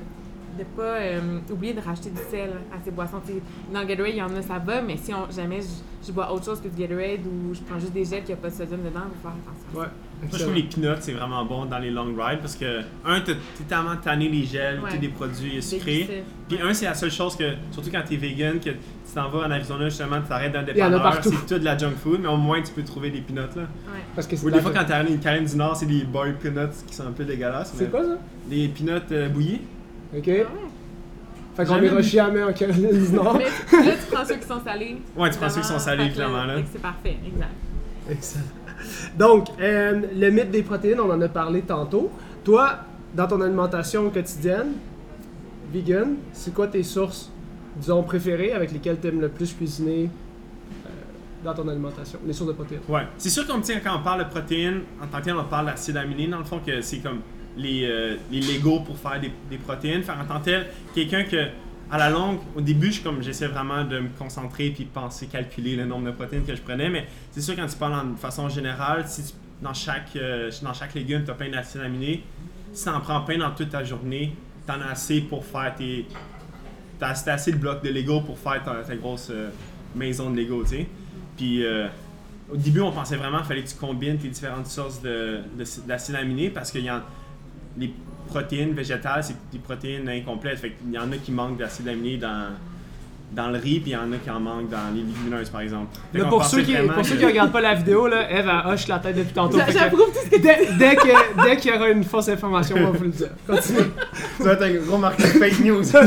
de 0.57 0.63
pas 0.63 0.81
euh, 0.81 1.19
oublier 1.51 1.75
de 1.75 1.81
racheter 1.81 2.09
du 2.09 2.17
sel 2.31 2.49
à 2.73 2.83
ces 2.83 2.89
boissons. 2.89 3.19
Tu 3.23 3.33
sais, 3.33 3.41
dans 3.71 3.81
le 3.81 3.85
Gatorade, 3.85 4.13
il 4.13 4.17
y 4.17 4.21
en 4.23 4.35
a, 4.35 4.41
ça 4.41 4.57
va, 4.57 4.81
mais 4.81 4.97
si 4.97 5.13
on, 5.13 5.29
jamais 5.29 5.61
je, 5.61 5.67
je 6.07 6.11
bois 6.11 6.31
autre 6.33 6.45
chose 6.45 6.59
que 6.59 6.67
du 6.67 6.81
Gatorade 6.81 7.19
ou 7.27 7.53
je 7.53 7.61
prends 7.61 7.77
juste 7.77 7.93
des 7.93 8.03
gels 8.03 8.23
qui 8.23 8.31
n'ont 8.31 8.39
pas 8.39 8.49
de 8.49 8.55
sodium 8.55 8.79
dedans, 8.81 9.01
il 9.05 9.15
faut 9.21 9.27
faire 9.29 9.37
attention. 9.45 9.79
Ouais. 9.81 9.85
Moi, 10.19 10.29
je 10.33 10.39
trouve 10.39 10.55
les 10.55 10.63
peanuts, 10.63 10.97
c'est 10.99 11.11
vraiment 11.11 11.45
bon 11.45 11.65
dans 11.65 11.77
les 11.77 11.91
long 11.91 12.05
rides 12.17 12.39
parce 12.39 12.55
que, 12.55 12.81
un, 13.05 13.21
t'es 13.21 13.35
t'es 13.35 13.63
tellement 13.67 13.95
tanné 14.03 14.27
les 14.27 14.43
gels, 14.45 14.79
Ouais. 14.83 14.89
t'es 14.89 14.97
des 14.97 15.09
produits 15.09 15.55
Des 15.55 15.61
sucrés. 15.61 16.23
Puis 16.49 16.57
un, 16.59 16.73
c'est 16.73 16.85
la 16.85 16.95
seule 16.95 17.11
chose 17.11 17.35
que, 17.35 17.43
surtout 17.71 17.91
quand 17.91 18.01
t'es 18.07 18.15
vegan, 18.15 18.59
que 18.59 18.71
tu 18.71 18.77
t'en 19.13 19.29
vas 19.29 19.45
en 19.47 19.51
Arizona 19.51 19.85
justement, 19.89 20.19
tu 20.21 20.27
t'arrêtes 20.27 20.53
dans 20.53 20.59
a 20.59 20.63
dépanneur, 20.63 21.19
c'est 21.23 21.29
tout 21.47 21.59
de 21.59 21.63
la 21.65 21.77
junk 21.77 21.93
food, 22.01 22.19
mais 22.21 22.27
au 22.29 22.35
moins 22.37 22.61
tu 22.63 22.71
peux 22.71 22.83
trouver 22.83 23.11
des 23.11 23.21
peanuts 23.21 23.41
là. 23.55 23.61
Ouais. 23.61 23.99
Parce 24.15 24.25
que 24.25 24.35
c'est 24.35 24.45
Ou 24.45 24.49
de 24.49 24.55
des 24.55 24.61
fois 24.61 24.71
quand 24.73 24.85
t'es 24.85 24.93
allé 24.93 25.13
une 25.13 25.19
Caroline 25.19 25.45
du 25.45 25.55
Nord, 25.55 25.75
c'est 25.75 25.85
des 25.85 26.03
boiled 26.03 26.37
peanuts 26.37 26.73
qui 26.87 26.95
sont 26.95 27.05
un 27.07 27.11
peu 27.11 27.23
dégueulasses. 27.23 27.73
mais- 27.77 27.85
C'est 27.85 27.91
quoi 27.91 28.03
ça? 28.03 28.17
Des 28.49 28.67
peanuts 28.69 28.91
euh, 29.11 29.29
bouillis. 29.29 29.61
Ok. 30.17 30.23
Ah 30.27 30.31
ouais. 30.31 30.43
Fait 31.55 31.65
qu'on 31.65 31.75
Jamais 31.75 31.87
ira 31.87 31.97
vu. 31.97 32.03
chiamer 32.03 32.43
en 32.43 32.53
Caroline 32.53 32.89
du 33.05 33.13
Nord. 33.13 33.37
Mais 33.37 33.43
là, 33.85 33.91
tu 33.99 34.11
prends 34.15 34.25
ceux 34.25 34.35
qui 34.35 34.47
sont 34.47 34.63
salés. 34.63 34.97
Ouais, 35.15 35.29
tu 35.29 35.37
prends 35.37 35.49
ceux 35.49 35.61
qui 35.61 35.67
sont 35.67 35.79
salés, 35.79 36.09
clairement, 36.11 36.43
là. 36.43 36.55
fait 36.57 36.61
que 36.63 36.67
C'est 36.73 36.81
parfait, 36.81 37.17
exact. 37.25 37.49
Excellent. 38.09 38.43
Donc, 39.17 39.47
euh, 39.59 40.01
le 40.15 40.29
mythe 40.29 40.51
des 40.51 40.63
protéines, 40.63 40.99
on 40.99 41.11
en 41.11 41.21
a 41.21 41.29
parlé 41.29 41.61
tantôt. 41.61 42.11
Toi, 42.43 42.79
dans 43.13 43.27
ton 43.27 43.41
alimentation 43.41 44.09
quotidienne, 44.09 44.73
vegan, 45.73 46.15
c'est 46.33 46.53
quoi 46.53 46.67
tes 46.67 46.83
sources, 46.83 47.31
disons, 47.75 48.03
préférées 48.03 48.53
avec 48.53 48.71
lesquelles 48.71 48.99
tu 48.99 49.07
aimes 49.07 49.21
le 49.21 49.29
plus 49.29 49.53
cuisiner 49.53 50.09
euh, 50.85 50.89
dans 51.43 51.53
ton 51.53 51.67
alimentation? 51.67 52.19
Les 52.25 52.33
sources 52.33 52.49
de 52.49 52.55
protéines? 52.55 52.81
Ouais. 52.87 53.07
C'est 53.17 53.29
sûr 53.29 53.45
qu'on 53.47 53.61
tient 53.61 53.79
quand 53.79 53.97
on 53.99 54.03
parle 54.03 54.23
de 54.25 54.29
protéines, 54.29 54.81
en 55.01 55.07
tant 55.07 55.19
que 55.19 55.25
tel, 55.25 55.35
on 55.35 55.43
parle 55.43 55.67
d'acide 55.67 55.97
aminé, 55.97 56.27
dans 56.27 56.39
le 56.39 56.45
fond, 56.45 56.59
que 56.65 56.81
c'est 56.81 56.99
comme 56.99 57.19
les, 57.57 57.85
euh, 57.85 58.15
les 58.31 58.41
Legos 58.41 58.81
pour 58.81 58.97
faire 58.97 59.19
des, 59.19 59.31
des 59.49 59.57
protéines. 59.57 60.03
Faire 60.03 60.19
en 60.21 60.31
tant 60.31 60.39
que 60.39 60.45
tel, 60.45 60.67
quelqu'un 60.93 61.23
que, 61.23 61.47
à 61.89 61.97
la 61.97 62.09
longue, 62.09 62.39
au 62.55 62.61
début, 62.61 62.91
je, 62.91 63.01
comme, 63.01 63.21
j'essaie 63.23 63.47
vraiment 63.47 63.83
de 63.83 63.99
me 63.99 64.09
concentrer 64.17 64.69
puis 64.71 64.85
penser, 64.85 65.27
calculer 65.27 65.75
le 65.75 65.85
nombre 65.85 66.05
de 66.07 66.11
protéines 66.11 66.43
que 66.45 66.55
je 66.55 66.61
prenais, 66.61 66.89
mais 66.89 67.07
c'est 67.31 67.41
sûr, 67.41 67.55
quand 67.55 67.67
tu 67.67 67.77
parles 67.77 68.13
de 68.13 68.17
façon 68.19 68.49
générale, 68.49 69.05
si 69.07 69.23
tu- 69.23 69.33
dans, 69.61 69.73
chaque, 69.73 70.15
euh, 70.15 70.51
dans 70.61 70.73
chaque 70.73 70.93
légume, 70.93 71.23
tu 71.23 71.31
as 71.31 71.33
plein 71.33 71.49
d'acides 71.49 71.81
aminés, 71.81 72.23
si 72.73 72.83
tu 72.83 72.89
en 72.89 72.99
prends 72.99 73.21
plein 73.21 73.37
dans 73.37 73.51
toute 73.51 73.69
ta 73.69 73.83
journée, 73.83 74.35
tu 74.65 74.71
en 74.73 74.81
as 74.81 74.91
assez 74.91 75.21
pour 75.21 75.45
faire 75.45 75.73
tes. 75.75 76.05
T'as 76.99 77.13
t'as 77.13 77.33
assez 77.33 77.51
de 77.51 77.57
blocs 77.57 77.83
de 77.83 77.89
Lego 77.89 78.21
pour 78.21 78.37
faire 78.37 78.61
ta, 78.63 78.95
grosse 78.95 79.29
euh, 79.31 79.49
maison 79.95 80.29
de 80.31 80.37
Lego, 80.37 80.63
tu 80.63 80.69
sais. 80.69 80.87
Puis 81.37 81.63
euh, 81.65 81.87
au 82.51 82.57
début, 82.57 82.81
on 82.81 82.91
pensait 82.91 83.15
vraiment 83.17 83.37
qu'il 83.37 83.47
fallait 83.47 83.63
que 83.63 83.69
tu 83.69 83.75
combines 83.75 84.17
tes 84.17 84.27
différentes 84.29 84.67
sources 84.67 85.01
de, 85.01 85.39
de- 85.57 85.87
d'acides 85.87 86.15
aminés 86.15 86.49
parce 86.49 86.71
que 86.71 86.79
y 86.79 86.89
en, 86.91 87.01
les 87.77 87.93
protéines 88.27 88.73
végétales, 88.73 89.23
c'est 89.23 89.35
des 89.51 89.59
protéines 89.59 90.07
incomplètes. 90.09 90.59
Fait 90.59 90.71
qu'il 90.71 90.91
y 90.93 90.97
en 90.99 91.11
a 91.11 91.17
qui 91.17 91.31
manquent 91.31 91.57
d'acides 91.57 91.87
aminés 91.87 92.17
dans, 92.17 92.49
dans 93.31 93.47
le 93.49 93.57
riz, 93.57 93.79
puis 93.79 93.91
il 93.91 93.93
y 93.93 93.95
en 93.97 94.11
a 94.13 94.17
qui 94.17 94.29
en 94.29 94.39
manquent 94.39 94.69
dans 94.69 94.93
les 94.93 95.01
légumineuses, 95.01 95.49
par 95.49 95.61
exemple. 95.61 95.97
Là, 96.13 96.25
pour 96.25 96.45
ceux, 96.45 96.61
qui, 96.61 96.75
pour 96.75 97.05
ceux 97.05 97.15
qui 97.17 97.25
regardent 97.25 97.51
pas 97.51 97.61
la 97.61 97.73
vidéo, 97.73 98.07
là, 98.07 98.29
Eve 98.31 98.47
a 98.49 98.69
hoche 98.71 98.87
la 98.87 98.99
tête 98.99 99.17
depuis 99.17 99.33
tantôt. 99.33 99.57
J'a- 99.57 99.65
Fait 99.65 99.73
que 99.73 99.79
J'approuve 99.79 100.07
tout 100.13 100.19
ce 100.25 100.29
que 100.29 100.41
dès, 100.41 100.67
dès 100.77 100.95
que- 100.95 101.43
dès 101.43 101.57
qu'il 101.57 101.71
y 101.71 101.75
aura 101.75 101.89
une 101.89 102.03
fausse 102.03 102.29
information, 102.29 102.75
on 102.79 102.91
va 102.91 102.97
vous 102.97 103.03
le 103.03 103.09
dire. 103.09 103.29
Continue. 103.45 103.79
Ça 104.37 104.43
va 104.43 104.51
être 104.53 104.61
un 104.63 104.73
gros 104.85 104.97
marqueur 104.97 105.27
fake 105.27 105.59
news. 105.59 105.83
Ça. 105.83 106.01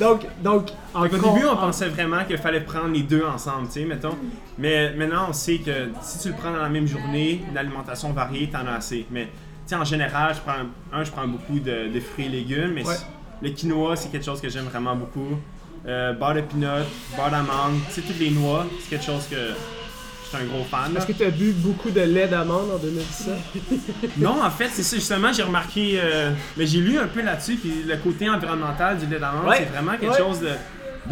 Donc, 0.00 0.22
donc 0.42 0.68
en 0.94 1.02
con- 1.02 1.16
début, 1.34 1.44
on 1.46 1.50
en- 1.52 1.56
pensait 1.56 1.88
vraiment 1.88 2.24
qu'il 2.26 2.38
fallait 2.38 2.60
prendre 2.60 2.94
les 2.94 3.02
deux 3.02 3.24
ensemble, 3.24 3.66
tu 3.66 3.80
sais, 3.80 3.84
mettons. 3.84 4.16
Mais 4.58 4.94
maintenant, 4.94 5.26
on 5.28 5.32
sait 5.32 5.58
que 5.58 5.72
si 6.02 6.18
tu 6.20 6.28
le 6.28 6.34
prends 6.34 6.52
dans 6.52 6.62
la 6.62 6.68
même 6.68 6.86
journée, 6.86 7.42
une 7.50 7.56
alimentation 7.58 8.12
variée, 8.12 8.48
t'en 8.50 8.66
as 8.66 8.76
assez. 8.76 9.04
Mais, 9.10 9.28
sais, 9.68 9.74
en 9.76 9.84
général, 9.84 10.34
je 10.34 10.40
prends, 10.40 10.64
un, 10.98 11.04
je 11.04 11.10
prends 11.10 11.26
beaucoup 11.28 11.58
de, 11.58 11.92
de 11.92 12.00
fruits 12.00 12.26
et 12.26 12.28
légumes, 12.28 12.72
mais 12.74 12.86
Ouais. 12.86 12.94
le 13.42 13.50
quinoa, 13.50 13.96
c'est 13.96 14.10
quelque 14.10 14.24
chose 14.24 14.40
que 14.40 14.48
j'aime 14.48 14.64
vraiment 14.66 14.96
beaucoup. 14.96 15.38
Euh, 15.86 16.12
beurre 16.12 16.34
de 16.34 16.40
peanut, 16.42 16.84
beurre 17.16 17.30
d'amande, 17.30 17.78
tu 17.88 17.94
sais, 17.94 18.00
toutes 18.02 18.18
les 18.18 18.30
noix, 18.30 18.66
c'est 18.80 18.90
quelque 18.90 19.04
chose 19.06 19.26
que 19.30 19.36
je 19.36 20.28
suis 20.28 20.44
un 20.44 20.46
gros 20.46 20.64
fan. 20.64 20.94
Est-ce 20.96 21.06
que 21.06 21.12
tu 21.12 21.24
as 21.24 21.30
bu 21.30 21.52
beaucoup 21.52 21.90
de 21.90 22.00
lait 22.00 22.26
d'amande 22.28 22.70
en 22.74 22.78
2017? 22.78 23.34
Non, 24.18 24.42
en 24.42 24.50
fait, 24.50 24.68
c'est 24.72 24.82
ça, 24.82 24.96
justement, 24.96 25.32
j'ai 25.32 25.44
remarqué, 25.44 25.98
euh, 26.02 26.32
mais 26.56 26.66
j'ai 26.66 26.80
lu 26.80 26.98
un 26.98 27.06
peu 27.06 27.22
là-dessus, 27.22 27.56
puis 27.56 27.84
le 27.86 27.96
côté 27.96 28.28
environnemental 28.28 28.98
du 28.98 29.06
lait 29.06 29.18
d'amande, 29.20 29.46
Ouais. 29.48 29.58
c'est 29.58 29.72
vraiment 29.76 29.92
quelque 29.96 30.12
Ouais. 30.12 30.18
chose 30.18 30.40
de, 30.40 30.50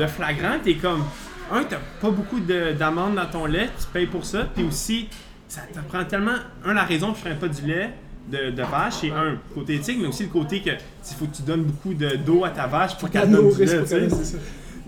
de 0.02 0.06
flagrant. 0.06 0.58
T'es 0.62 0.74
comme, 0.74 1.04
un, 1.52 1.62
t'as 1.64 1.78
pas 2.00 2.10
beaucoup 2.10 2.40
de- 2.40 2.72
d'amandes 2.72 3.14
dans 3.14 3.26
ton 3.26 3.46
lait, 3.46 3.70
tu 3.78 3.86
payes 3.92 4.06
pour 4.06 4.24
ça, 4.24 4.44
puis 4.54 4.64
aussi, 4.64 5.08
ça 5.48 5.62
te 5.72 5.78
prend 5.88 6.04
tellement, 6.04 6.34
un, 6.64 6.74
la 6.74 6.82
raison 6.84 7.12
que 7.12 7.18
je 7.18 7.22
ferais 7.22 7.36
pas 7.36 7.48
du 7.48 7.62
lait, 7.62 7.94
de, 8.30 8.50
de 8.50 8.62
vache, 8.62 8.94
c'est 9.02 9.10
un 9.10 9.36
côté 9.54 9.74
éthique, 9.76 9.98
mais 10.00 10.08
aussi 10.08 10.24
le 10.24 10.28
côté 10.30 10.60
que 10.60 10.70
il 10.70 11.14
faut 11.16 11.26
que 11.26 11.36
tu 11.36 11.42
donnes 11.42 11.62
beaucoup 11.64 11.94
de- 11.94 12.16
d'eau 12.16 12.44
à 12.44 12.50
ta 12.50 12.66
vache 12.66 12.96
pour 12.98 13.08
qu'elle 13.10 13.30
donne 13.30 13.50
du 13.52 13.64
lait. 13.64 13.82
tu 13.82 13.86
sais. 13.88 14.08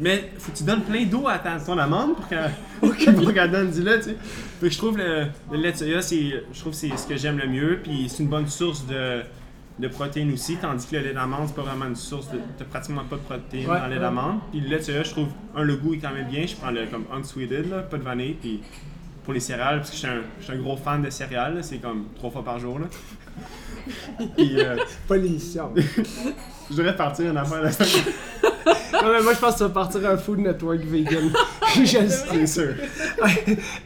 Mais 0.01 0.31
faut 0.39 0.53
que 0.53 0.57
tu 0.59 0.65
donnes 0.65 0.83
plein 0.83 1.05
d'eau 1.07 1.27
à 1.29 1.39
ta, 1.39 1.59
ton 1.59 1.77
amande 1.79 2.15
pour 2.81 2.97
qu'elle 2.97 3.51
donne 3.51 3.71
du 3.71 3.83
lait, 3.83 3.99
tu 3.99 4.05
sais. 4.11 4.17
Fait 4.61 4.67
que 4.69 4.73
je 4.73 4.79
trouve 4.79 4.97
le, 4.99 5.27
le 5.53 5.57
lait 5.59 5.73
de 5.73 5.77
soya, 5.77 6.03
c'est, 6.03 6.43
je 6.53 6.61
trouve 6.61 6.73
c'est 6.73 6.97
ce 6.97 7.07
que 7.07 7.17
j'aime 7.17 7.39
le 7.39 7.47
mieux, 7.49 7.79
puis 7.83 8.09
c'est 8.09 8.23
une 8.23 8.29
bonne 8.29 8.47
source 8.49 8.87
de, 8.87 9.23
de 9.79 9.89
protéines 9.89 10.33
aussi, 10.33 10.57
tandis 10.57 10.87
que 10.87 10.97
le 10.97 11.03
lait 11.03 11.15
d'amande, 11.15 11.47
c'est 11.49 11.55
pas 11.57 11.63
vraiment 11.63 11.87
une 11.87 11.97
source 11.97 12.31
de. 12.31 12.39
T'as 12.59 12.65
pratiquement 12.65 13.05
pas 13.05 13.17
de 13.17 13.21
protéines 13.23 13.69
Ouais, 13.71 13.79
dans 13.79 13.87
le 13.87 13.95
lait 13.95 14.01
d'amande. 14.01 14.39
Puis 14.51 14.61
le 14.61 14.69
lait 14.69 14.79
de 14.79 14.83
soya, 14.83 15.03
je 15.05 15.11
trouve, 15.11 15.29
un, 15.57 15.63
le 15.63 15.77
goût 15.77 15.95
est 15.95 15.99
quand 15.99 16.13
même 16.13 16.29
bien. 16.29 16.45
Je 16.47 16.57
prends 16.57 16.71
le 16.71 16.87
comme 16.87 17.05
unsweetened, 17.13 17.71
là, 17.71 17.79
pas 17.83 17.99
de 17.99 18.03
vanille, 18.03 18.35
puis 18.41 18.61
pour 19.25 19.35
les 19.35 19.41
céréales, 19.41 19.79
parce 19.79 19.91
que 19.91 19.97
je 19.97 20.01
suis 20.01 20.09
un, 20.09 20.23
je 20.41 20.45
suis 20.45 20.53
un 20.55 20.59
gros 20.59 20.77
fan 20.77 21.03
de 21.03 21.11
céréales, 21.11 21.59
c'est 21.63 21.79
comme 21.79 22.05
trois 22.17 22.31
fois 22.31 22.43
par 22.45 22.59
jour, 22.59 22.79
là. 22.79 22.87
Puis 24.37 24.61
euh, 24.61 24.77
Pas 25.07 25.17
l'émission. 25.17 25.73
je 26.71 26.77
devrais 26.77 26.97
partir 26.97 27.33
en 27.33 27.37
affaire 27.37 27.63
là 27.63 27.71
Non, 29.03 29.13
mais 29.13 29.23
moi, 29.23 29.33
je 29.35 29.39
pense 29.39 29.53
que 29.53 29.59
ça 29.59 29.69
va 29.69 29.75
partir 29.75 30.09
un 30.09 30.17
Food 30.17 30.39
Network 30.41 30.81
vegan. 30.81 31.31
je 31.75 31.81
le 31.81 32.09
sais. 32.09 32.25
c'est 32.33 32.47
sûr. 32.47 32.75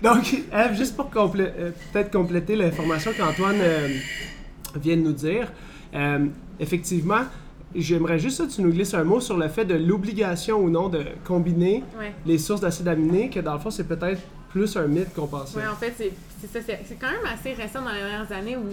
Donc, 0.03 0.33
Eve, 0.53 0.77
juste 0.77 0.97
pour 0.97 1.11
complé- 1.11 1.53
euh, 1.59 1.71
peut-être 1.93 2.11
compléter 2.11 2.57
l'information 2.57 3.13
qu'Antoine 3.17 3.57
euh, 3.61 3.89
vient 4.77 4.97
de 4.97 5.03
nous 5.03 5.13
dire, 5.13 5.53
euh, 5.95 6.27
effectivement, 6.59 7.23
j'aimerais 7.75 8.19
juste 8.19 8.47
que 8.47 8.53
tu 8.55 8.63
nous 8.63 8.71
glisses 8.73 8.95
un 8.95 9.05
mot 9.05 9.21
sur 9.21 9.37
le 9.37 9.49
fait 9.49 9.65
de 9.65 9.75
l'obligation 9.75 10.59
ou 10.61 10.71
non 10.71 10.89
de 10.89 11.05
combiner 11.25 11.85
Ouais. 11.99 12.13
les 12.27 12.39
sources 12.39 12.61
d'acides 12.63 12.89
aminés, 12.89 13.29
que 13.29 13.41
dans 13.41 13.55
le 13.55 13.61
fond, 13.61 13.71
c'est 13.71 13.87
peut-être 13.87 14.21
plus 14.51 14.77
un 14.77 14.87
mythe 14.87 15.13
qu'on 15.15 15.27
pensait. 15.27 15.59
Ouais, 15.59 15.67
en 15.71 15.77
fait, 15.77 15.93
c'est 15.97 16.13
c'est 16.41 16.53
ça. 16.53 16.59
C'est 16.67 16.81
c'est 16.89 16.95
quand 16.97 17.11
même 17.11 17.27
assez 17.33 17.53
récent 17.53 17.83
dans 17.83 17.93
les 17.93 18.01
dernières 18.01 18.33
années 18.33 18.57
où. 18.57 18.65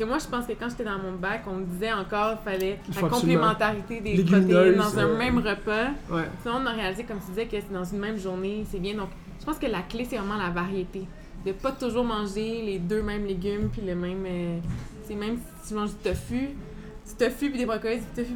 Que 0.00 0.06
moi, 0.06 0.16
je 0.16 0.26
pense 0.28 0.46
que 0.46 0.54
quand 0.54 0.70
j'étais 0.70 0.84
dans 0.84 0.96
mon 0.96 1.12
bac, 1.12 1.42
on 1.46 1.56
me 1.56 1.66
disait 1.66 1.92
encore 1.92 2.38
qu'il 2.38 2.50
fallait 2.50 2.78
la 3.02 3.08
complémentarité 3.10 4.00
des 4.00 4.24
protéines 4.24 4.76
dans 4.76 4.98
un 4.98 5.08
euh, 5.08 5.18
même 5.18 5.36
repas. 5.36 5.88
Ouais. 6.10 6.24
Sinon, 6.40 6.54
on 6.62 6.66
a 6.66 6.70
réalisé, 6.70 7.04
comme 7.04 7.18
tu 7.18 7.26
disais, 7.32 7.44
que 7.44 7.60
c'est 7.60 7.70
dans 7.70 7.84
une 7.84 7.98
même 7.98 8.16
journée, 8.16 8.64
c'est 8.70 8.78
bien. 8.78 8.94
Donc, 8.94 9.10
je 9.38 9.44
pense 9.44 9.58
que 9.58 9.66
la 9.66 9.82
clé, 9.82 10.06
c'est 10.08 10.16
vraiment 10.16 10.38
la 10.38 10.48
variété. 10.48 11.02
De 11.44 11.52
pas 11.52 11.72
toujours 11.72 12.04
manger 12.04 12.62
les 12.62 12.78
deux 12.78 13.02
mêmes 13.02 13.26
légumes, 13.26 13.68
puis 13.70 13.82
le 13.82 13.94
même. 13.94 14.24
euh, 14.26 14.58
c'est 15.04 15.16
même 15.16 15.36
si 15.36 15.68
tu 15.68 15.74
manges 15.74 15.90
du 15.90 15.96
tofu, 15.96 16.48
du 16.48 17.14
tofu 17.18 17.50
puis 17.50 17.58
des 17.58 17.66
brocolis, 17.66 17.98
du 17.98 18.22
tofu 18.22 18.32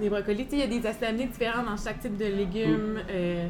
des, 0.00 0.08
brocolis. 0.08 0.44
Tu 0.44 0.50
sais, 0.50 0.56
il 0.56 0.60
y 0.60 0.76
a 0.76 0.80
des 0.80 0.86
acides 0.86 1.02
aminés 1.02 1.26
différents 1.26 1.64
dans 1.64 1.76
chaque 1.76 1.98
type 1.98 2.16
de 2.16 2.26
légumes, 2.26 3.00
euh, 3.10 3.48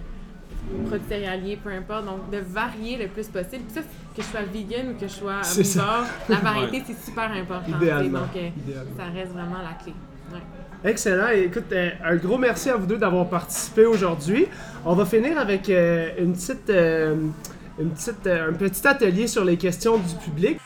produits 0.87 1.09
céréaliers, 1.09 1.59
peu 1.63 1.71
importe. 1.71 2.05
Donc, 2.07 2.31
de 2.31 2.39
varier 2.39 2.97
le 2.97 3.09
plus 3.09 3.27
possible. 3.29 3.65
Puis 3.65 3.75
ça, 3.75 3.81
que 3.83 4.23
je 4.23 4.27
sois 4.27 4.41
vegan 4.53 4.91
ou 4.91 4.95
que 4.95 5.07
je 5.07 5.13
sois 5.13 5.41
omnivore, 5.57 6.07
la 6.29 6.37
variété, 6.37 6.83
c'est 6.87 7.05
super 7.05 7.31
important. 7.33 7.77
Idéalement. 7.77 8.21
Donc, 8.21 8.37
euh, 8.37 8.49
Idéalement. 8.57 8.91
ça 8.97 9.05
reste 9.05 9.33
vraiment 9.33 9.63
la 9.63 9.83
clé. 9.83 9.95
Ouais. 10.33 10.91
Excellent. 10.91 11.29
Et 11.33 11.45
Écoute, 11.45 11.73
euh, 11.73 11.91
un 12.05 12.17
gros 12.17 12.39
merci 12.39 12.71
à 12.71 12.77
vous 12.77 12.87
deux 12.87 12.99
d'avoir 12.99 13.29
participé 13.29 13.87
aujourd'hui. 13.87 14.47
On 14.85 14.95
va 14.95 15.07
finir 15.07 15.39
avec 15.39 15.69
euh, 15.71 16.11
une 16.19 16.35
petite, 16.35 16.71
une 16.71 17.91
petite, 17.91 18.27
un 18.27 18.53
petit 18.53 18.87
atelier 18.87 19.27
sur 19.27 19.45
les 19.45 19.57
questions 19.57 19.99
du 19.99 20.15
public. 20.25 20.59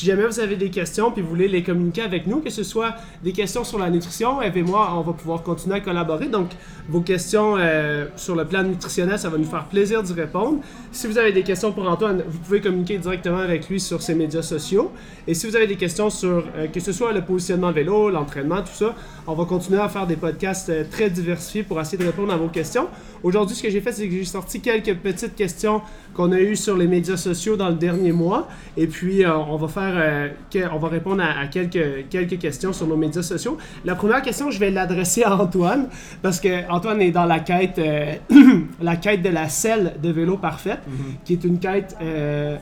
Si 0.00 0.06
jamais 0.06 0.24
vous 0.24 0.40
avez 0.40 0.56
des 0.56 0.70
questions 0.70 1.10
puis 1.10 1.20
vous 1.20 1.28
voulez 1.28 1.46
les 1.46 1.62
communiquer 1.62 2.00
avec 2.00 2.26
nous, 2.26 2.40
que 2.40 2.48
ce 2.48 2.62
soit 2.62 2.94
des 3.22 3.32
questions 3.32 3.64
sur 3.64 3.78
la 3.78 3.90
nutrition, 3.90 4.40
Eve 4.40 4.56
et 4.56 4.62
moi, 4.62 4.94
on 4.96 5.02
va 5.02 5.12
pouvoir 5.12 5.42
continuer 5.42 5.76
à 5.76 5.80
collaborer. 5.80 6.28
Donc, 6.28 6.52
vos 6.88 7.02
questions 7.02 7.56
euh, 7.58 8.06
sur 8.16 8.34
le 8.34 8.46
plan 8.46 8.62
nutritionnel, 8.62 9.18
ça 9.18 9.28
va 9.28 9.36
nous 9.36 9.44
faire 9.44 9.66
plaisir 9.66 10.02
d'y 10.02 10.14
répondre. 10.14 10.60
Si 10.90 11.06
vous 11.06 11.18
avez 11.18 11.32
des 11.32 11.42
questions 11.42 11.70
pour 11.72 11.86
Antoine, 11.86 12.22
vous 12.26 12.38
pouvez 12.38 12.62
communiquer 12.62 12.96
directement 12.96 13.40
avec 13.40 13.68
lui 13.68 13.78
sur 13.78 14.00
ses 14.00 14.14
médias 14.14 14.40
sociaux. 14.40 14.90
Et 15.26 15.34
si 15.34 15.46
vous 15.46 15.54
avez 15.54 15.66
des 15.66 15.76
questions 15.76 16.08
sur 16.08 16.46
euh, 16.56 16.66
que 16.68 16.80
ce 16.80 16.92
soit 16.92 17.12
le 17.12 17.20
positionnement 17.20 17.70
vélo, 17.70 18.08
l'entraînement, 18.08 18.62
tout 18.62 18.72
ça, 18.72 18.94
on 19.26 19.34
va 19.34 19.44
continuer 19.44 19.80
à 19.80 19.90
faire 19.90 20.06
des 20.06 20.16
podcasts 20.16 20.70
euh, 20.70 20.84
très 20.90 21.10
diversifiés 21.10 21.62
pour 21.62 21.78
essayer 21.78 21.98
de 21.98 22.06
répondre 22.06 22.32
à 22.32 22.38
vos 22.38 22.48
questions. 22.48 22.88
Aujourd'hui, 23.22 23.54
ce 23.54 23.62
que 23.62 23.68
j'ai 23.68 23.82
fait, 23.82 23.92
c'est 23.92 24.08
que 24.08 24.14
j'ai 24.14 24.24
sorti 24.24 24.62
quelques 24.62 24.96
petites 24.96 25.36
questions 25.36 25.82
qu'on 26.14 26.32
a 26.32 26.40
eues 26.40 26.56
sur 26.56 26.74
les 26.78 26.86
médias 26.86 27.18
sociaux 27.18 27.56
dans 27.56 27.68
le 27.68 27.74
dernier 27.74 28.12
mois. 28.12 28.48
Et 28.78 28.86
puis, 28.86 29.26
on 29.26 29.56
va 29.56 29.68
faire, 29.68 29.89
euh, 29.94 30.28
que- 30.52 30.68
on 30.72 30.78
va 30.78 30.88
répondre 30.88 31.22
à, 31.22 31.40
à 31.40 31.46
quelques, 31.46 32.08
quelques 32.08 32.38
questions 32.38 32.72
sur 32.72 32.86
nos 32.86 32.96
médias 32.96 33.22
sociaux. 33.22 33.58
La 33.84 33.94
première 33.94 34.22
question, 34.22 34.50
je 34.50 34.58
vais 34.58 34.70
l'adresser 34.70 35.22
à 35.24 35.34
Antoine 35.36 35.88
parce 36.22 36.40
que 36.40 36.68
Antoine 36.70 37.00
est 37.02 37.10
dans 37.10 37.24
la 37.26 37.40
quête, 37.40 37.78
euh, 37.78 38.14
la 38.80 38.96
quête 38.96 39.22
de 39.22 39.28
la 39.30 39.48
selle 39.48 39.94
de 40.02 40.10
vélo 40.10 40.36
parfaite, 40.36 40.80
qui 41.24 41.34
est 41.34 41.44
une 41.44 41.58
quête 41.58 41.96
euh, 42.00 42.56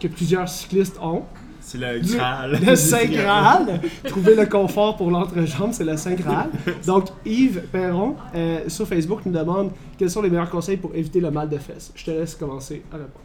que 0.00 0.08
plusieurs 0.08 0.48
cyclistes 0.48 0.98
ont. 1.02 1.22
C'est 1.62 1.78
le 1.78 2.00
Graal. 2.00 2.58
Le 2.66 2.74
Saint 2.74 3.04
Graal. 3.04 3.80
Trouver 4.08 4.34
le 4.34 4.46
confort 4.46 4.96
pour 4.96 5.10
l'entrejambe, 5.10 5.70
c'est 5.72 5.84
le 5.84 5.96
Saint 5.96 6.14
Graal. 6.14 6.48
Donc, 6.86 7.08
Yves 7.24 7.60
Perron, 7.70 8.16
euh, 8.34 8.60
sur 8.66 8.88
Facebook, 8.88 9.20
nous 9.26 9.32
demande 9.32 9.70
quels 9.96 10.10
sont 10.10 10.22
les 10.22 10.30
meilleurs 10.30 10.50
conseils 10.50 10.78
pour 10.78 10.92
éviter 10.94 11.20
le 11.20 11.30
mal 11.30 11.48
de 11.48 11.58
fesses. 11.58 11.92
Je 11.94 12.04
te 12.06 12.10
laisse 12.10 12.34
commencer 12.34 12.82
à 12.90 12.96
répondre. 12.96 13.24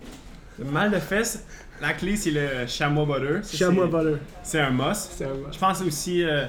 Le 0.59 0.65
mal 0.65 0.91
de 0.91 0.97
fesses, 0.99 1.43
la 1.81 1.93
clé 1.93 2.15
c'est 2.15 2.31
le 2.31 2.67
chamois 2.67 3.05
butter. 3.05 3.39
Ça, 3.43 3.57
Chamois 3.57 3.87
c'est- 3.91 3.97
butter. 3.97 4.21
C'est 4.43 4.59
un 4.61 4.69
must. 4.71 5.11
C'est 5.15 5.25
un 5.25 5.51
Je 5.51 5.57
pense 5.59 5.81
aussi 5.81 6.23
euh, 6.23 6.45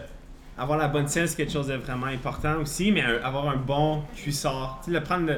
avoir 0.59 0.79
la 0.79 0.89
bonne 0.89 1.09
selle, 1.09 1.29
c'est 1.29 1.37
quelque 1.37 1.53
chose 1.53 1.67
de 1.69 1.75
vraiment 1.75 2.07
important 2.07 2.57
aussi, 2.63 2.93
mais 2.93 3.05
euh, 3.05 3.23
avoir 3.25 3.49
un 3.49 3.57
bon 3.57 4.03
cuissard. 4.15 4.81
Tu 4.85 4.91
sais, 4.91 4.99
le 4.99 5.03
prendre 5.03 5.31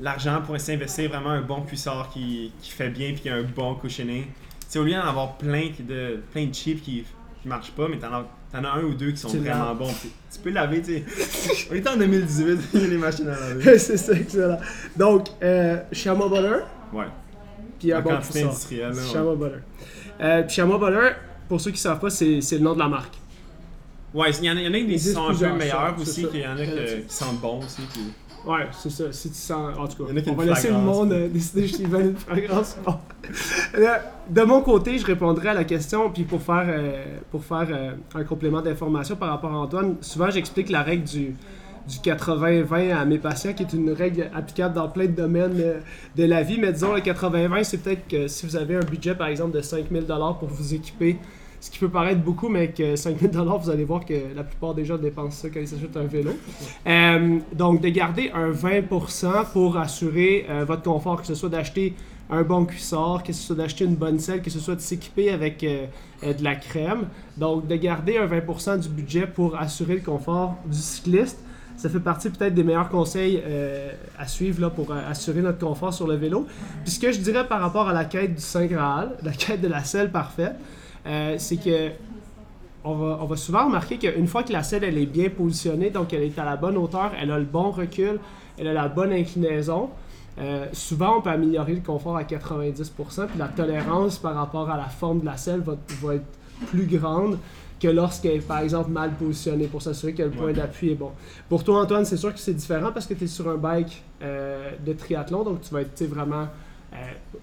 l'argent 0.00 0.42
pour 0.44 0.54
essayer 0.56 0.76
d'investir 0.76 1.08
vraiment 1.10 1.30
un 1.30 1.40
bon 1.42 1.62
cuissard 1.62 2.10
qui, 2.12 2.52
qui 2.60 2.70
fait 2.70 2.90
bien 2.90 3.12
puis 3.12 3.22
qui 3.22 3.28
a 3.28 3.34
un 3.36 3.42
bon 3.42 3.74
cushioning. 3.74 4.24
Tu 4.24 4.32
sais, 4.68 4.78
au 4.78 4.84
lieu 4.84 4.92
d'en 4.92 5.02
avoir 5.06 5.36
plein 5.38 5.70
de, 5.78 6.20
plein 6.32 6.46
de 6.46 6.54
cheap 6.54 6.82
qui, 6.82 7.04
qui 7.42 7.48
marchent 7.48 7.70
pas, 7.72 7.88
mais 7.88 7.98
t'en 7.98 8.12
as, 8.12 8.24
t'en 8.52 8.64
as 8.64 8.68
un 8.78 8.82
ou 8.82 8.94
deux 8.94 9.10
qui 9.12 9.16
sont 9.18 9.28
vraiment 9.28 9.74
bons. 9.74 9.92
Tu, 10.32 10.38
peux 10.40 10.50
laver, 10.50 10.82
tu 10.82 11.02
sais. 11.06 11.68
On 11.70 11.74
est 11.74 11.88
en 11.88 11.96
2018, 11.96 12.58
il 12.74 12.80
y 12.80 12.84
a 12.84 12.88
des 12.88 12.96
machines 12.98 13.28
à 13.28 13.38
laver. 13.40 13.78
c'est 13.78 13.96
ça, 13.96 14.12
excellent. 14.12 14.58
Donc, 14.96 15.28
euh, 15.42 15.78
chamois 15.92 16.28
butter, 16.28 16.62
Ouais. 16.92 17.06
Puis 17.78 17.92
un 17.92 17.98
En 17.98 18.02
bon 18.02 18.10
quantité 18.10 18.32
cuissard. 18.32 18.48
industrielle, 18.50 18.90
là, 18.90 19.02
ouais. 19.02 19.12
Chamois 19.12 19.34
butter. 19.36 19.56
Euh, 20.20 20.42
puis 20.42 20.54
chamois 20.56 20.78
butter, 20.78 21.08
pour 21.48 21.60
ceux 21.60 21.70
qui 21.70 21.78
savent 21.80 22.00
pas, 22.00 22.10
c'est 22.10 22.40
c'est 22.40 22.56
le 22.58 22.62
nom 22.64 22.74
de 22.74 22.78
la 22.78 22.88
marque. 22.88 23.14
Ouais, 24.14 24.30
il 24.30 24.44
y 24.44 24.50
en 24.50 24.56
a, 24.56 24.60
y 24.60 24.68
en 24.68 24.72
a 24.72 24.78
qui 24.80 24.98
sont 24.98 25.28
un 25.28 25.34
peu 25.34 25.52
meilleurs 25.58 25.94
c'est 25.96 26.02
aussi, 26.02 26.22
ça. 26.22 26.28
qu'il 26.28 26.40
y 26.40 26.46
en 26.46 26.56
a 26.56 26.62
Il 26.62 26.68
y 26.68 26.72
en 26.72 26.76
a 26.76 26.84
que- 26.84 27.00
qui 27.06 27.14
sentent 27.14 27.40
bon 27.40 27.58
aussi. 27.58 27.82
puis- 27.92 28.12
Ouais, 28.46 28.68
c'est 28.70 28.90
ça. 28.90 29.10
Si 29.12 29.28
tu 29.28 29.34
sens. 29.34 29.76
En 29.76 29.88
tout 29.88 30.04
cas, 30.04 30.12
on 30.28 30.32
va 30.34 30.44
laisser 30.44 30.68
le 30.70 30.74
monde 30.78 31.10
euh, 31.12 31.28
décider 31.28 31.66
s'ils 31.66 31.88
veulent 31.88 32.10
une 32.10 32.16
fragrance. 32.16 32.76
Bon. 32.86 32.94
De 34.30 34.42
mon 34.42 34.60
côté, 34.62 34.98
je 34.98 35.04
répondrai 35.06 35.48
à 35.48 35.54
la 35.54 35.64
question, 35.64 36.10
puis 36.10 36.22
pour 36.24 36.40
faire, 36.40 36.64
euh, 36.68 37.04
pour 37.30 37.44
faire 37.44 37.66
euh, 37.70 37.92
un 38.14 38.24
complément 38.24 38.60
d'information 38.62 39.16
par 39.16 39.30
rapport 39.30 39.52
à 39.52 39.56
Antoine, 39.58 39.96
souvent 40.00 40.30
j'explique 40.30 40.70
la 40.70 40.82
règle 40.82 41.04
du, 41.04 41.34
du 41.88 41.98
80-20 41.98 42.94
à 42.94 43.04
mes 43.04 43.18
patients, 43.18 43.52
qui 43.52 43.62
est 43.62 43.72
une 43.72 43.90
règle 43.90 44.28
applicable 44.34 44.74
dans 44.74 44.88
plein 44.88 45.06
de 45.06 45.12
domaines 45.12 45.58
euh, 45.58 45.80
de 46.16 46.24
la 46.24 46.42
vie. 46.42 46.58
Mais 46.58 46.72
disons, 46.72 46.94
le 46.94 47.00
80-20, 47.00 47.64
c'est 47.64 47.78
peut-être 47.78 48.08
que 48.08 48.28
si 48.28 48.46
vous 48.46 48.56
avez 48.56 48.76
un 48.76 48.80
budget, 48.80 49.14
par 49.14 49.28
exemple, 49.28 49.56
de 49.56 49.60
5000 49.60 50.04
pour 50.38 50.48
vous 50.48 50.74
équiper, 50.74 51.18
ce 51.60 51.70
qui 51.70 51.78
peut 51.78 51.88
paraître 51.88 52.20
beaucoup, 52.20 52.48
mais 52.48 52.68
que 52.68 52.96
5000 52.96 53.30
vous 53.30 53.70
allez 53.70 53.84
voir 53.84 54.04
que 54.04 54.14
la 54.34 54.44
plupart 54.44 54.74
des 54.74 54.84
gens 54.84 54.98
dépensent 54.98 55.42
ça 55.42 55.48
quand 55.48 55.60
ils 55.60 55.68
s'achètent 55.68 55.96
un 55.96 56.04
vélo. 56.04 56.32
Euh, 56.86 57.38
donc, 57.52 57.80
de 57.80 57.88
garder 57.88 58.30
un 58.34 58.50
20% 58.50 59.52
pour 59.52 59.76
assurer 59.78 60.46
euh, 60.50 60.64
votre 60.64 60.82
confort, 60.82 61.20
que 61.20 61.26
ce 61.26 61.34
soit 61.34 61.48
d'acheter 61.48 61.94
un 62.28 62.42
bon 62.42 62.66
cuissard, 62.66 63.22
que 63.22 63.32
ce 63.32 63.40
soit 63.40 63.56
d'acheter 63.56 63.84
une 63.84 63.94
bonne 63.94 64.18
selle, 64.18 64.42
que 64.42 64.50
ce 64.50 64.58
soit 64.58 64.74
de 64.74 64.80
s'équiper 64.80 65.30
avec 65.30 65.60
de 65.60 66.44
la 66.44 66.56
crème. 66.56 67.06
Donc, 67.36 67.68
de 67.68 67.76
garder 67.76 68.18
un 68.18 68.26
20% 68.26 68.80
du 68.80 68.88
budget 68.88 69.28
pour 69.28 69.56
assurer 69.56 69.94
le 69.94 70.00
confort 70.00 70.56
du 70.66 70.76
cycliste. 70.76 71.45
Ça 71.76 71.90
fait 71.90 72.00
partie 72.00 72.30
peut-être 72.30 72.54
des 72.54 72.64
meilleurs 72.64 72.88
conseils 72.88 73.42
euh, 73.44 73.92
à 74.18 74.26
suivre 74.26 74.62
là, 74.62 74.70
pour 74.70 74.90
euh, 74.90 75.10
assurer 75.10 75.42
notre 75.42 75.58
confort 75.58 75.92
sur 75.92 76.06
le 76.06 76.14
vélo. 76.14 76.46
Puis 76.82 76.92
ce 76.92 77.00
que 77.00 77.12
je 77.12 77.20
dirais 77.20 77.46
par 77.46 77.60
rapport 77.60 77.88
à 77.88 77.92
la 77.92 78.06
quête 78.06 78.34
du 78.34 78.40
Saint 78.40 78.66
Graal, 78.66 79.10
la 79.22 79.32
quête 79.32 79.60
de 79.60 79.68
la 79.68 79.84
selle 79.84 80.10
parfaite, 80.10 80.56
euh, 81.06 81.34
c'est 81.38 81.56
que 81.56 81.90
on 82.88 82.94
va, 82.94 83.36
souvent 83.36 83.66
remarquer 83.66 83.98
qu'une 83.98 84.28
fois 84.28 84.44
que 84.44 84.52
la 84.52 84.62
selle 84.62 84.84
elle 84.84 84.96
est 84.96 85.06
bien 85.06 85.28
positionnée, 85.28 85.90
donc 85.90 86.12
elle 86.12 86.22
est 86.22 86.38
à 86.38 86.44
la 86.44 86.54
bonne 86.54 86.76
hauteur, 86.76 87.10
elle 87.20 87.32
a 87.32 87.38
le 87.38 87.44
bon 87.44 87.72
recul, 87.72 88.20
elle 88.56 88.68
a 88.68 88.72
la 88.72 88.86
bonne 88.86 89.12
inclinaison, 89.12 89.90
souvent 90.70 91.18
on 91.18 91.20
peut 91.20 91.30
améliorer 91.30 91.74
le 91.74 91.80
confort 91.80 92.16
à 92.16 92.22
90%, 92.22 93.26
puis 93.26 93.38
la 93.40 93.48
tolérance 93.48 94.20
par 94.20 94.36
rapport 94.36 94.70
à 94.70 94.76
la 94.76 94.84
forme 94.84 95.18
de 95.18 95.24
la 95.24 95.36
selle 95.36 95.64
va 95.64 96.14
être 96.14 96.26
plus 96.68 96.86
grande 96.86 97.38
que 97.80 97.88
lorsqu'elle 97.88 98.36
est 98.36 98.46
par 98.46 98.60
exemple 98.60 98.90
mal 98.90 99.10
positionnée 99.12 99.66
pour 99.66 99.82
s'assurer 99.82 100.14
que 100.14 100.22
le 100.22 100.30
point 100.30 100.46
Ouais. 100.46 100.52
d'appui 100.54 100.90
est 100.92 100.94
bon. 100.94 101.10
Pour 101.48 101.62
toi 101.62 101.82
Antoine, 101.82 102.04
c'est 102.04 102.16
sûr 102.16 102.32
que 102.32 102.38
c'est 102.40 102.54
différent 102.54 102.90
parce 102.92 103.06
que 103.06 103.14
tu 103.14 103.24
es 103.24 103.26
sur 103.26 103.48
un 103.48 103.56
bike 103.56 104.02
euh, 104.22 104.70
de 104.84 104.92
triathlon, 104.94 105.44
donc 105.44 105.60
tu 105.60 105.74
vas 105.74 105.82
être 105.82 106.02
vraiment 106.04 106.48
euh, 106.94 106.96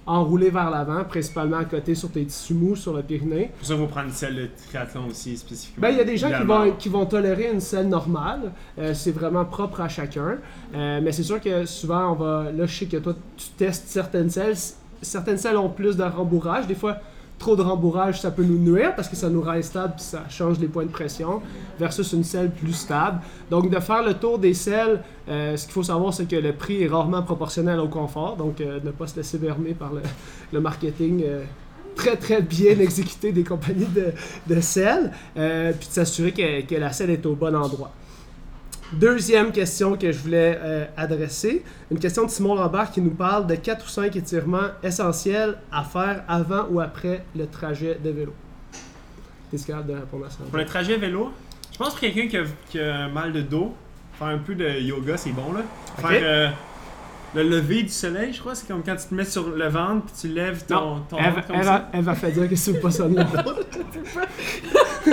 enroulé 0.08 0.50
vers 0.50 0.72
l'avant, 0.72 1.04
principalement 1.04 1.58
à 1.58 1.66
côté 1.66 1.94
sur 1.94 2.10
tes 2.10 2.26
tissus 2.26 2.56
mous 2.56 2.76
sur 2.76 2.94
le 2.94 3.04
périnée. 3.04 3.52
Pour 3.60 3.68
ça, 3.68 3.78
faut 3.78 3.86
prendre 3.86 4.08
une 4.08 4.14
selle 4.14 4.36
de 4.36 4.50
triathlon 4.68 5.08
aussi 5.08 5.38
spécifiquement. 5.38 5.82
Ben, 5.84 5.90
il 5.90 5.98
y 5.98 6.02
a 6.02 6.06
des 6.06 6.18
gens 6.18 6.30
qui 6.36 6.44
vont, 6.46 6.72
qui 6.80 6.90
vont 6.90 7.06
tolérer 7.06 7.52
une 7.54 7.60
selle 7.60 7.88
normale. 7.90 8.52
Euh, 8.80 8.96
c'est 8.96 9.12
vraiment 9.12 9.46
propre 9.46 9.82
à 9.82 9.90
chacun. 9.90 10.38
Mais 10.74 11.12
c'est 11.12 11.22
sûr 11.24 11.40
que 11.40 11.66
souvent, 11.66 12.14
on 12.14 12.16
va. 12.16 12.52
Là, 12.52 12.66
je 12.66 12.74
sais 12.76 12.86
que 12.88 12.98
toi, 12.98 13.14
tu 13.38 13.48
testes 13.50 13.88
certaines 13.90 14.32
selles. 14.32 14.56
Certaines 15.04 15.38
selles 15.38 15.58
ont 15.58 15.70
plus 15.70 15.98
de 15.98 16.04
rembourrage. 16.04 16.66
Des 16.66 16.76
fois, 16.76 16.98
trop 17.44 17.58
de 17.58 17.62
rembourrage, 17.62 18.22
ça 18.22 18.32
peut 18.32 18.44
nous 18.44 18.58
nuire 18.58 18.96
parce 18.96 19.10
que 19.10 19.18
ça 19.18 19.30
nous 19.30 19.42
rend 19.42 19.52
instable 19.52 19.96
puis 19.96 20.06
ça 20.06 20.24
change 20.30 20.60
les 20.60 20.68
points 20.68 20.86
de 20.86 20.92
pression. 20.92 21.42
Versus 21.78 22.14
une 22.14 22.24
selle 22.24 22.52
plus 22.52 22.72
stable. 22.74 23.20
Donc, 23.50 23.70
de 23.70 23.80
faire 23.80 24.02
le 24.04 24.14
tour 24.14 24.40
des 24.40 24.54
selles, 24.54 25.02
euh, 25.28 25.58
ce 25.58 25.66
qu'il 25.66 25.74
faut 25.74 25.84
savoir, 25.84 26.14
c'est 26.14 26.26
que 26.26 26.38
le 26.38 26.54
prix 26.54 26.84
est 26.84 26.88
rarement 26.88 27.22
proportionnel 27.22 27.80
au 27.80 27.90
confort. 27.90 28.38
Donc, 28.38 28.62
euh, 28.62 28.80
ne 28.82 28.92
pas 28.92 29.08
se 29.08 29.18
laisser 29.18 29.38
berner 29.38 29.74
par 29.74 29.92
le, 30.54 30.62
marketing. 30.62 31.24
euh, 31.26 31.44
très 31.96 32.16
très 32.16 32.42
bien 32.42 32.80
exécuté 32.80 33.32
des 33.32 33.44
compagnies 33.44 33.94
de, 33.94 34.14
de 34.52 34.62
sel, 34.62 35.12
euh, 35.38 35.72
puis 35.78 35.88
de 35.90 35.94
s'assurer 35.94 36.32
que 36.32 36.76
la 36.76 36.92
selle 36.92 37.12
est 37.12 37.26
au 37.26 37.36
bon 37.36 37.56
endroit. 37.56 37.92
Deuxième 38.94 39.52
question 39.52 39.98
que 39.98 40.12
je 40.12 40.20
voulais 40.20 40.58
euh, 40.62 40.86
adresser, 40.98 41.64
une 41.92 42.00
question 42.00 42.26
de 42.26 42.30
Simon 42.30 42.56
Lambert 42.56 42.92
qui 42.92 43.02
nous 43.02 43.10
parle 43.12 43.48
de 43.48 43.56
4 43.56 43.84
ou 43.86 43.90
5 43.90 44.16
étirements 44.16 44.70
essentiels 44.84 45.56
à 45.72 45.84
faire 45.84 46.24
avant 46.28 46.68
ou 46.70 46.80
après 46.80 47.24
le 47.36 47.48
trajet 47.48 47.98
de 48.04 48.10
vélo. 48.12 48.34
T'es 49.52 49.58
capable 49.58 49.88
de 49.88 49.94
répondre 49.94 50.26
à 50.26 50.30
ça? 50.30 50.38
Pour 50.48 50.58
le 50.58 50.66
trajet 50.66 50.98
vélo, 50.98 51.32
je 51.72 51.78
pense 51.78 51.90
pour 51.90 52.00
quelqu'un 52.00 52.28
qui 52.28 52.38
a, 52.38 52.44
qui 52.70 52.80
a 52.80 52.96
un 53.06 53.10
mal 53.10 53.34
de 53.34 53.42
dos, 53.42 53.74
faire 54.18 54.28
un 54.28 54.38
peu 54.38 54.54
de 54.56 54.68
yoga, 54.80 55.18
c'est 55.18 55.32
bon 55.32 55.54
là. 55.54 55.62
Faire 55.98 56.22
euh, 56.24 56.50
le 57.36 57.44
lever 57.44 57.82
du 57.84 57.90
soleil, 57.90 58.32
je 58.34 58.40
crois, 58.40 58.54
c'est 58.54 58.68
comme 58.68 58.84
quand 58.84 58.96
tu 58.96 59.08
te 59.08 59.14
mets 59.16 59.26
sur 59.26 59.50
le 59.50 59.68
ventre 59.70 60.06
puis 60.06 60.14
tu 60.22 60.28
lèves 60.28 60.66
ton, 60.66 60.76
Non, 60.76 61.00
ton 61.10 61.18
Elle, 61.18 61.26
ventre 61.26 61.36
va- 61.36 61.42
comme 61.44 61.56
elle 61.56 61.64
ça. 61.66 61.72
va, 61.72 61.90
elle 61.94 62.04
va 62.04 62.14
faire 62.16 62.32
dire 62.32 62.50
que 62.50 62.56
c'est 62.56 62.80
pas 62.80 62.92
ça. 62.92 63.08
C'est- 63.08 64.74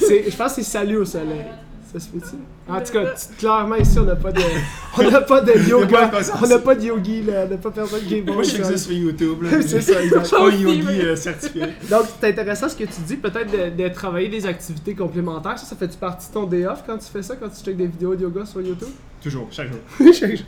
Je 0.00 0.36
pense 0.36 0.54
que 0.54 0.62
c'est 0.62 0.70
salut 0.70 0.98
au 0.98 1.04
soleil. 1.04 1.44
Ça 1.92 1.98
se 1.98 2.08
fait-tu? 2.08 2.36
En 2.68 2.80
tout 2.80 2.92
cas, 2.92 3.14
clairement 3.36 3.74
ici 3.74 3.98
on 3.98 4.04
n'a 4.04 4.14
pas 4.14 4.30
de. 4.30 4.40
On 4.98 5.10
n'a 5.10 5.20
pas 5.22 5.40
de 5.40 5.68
yoga. 5.68 6.10
On 6.40 6.46
n'a 6.46 6.58
pas 6.60 6.74
de 6.76 6.84
yogi 6.84 7.22
là. 7.22 7.44
On 7.46 7.50
n'a 7.50 7.56
pas 7.56 7.70
personne 7.72 8.02
qui 8.02 8.18
est 8.18 8.22
bon. 8.22 8.34
Moi, 8.34 8.42
je 8.44 8.50
sais 8.50 8.58
que 8.58 8.64
ça. 8.64 8.76
sur 8.76 8.92
YouTube. 8.92 9.42
Là, 9.42 9.50
C'est 9.66 9.80
ça. 9.80 9.94
Je 10.00 10.08
suis 10.08 10.30
pas 10.30 10.46
un 10.46 10.50
yogi 10.50 11.00
euh, 11.00 11.16
certifié. 11.16 11.62
Donc, 11.90 12.02
c'est 12.20 12.28
intéressant 12.28 12.68
ce 12.68 12.76
que 12.76 12.84
tu 12.84 13.00
dis, 13.06 13.16
peut-être 13.16 13.50
de, 13.50 13.82
de 13.82 13.88
travailler 13.88 14.28
des 14.28 14.46
activités 14.46 14.94
complémentaires. 14.94 15.58
Ça, 15.58 15.66
ça 15.66 15.74
fait-tu 15.74 15.96
partie 15.96 16.28
de 16.28 16.34
ton 16.34 16.44
day 16.44 16.64
off 16.64 16.84
quand 16.86 16.98
tu 16.98 17.06
fais 17.06 17.22
ça, 17.22 17.34
quand 17.34 17.48
tu 17.48 17.64
checkes 17.64 17.76
des 17.76 17.86
vidéos 17.86 18.14
de 18.14 18.22
yoga 18.22 18.44
sur 18.44 18.60
YouTube? 18.60 18.88
Toujours, 19.20 19.48
chaque 19.50 19.68
jour. 19.68 20.12
Chaque 20.14 20.36
jour. 20.36 20.46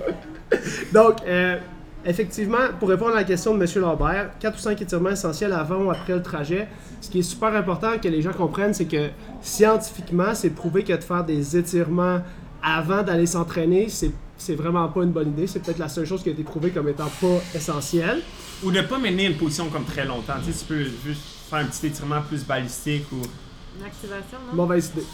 Donc, 0.92 1.16
euh, 1.26 1.56
effectivement, 2.05 2.59
pour 2.78 2.88
répondre 2.88 3.12
à 3.12 3.16
la 3.16 3.24
question 3.24 3.57
de 3.57 3.62
M. 3.62 3.82
Lambert, 3.82 4.30
4 4.38 4.55
ou 4.55 4.61
5 4.61 4.82
étirements 4.82 5.11
essentiels 5.11 5.53
avant 5.53 5.84
ou 5.84 5.90
après 5.90 6.14
le 6.14 6.22
trajet. 6.22 6.68
Ce 7.00 7.11
qui 7.11 7.20
est 7.20 7.22
super 7.22 7.55
important 7.55 7.98
que 8.03 8.09
les 8.09 8.22
gens 8.22 8.32
comprennent, 8.32 8.74
c'est 8.74 8.86
que 8.86 9.09
scientifiquement, 9.40 10.34
c'est 10.34 10.50
prouvé 10.50 10.84
que 10.84 10.92
de 10.92 11.00
faire 11.00 11.24
des 11.24 11.57
étirements 11.57 12.20
avant 12.62 13.03
d'aller 13.03 13.26
s'entraîner, 13.26 13.88
c'est 13.88 14.12
c'est 14.42 14.57
vraiment 14.57 14.88
pas 14.88 15.05
une 15.05 15.12
bonne 15.12 15.28
idée. 15.28 15.46
C'est 15.46 15.61
peut-être 15.61 15.78
la 15.78 15.88
seule 15.88 16.05
chose 16.05 16.22
qui 16.22 16.28
a 16.28 16.32
été 16.32 16.42
prouvée 16.42 16.70
comme 16.70 16.88
étant 16.88 17.11
pas 17.20 17.38
essentielle. 17.55 18.22
Ou 18.64 18.72
de 18.72 18.80
pas 18.80 18.98
mener 18.98 19.26
une 19.26 19.36
position 19.36 19.68
comme 19.68 19.84
très 19.84 20.05
longtemps. 20.05 20.34
Tu 20.44 20.53
sais, 20.53 20.59
tu 20.59 20.64
peux 20.64 20.84
juste 20.84 21.22
faire 21.48 21.61
un 21.61 21.66
petit 21.66 21.86
étirement 21.86 22.20
plus 22.22 22.44
balistique 22.44 23.07
ou. 23.12 23.22
Une 23.78 23.86
activation, 23.86 24.38
non? 24.48 24.57
Mauvaise 24.57 24.90
idée. 24.94 25.07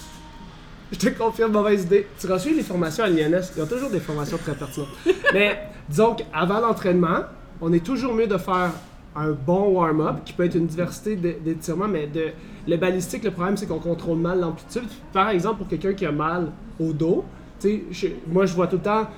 Je 0.92 0.98
te 0.98 1.08
confirme, 1.10 1.52
mauvaise 1.52 1.84
idée. 1.84 2.06
Tu 2.18 2.26
reçois 2.26 2.52
les 2.52 2.62
formations 2.62 3.04
à 3.04 3.08
l'INS, 3.08 3.52
ils 3.56 3.62
ont 3.62 3.66
toujours 3.66 3.90
des 3.90 4.00
formations 4.00 4.38
très 4.38 4.54
pertinentes. 4.54 4.88
Mais 5.34 5.58
disons 5.88 6.14
qu'avant 6.14 6.60
l'entraînement, 6.60 7.20
on 7.60 7.72
est 7.72 7.84
toujours 7.84 8.14
mieux 8.14 8.26
de 8.26 8.38
faire 8.38 8.70
un 9.16 9.30
bon 9.32 9.72
warm-up, 9.72 10.16
qui 10.24 10.32
peut 10.32 10.44
être 10.44 10.54
une 10.54 10.66
diversité 10.66 11.16
d'étirements, 11.16 11.88
mais 11.88 12.06
de, 12.06 12.26
le 12.68 12.76
balistique, 12.76 13.24
le 13.24 13.32
problème, 13.32 13.56
c'est 13.56 13.66
qu'on 13.66 13.80
contrôle 13.80 14.18
mal 14.18 14.38
l'amplitude. 14.38 14.84
Par 15.12 15.30
exemple, 15.30 15.58
pour 15.58 15.66
quelqu'un 15.68 15.92
qui 15.92 16.06
a 16.06 16.12
mal 16.12 16.52
au 16.78 16.92
dos, 16.92 17.24
je- 17.64 18.06
moi, 18.28 18.46
je 18.46 18.54
vois 18.54 18.68
tout 18.68 18.76
le 18.76 18.82
temps, 18.82 19.08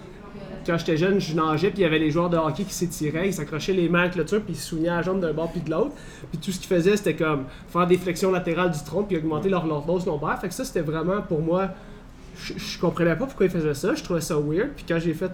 quand 0.67 0.79
j'étais 0.79 0.97
jeune, 0.97 1.21
je 1.21 1.35
nageais, 1.35 1.71
puis 1.71 1.81
il 1.81 1.83
y 1.83 1.85
avait 1.85 1.99
les 1.99 2.11
joueurs 2.11 2.31
de 2.31 2.37
hockey 2.37 2.65
qui 2.65 2.75
s'étiraient, 2.75 3.29
ils 3.29 3.35
s'accrochaient 3.35 3.73
les 3.73 3.89
mains 3.89 4.01
à 4.01 4.05
la 4.05 4.09
clôture, 4.11 4.43
puis 4.43 4.55
ils 4.55 4.57
se 4.57 4.69
soignaient 4.69 4.89
la 4.89 5.03
jambe 5.03 5.21
d'un 5.21 5.33
bord 5.33 5.51
puis 5.51 5.61
de 5.61 5.71
l'autre. 5.71 5.93
Puis 6.31 6.39
tout 6.39 6.53
ce 6.53 6.59
qu'ils 6.59 6.69
faisaient, 6.69 6.97
c'était 6.97 7.15
comme 7.15 7.45
faire 7.69 7.87
des 7.87 7.99
flexions 7.99 8.31
latérales 8.31 8.71
du 8.71 8.83
tronc, 8.85 9.05
puis 9.05 9.17
augmenter 9.17 9.49
leur 9.49 9.67
lordose 9.67 10.07
lombaire. 10.07 10.39
Fait 10.41 10.49
que 10.49 10.55
ça, 10.55 10.65
c'était 10.65 10.81
vraiment 10.81 11.23
pour 11.23 11.41
moi. 11.41 11.69
Je, 12.43 12.79
comprenais 12.79 13.17
pas 13.17 13.27
pourquoi 13.27 13.47
ils 13.47 13.53
faisaient 13.53 13.75
ça, 13.75 13.95
je 13.95 14.03
trouvais 14.03 14.23
ça 14.23 14.37
weird. 14.37 14.71
Puis 14.75 14.85
quand 14.89 14.99
j'ai 14.99 15.13
fait 15.13 15.33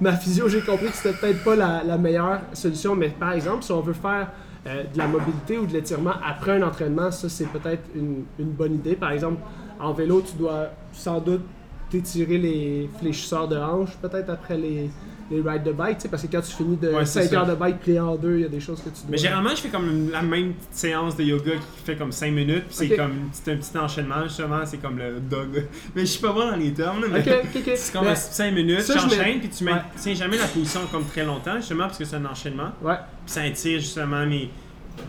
ma, 0.00 0.12
physio, 0.16 0.48
j'ai 0.48 0.62
compris 0.62 0.86
que 0.86 0.96
c'était 0.96 1.16
peut-être 1.16 1.44
pas 1.44 1.56
la, 1.56 1.98
meilleure 1.98 2.40
solution. 2.54 2.96
Mais 2.96 3.08
par 3.08 3.32
exemple, 3.32 3.62
si 3.62 3.72
on 3.72 3.80
veut 3.80 3.92
faire 3.92 4.28
euh, 4.66 4.84
de 4.84 4.98
la 4.98 5.06
mobilité 5.06 5.58
ou 5.58 5.66
de 5.66 5.72
l'étirement 5.72 6.14
après 6.26 6.52
un 6.52 6.62
entraînement, 6.62 7.10
ça 7.10 7.28
c'est 7.28 7.48
peut-être 7.48 7.82
une 7.94 8.24
bonne 8.38 8.74
idée. 8.74 8.96
Par 8.96 9.10
exemple, 9.10 9.40
en 9.78 9.92
vélo, 9.92 10.22
tu 10.22 10.36
dois 10.36 10.70
sans 10.92 11.20
doute 11.20 11.42
t'étirer 11.90 12.38
les 12.38 12.88
fléchisseurs 13.00 13.48
de 13.48 13.56
hanches, 13.56 13.96
peut-être 14.00 14.30
après 14.30 14.56
les, 14.56 14.90
les 15.30 15.40
rides 15.48 15.62
de 15.64 15.72
bike, 15.72 15.98
tu 15.98 16.02
sais, 16.02 16.08
parce 16.08 16.22
que 16.22 16.28
quand 16.30 16.40
tu 16.40 16.52
finis 16.52 16.76
de 16.76 16.88
Ouais, 16.90 17.04
c'est 17.04 17.22
5 17.22 17.30
ça. 17.30 17.40
heures 17.40 17.46
de 17.46 17.54
bike 17.54 17.78
plié 17.80 18.00
en 18.00 18.16
deux, 18.16 18.36
il 18.36 18.40
y 18.42 18.44
a 18.44 18.48
des 18.48 18.58
choses 18.60 18.78
que 18.80 18.88
tu 18.88 19.02
dois. 19.02 19.10
Mais 19.10 19.16
généralement, 19.18 19.50
je 19.50 19.56
fais 19.56 19.68
comme 19.68 19.88
une- 19.88 20.10
la 20.10 20.22
même 20.22 20.54
petite 20.54 20.72
séance 20.74 21.16
de 21.16 21.22
yoga 21.24 21.52
qui 21.52 21.84
fait 21.84 21.96
comme 21.96 22.10
5 22.12 22.32
minutes. 22.32 22.64
Puis 22.66 22.74
c'est 22.88 22.96
comme 22.96 23.12
petite- 23.30 23.48
un 23.48 23.56
petit 23.56 23.78
enchaînement, 23.78 24.22
justement. 24.24 24.60
C'est 24.64 24.78
comme 24.78 24.98
le 24.98 25.20
dog. 25.20 25.66
Mais 25.94 26.00
je 26.02 26.06
suis 26.06 26.20
pas 26.20 26.32
bon 26.32 26.50
dans 26.50 26.56
les 26.56 26.72
termes. 26.72 27.00
là, 27.02 27.06
Mais. 27.12 27.22
C'est 27.76 27.92
comme 27.92 28.04
Mais- 28.06 28.14
5 28.16 28.52
minutes, 28.54 28.84
tu 28.84 28.92
enchaînes, 28.98 29.38
puis 29.40 29.48
tu 29.50 29.64
Ouais. 29.64 29.72
maintiens 29.72 30.14
jamais 30.14 30.36
la 30.38 30.46
position 30.46 30.80
comme 30.90 31.04
très 31.04 31.24
longtemps, 31.24 31.56
justement, 31.56 31.84
parce 31.84 31.98
que 31.98 32.04
c'est 32.04 32.16
un 32.16 32.24
enchaînement. 32.26 32.70
Ouais. 32.82 32.96
Puis 33.24 33.32
ça 33.34 33.46
étire 33.46 33.78
justement 33.80 34.26
mes, 34.26 34.50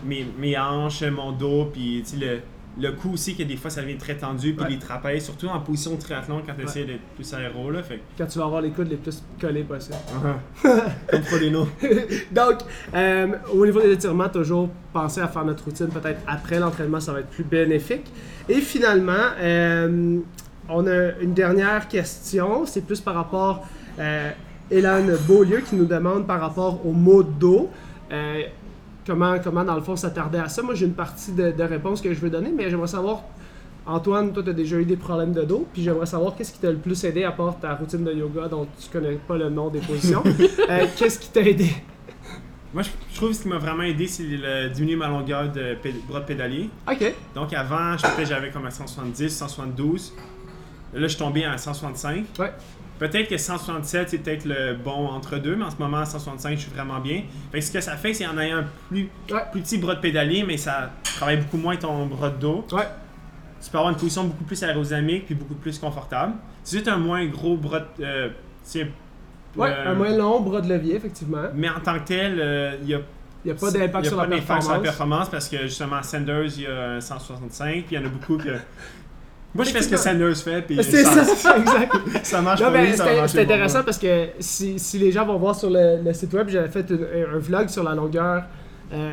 mes, 0.04 0.26
mes 0.38 0.56
hanches, 0.58 1.02
mon 1.02 1.32
dos, 1.32 1.66
puis 1.72 2.02
tu 2.04 2.18
sais, 2.18 2.24
le, 2.24 2.40
le 2.80 2.90
cou 2.92 3.12
aussi, 3.12 3.36
que 3.36 3.42
des 3.42 3.56
fois 3.56 3.70
ça 3.70 3.82
devient 3.82 3.98
très 3.98 4.16
tendu, 4.16 4.54
puis 4.54 4.64
Ouais. 4.64 4.70
les 4.70 4.78
trapèzes, 4.78 5.24
surtout 5.24 5.46
en 5.48 5.60
position 5.60 5.94
de 5.94 6.00
triathlon 6.00 6.40
quand 6.46 6.54
tu 6.54 6.60
Ouais. 6.60 6.64
essaies 6.64 6.84
d'être 6.84 7.02
plus 7.16 7.34
aéro, 7.34 7.70
là. 7.70 7.82
Fait 7.82 8.00
Quand 8.16 8.26
tu 8.26 8.38
vas 8.38 8.46
avoir 8.46 8.62
les 8.62 8.70
coudes 8.70 8.88
les 8.88 8.96
plus 8.96 9.22
collés 9.40 9.62
possible. 9.64 9.96
Comme 11.10 11.22
Frodeno. 11.22 11.68
Donc, 12.32 12.58
euh, 12.94 13.26
au 13.52 13.66
niveau 13.66 13.80
des 13.80 13.92
étirements, 13.92 14.28
toujours 14.28 14.68
penser 14.92 15.20
à 15.20 15.28
faire 15.28 15.44
notre 15.44 15.64
routine 15.64 15.88
peut-être 15.88 16.20
après 16.26 16.58
l'entraînement, 16.58 17.00
ça 17.00 17.12
va 17.12 17.20
être 17.20 17.28
plus 17.30 17.44
bénéfique. 17.44 18.10
Et 18.48 18.60
finalement, 18.60 19.12
euh, 19.40 20.18
on 20.68 20.86
a 20.86 21.12
une 21.20 21.34
dernière 21.34 21.88
question, 21.88 22.64
c'est 22.66 22.86
plus 22.86 23.00
par 23.00 23.14
rapport 23.14 23.66
à 23.98 24.30
Hélène 24.70 25.14
Beaulieu 25.28 25.58
qui 25.60 25.74
nous 25.76 25.84
demande 25.84 26.26
par 26.26 26.40
rapport 26.40 26.86
au 26.86 26.92
mot 26.92 27.22
de 27.22 27.30
dos. 27.30 27.70
Comment, 29.06 29.38
comment, 29.38 29.64
dans 29.64 29.74
le 29.74 29.82
fond, 29.82 29.96
s'attarder 29.96 30.38
à 30.38 30.48
ça. 30.48 30.62
Moi, 30.62 30.74
j'ai 30.74 30.86
une 30.86 30.94
partie 30.94 31.32
de, 31.32 31.50
de 31.52 31.62
réponse 31.62 32.00
que 32.00 32.12
je 32.12 32.20
veux 32.20 32.30
donner, 32.30 32.52
mais 32.54 32.70
j'aimerais 32.70 32.88
savoir, 32.88 33.22
Antoine, 33.86 34.32
toi, 34.32 34.42
tu 34.42 34.50
as 34.50 34.52
déjà 34.52 34.76
eu 34.76 34.84
des 34.84 34.96
problèmes 34.96 35.32
de 35.32 35.42
dos, 35.42 35.66
puis 35.72 35.82
j'aimerais 35.82 36.06
savoir 36.06 36.36
qu'est-ce 36.36 36.52
qui 36.52 36.60
t'a 36.60 36.70
le 36.70 36.78
plus 36.78 37.02
aidé 37.04 37.24
à 37.24 37.32
part 37.32 37.58
ta 37.58 37.74
routine 37.74 38.04
de 38.04 38.12
yoga 38.12 38.48
dont 38.48 38.66
tu 38.80 38.88
connais 38.90 39.16
pas 39.16 39.36
le 39.36 39.50
nom 39.50 39.68
des 39.68 39.80
positions. 39.80 40.22
Euh, 40.70 40.86
qu'est-ce 40.96 41.18
qui 41.18 41.28
t'a 41.28 41.40
aidé? 41.40 41.70
Moi, 42.72 42.82
je, 42.82 42.90
je 43.10 43.16
trouve 43.16 43.30
que 43.30 43.34
ce 43.36 43.42
qui 43.42 43.48
m'a 43.48 43.58
vraiment 43.58 43.82
aidé, 43.82 44.06
c'est 44.06 44.22
le 44.22 44.70
diminuer 44.70 44.96
ma 44.96 45.08
longueur 45.08 45.50
de 45.50 45.76
bras 46.08 46.20
de 46.20 46.24
pédalier. 46.24 46.70
Ok. 46.90 47.12
Donc 47.34 47.52
avant, 47.52 47.96
je 47.98 48.24
j'avais 48.24 48.50
comme 48.50 48.64
à 48.64 48.70
170, 48.70 49.28
172. 49.28 50.14
Là, 50.94 51.00
je 51.02 51.06
suis 51.08 51.18
tombé 51.18 51.44
à 51.44 51.58
165. 51.58 52.24
Ouais. 52.38 52.52
Peut-être 52.98 53.28
que 53.28 53.36
167, 53.36 54.10
c'est 54.10 54.18
peut-être 54.18 54.44
le 54.44 54.74
bon 54.74 55.08
entre 55.08 55.38
deux, 55.38 55.56
mais 55.56 55.64
en 55.64 55.70
ce 55.70 55.76
moment, 55.78 55.98
à 55.98 56.04
165, 56.04 56.54
je 56.56 56.62
suis 56.62 56.70
vraiment 56.70 57.00
bien. 57.00 57.22
Fait 57.50 57.58
que 57.58 57.64
ce 57.64 57.72
que 57.72 57.80
ça 57.80 57.96
fait, 57.96 58.14
c'est 58.14 58.26
en 58.26 58.38
ayant 58.38 58.58
un 58.58 58.64
plus, 58.88 59.08
Ouais. 59.30 59.40
plus 59.50 59.60
petit 59.62 59.78
bras 59.78 59.94
de 59.96 60.00
pédalier, 60.00 60.44
mais 60.46 60.56
ça 60.56 60.90
travaille 61.02 61.38
beaucoup 61.38 61.56
moins 61.56 61.76
ton 61.76 62.06
bras 62.06 62.30
de 62.30 62.36
dos. 62.38 62.64
Ouais. 62.72 62.86
Tu 63.64 63.70
peux 63.70 63.78
avoir 63.78 63.92
une 63.92 63.98
position 63.98 64.24
beaucoup 64.24 64.44
plus 64.44 64.62
aérodynamique 64.62 65.26
puis 65.26 65.34
beaucoup 65.34 65.54
plus 65.54 65.78
confortable. 65.78 66.34
C'est 66.64 66.76
juste 66.76 66.88
un 66.88 66.96
moins 66.96 67.24
gros 67.26 67.56
bras 67.56 67.80
de. 67.80 67.84
euh, 68.04 68.28
Ouais, 69.56 69.68
euh, 69.70 69.90
un 69.90 69.94
moins 69.94 70.16
long 70.16 70.40
bras 70.40 70.60
de 70.60 70.68
levier, 70.68 70.96
effectivement. 70.96 71.42
Mais 71.54 71.68
en 71.68 71.78
tant 71.80 71.98
que 71.98 72.04
tel, 72.06 72.38
euh, 72.40 72.76
il 72.82 72.88
y 72.88 72.94
a 72.94 73.00
Il 73.44 73.50
n'y 73.50 73.50
a 73.52 73.54
pas 73.54 73.70
d'impact 73.70 74.04
il 74.04 74.04
y 74.04 74.06
a 74.06 74.10
sur, 74.10 74.16
pas 74.18 74.26
la 74.26 74.36
d'impact 74.36 74.62
sur 74.62 74.72
la 74.72 74.78
performance. 74.78 75.28
parce 75.28 75.48
que 75.48 75.58
justement 75.62 76.02
Sanders 76.02 76.56
il 76.56 76.62
y 76.62 76.66
a 76.66 76.90
un 76.92 77.00
165 77.00 77.84
puis 77.84 77.84
il 77.90 77.94
y 77.94 77.98
en 78.02 78.06
a 78.06 78.08
beaucoup 78.08 78.36
que 78.38 78.50
moi 79.54 79.64
je 79.64 79.70
fais 79.70 79.82
ce 79.82 79.88
que 79.88 79.96
Sanders 79.96 80.36
fait 80.36 80.62
puis 80.62 80.78
C'est 80.82 81.04
ça, 81.04 81.24
c'est 81.24 81.56
exact. 81.58 81.92
ça 82.22 82.40
marche 82.42 82.60
Non, 82.60 82.66
ça 82.96 83.04
va 83.04 83.28
c'est 83.28 83.42
intéressant 83.42 83.78
moi. 83.78 83.84
parce 83.84 83.98
que 83.98 84.26
si, 84.40 84.78
si 84.78 84.98
les 84.98 85.12
gens 85.12 85.26
vont 85.26 85.36
voir 85.38 85.54
sur 85.54 85.70
le, 85.70 86.02
le 86.04 86.12
site 86.14 86.32
web, 86.34 86.48
j'avais 86.48 86.68
fait 86.68 86.90
un, 86.90 87.36
un 87.36 87.38
vlog 87.38 87.68
sur 87.68 87.82
la 87.84 87.94
longueur, 87.94 88.44
euh, 88.92 89.12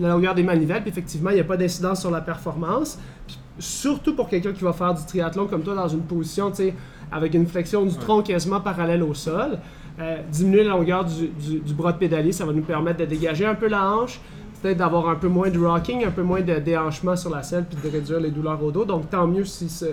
la 0.00 0.08
longueur 0.08 0.34
des 0.34 0.42
manivelles, 0.42 0.80
puis 0.82 0.90
effectivement, 0.90 1.30
il 1.30 1.34
n'y 1.34 1.40
a 1.40 1.44
pas 1.44 1.56
d'incidence 1.56 2.00
sur 2.00 2.10
la 2.10 2.20
performance. 2.20 2.98
Puis 3.26 3.38
surtout 3.58 4.14
pour 4.16 4.28
quelqu'un 4.28 4.52
qui 4.52 4.64
va 4.64 4.72
faire 4.72 4.94
du 4.94 5.04
triathlon 5.04 5.46
comme 5.46 5.62
toi 5.62 5.74
dans 5.74 5.88
une 5.88 6.02
position, 6.02 6.50
tu 6.50 6.56
sais, 6.56 6.74
avec 7.12 7.34
une 7.34 7.46
flexion 7.46 7.84
du 7.84 7.94
tronc 7.96 8.22
quasiment 8.22 8.60
parallèle 8.60 9.02
au 9.02 9.14
sol. 9.14 9.58
Euh, 10.00 10.16
diminuer 10.28 10.64
la 10.64 10.70
longueur 10.70 11.04
du, 11.04 11.28
du- 11.28 11.60
du 11.60 11.72
bras 11.72 11.92
de 11.92 11.98
pédalier, 11.98 12.32
ça 12.32 12.44
va 12.44 12.52
nous 12.52 12.62
permettre 12.62 12.98
de 12.98 13.04
dégager 13.04 13.46
un 13.46 13.54
peu 13.54 13.68
la 13.68 13.88
hanche, 13.88 14.18
peut-être 14.64 14.78
d'avoir 14.78 15.10
un 15.10 15.16
peu 15.16 15.28
moins 15.28 15.50
de 15.50 15.58
rocking, 15.58 16.06
un 16.06 16.10
peu 16.10 16.22
moins 16.22 16.40
de 16.40 16.54
déhanchement 16.54 17.16
sur 17.16 17.28
la 17.28 17.42
selle, 17.42 17.66
puis 17.66 17.76
de 17.84 17.94
réduire 17.94 18.18
les 18.18 18.30
douleurs 18.30 18.62
au 18.64 18.70
dos. 18.70 18.86
Donc 18.86 19.10
tant 19.10 19.26
mieux 19.26 19.44
si 19.44 19.68
ce, 19.68 19.84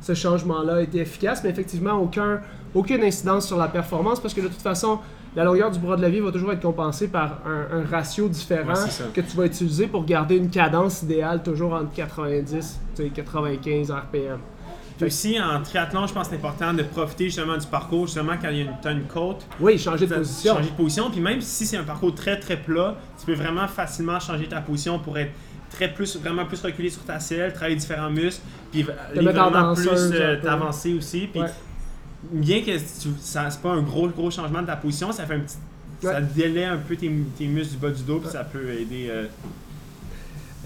ce 0.00 0.14
changement-là 0.14 0.76
a 0.76 0.82
été 0.82 1.00
efficace, 1.00 1.42
mais 1.42 1.50
effectivement, 1.50 1.94
aucun, 1.94 2.40
aucune 2.72 3.02
incidence 3.02 3.48
sur 3.48 3.56
la 3.56 3.66
performance, 3.66 4.20
parce 4.20 4.32
que 4.32 4.40
de 4.40 4.46
toute 4.46 4.62
façon, 4.62 5.00
la 5.34 5.42
longueur 5.42 5.72
du 5.72 5.80
bras 5.80 5.96
de 5.96 6.02
levier 6.02 6.20
va 6.20 6.30
toujours 6.30 6.52
être 6.52 6.62
compensée 6.62 7.08
par 7.08 7.38
un, 7.44 7.78
un 7.78 7.84
ratio 7.90 8.28
différent 8.28 8.72
Ouais, 8.72 9.10
que 9.12 9.20
tu 9.20 9.36
vas 9.36 9.46
utiliser 9.46 9.88
pour 9.88 10.04
garder 10.04 10.36
une 10.36 10.48
cadence 10.48 11.02
idéale 11.02 11.42
toujours 11.42 11.72
entre 11.72 11.92
90 11.92 12.78
et 13.00 13.08
95 13.08 13.90
RPM. 13.90 14.38
Puis 15.00 15.06
aussi, 15.06 15.40
en 15.40 15.62
triathlon, 15.62 16.06
je 16.06 16.12
pense 16.12 16.28
que 16.28 16.34
c'est 16.34 16.36
important 16.36 16.74
de 16.74 16.82
profiter 16.82 17.24
justement 17.24 17.56
du 17.56 17.66
parcours, 17.66 18.06
justement 18.06 18.34
quand 18.40 18.50
il 18.50 18.58
y 18.58 18.68
a 18.68 18.90
une, 18.90 19.04
côte, 19.04 19.46
Oui, 19.58 19.78
changer 19.78 20.06
de 20.06 20.14
position. 20.14 20.56
changer 20.56 20.68
de 20.70 20.74
position. 20.74 21.10
Puis 21.10 21.20
même 21.20 21.40
si 21.40 21.64
c'est 21.64 21.78
un 21.78 21.84
parcours 21.84 22.14
très 22.14 22.38
très 22.38 22.56
plat, 22.58 22.96
tu 23.18 23.24
peux 23.26 23.32
vraiment 23.34 23.66
facilement 23.66 24.20
changer 24.20 24.46
ta 24.46 24.60
position 24.60 24.98
pour 24.98 25.16
être 25.16 25.32
très 25.70 25.88
plus, 25.92 26.16
vraiment 26.16 26.44
plus 26.44 26.60
reculé 26.60 26.90
sur 26.90 27.02
ta 27.04 27.18
selle, 27.18 27.52
travailler 27.54 27.76
différents 27.76 28.10
muscles, 28.10 28.42
puis 28.70 28.82
vraiment 29.14 29.74
plus 29.74 29.88
euh, 29.88 30.36
t'avancer 30.42 30.92
aussi. 30.94 31.28
Puis 31.32 31.40
Ouais. 31.40 31.48
bien 32.32 32.60
que 32.60 32.76
tu, 32.76 33.08
ça 33.20 33.48
c'est 33.48 33.62
pas 33.62 33.70
un 33.70 33.80
gros 33.82 34.08
gros 34.08 34.30
changement 34.30 34.60
de 34.60 34.66
ta 34.66 34.76
position, 34.76 35.12
ça 35.12 35.24
fait 35.24 35.34
un 35.34 35.40
petit, 35.40 35.56
ça 36.02 36.20
délaie 36.20 36.64
un 36.66 36.76
peu 36.76 36.94
tes, 36.96 37.10
tes 37.38 37.46
muscles 37.46 37.72
du 37.74 37.78
bas 37.78 37.90
du 37.90 38.02
dos, 38.02 38.18
puis 38.18 38.26
Ouais. 38.26 38.32
ça 38.32 38.44
peut 38.44 38.68
aider. 38.72 39.06
euh, 39.10 39.24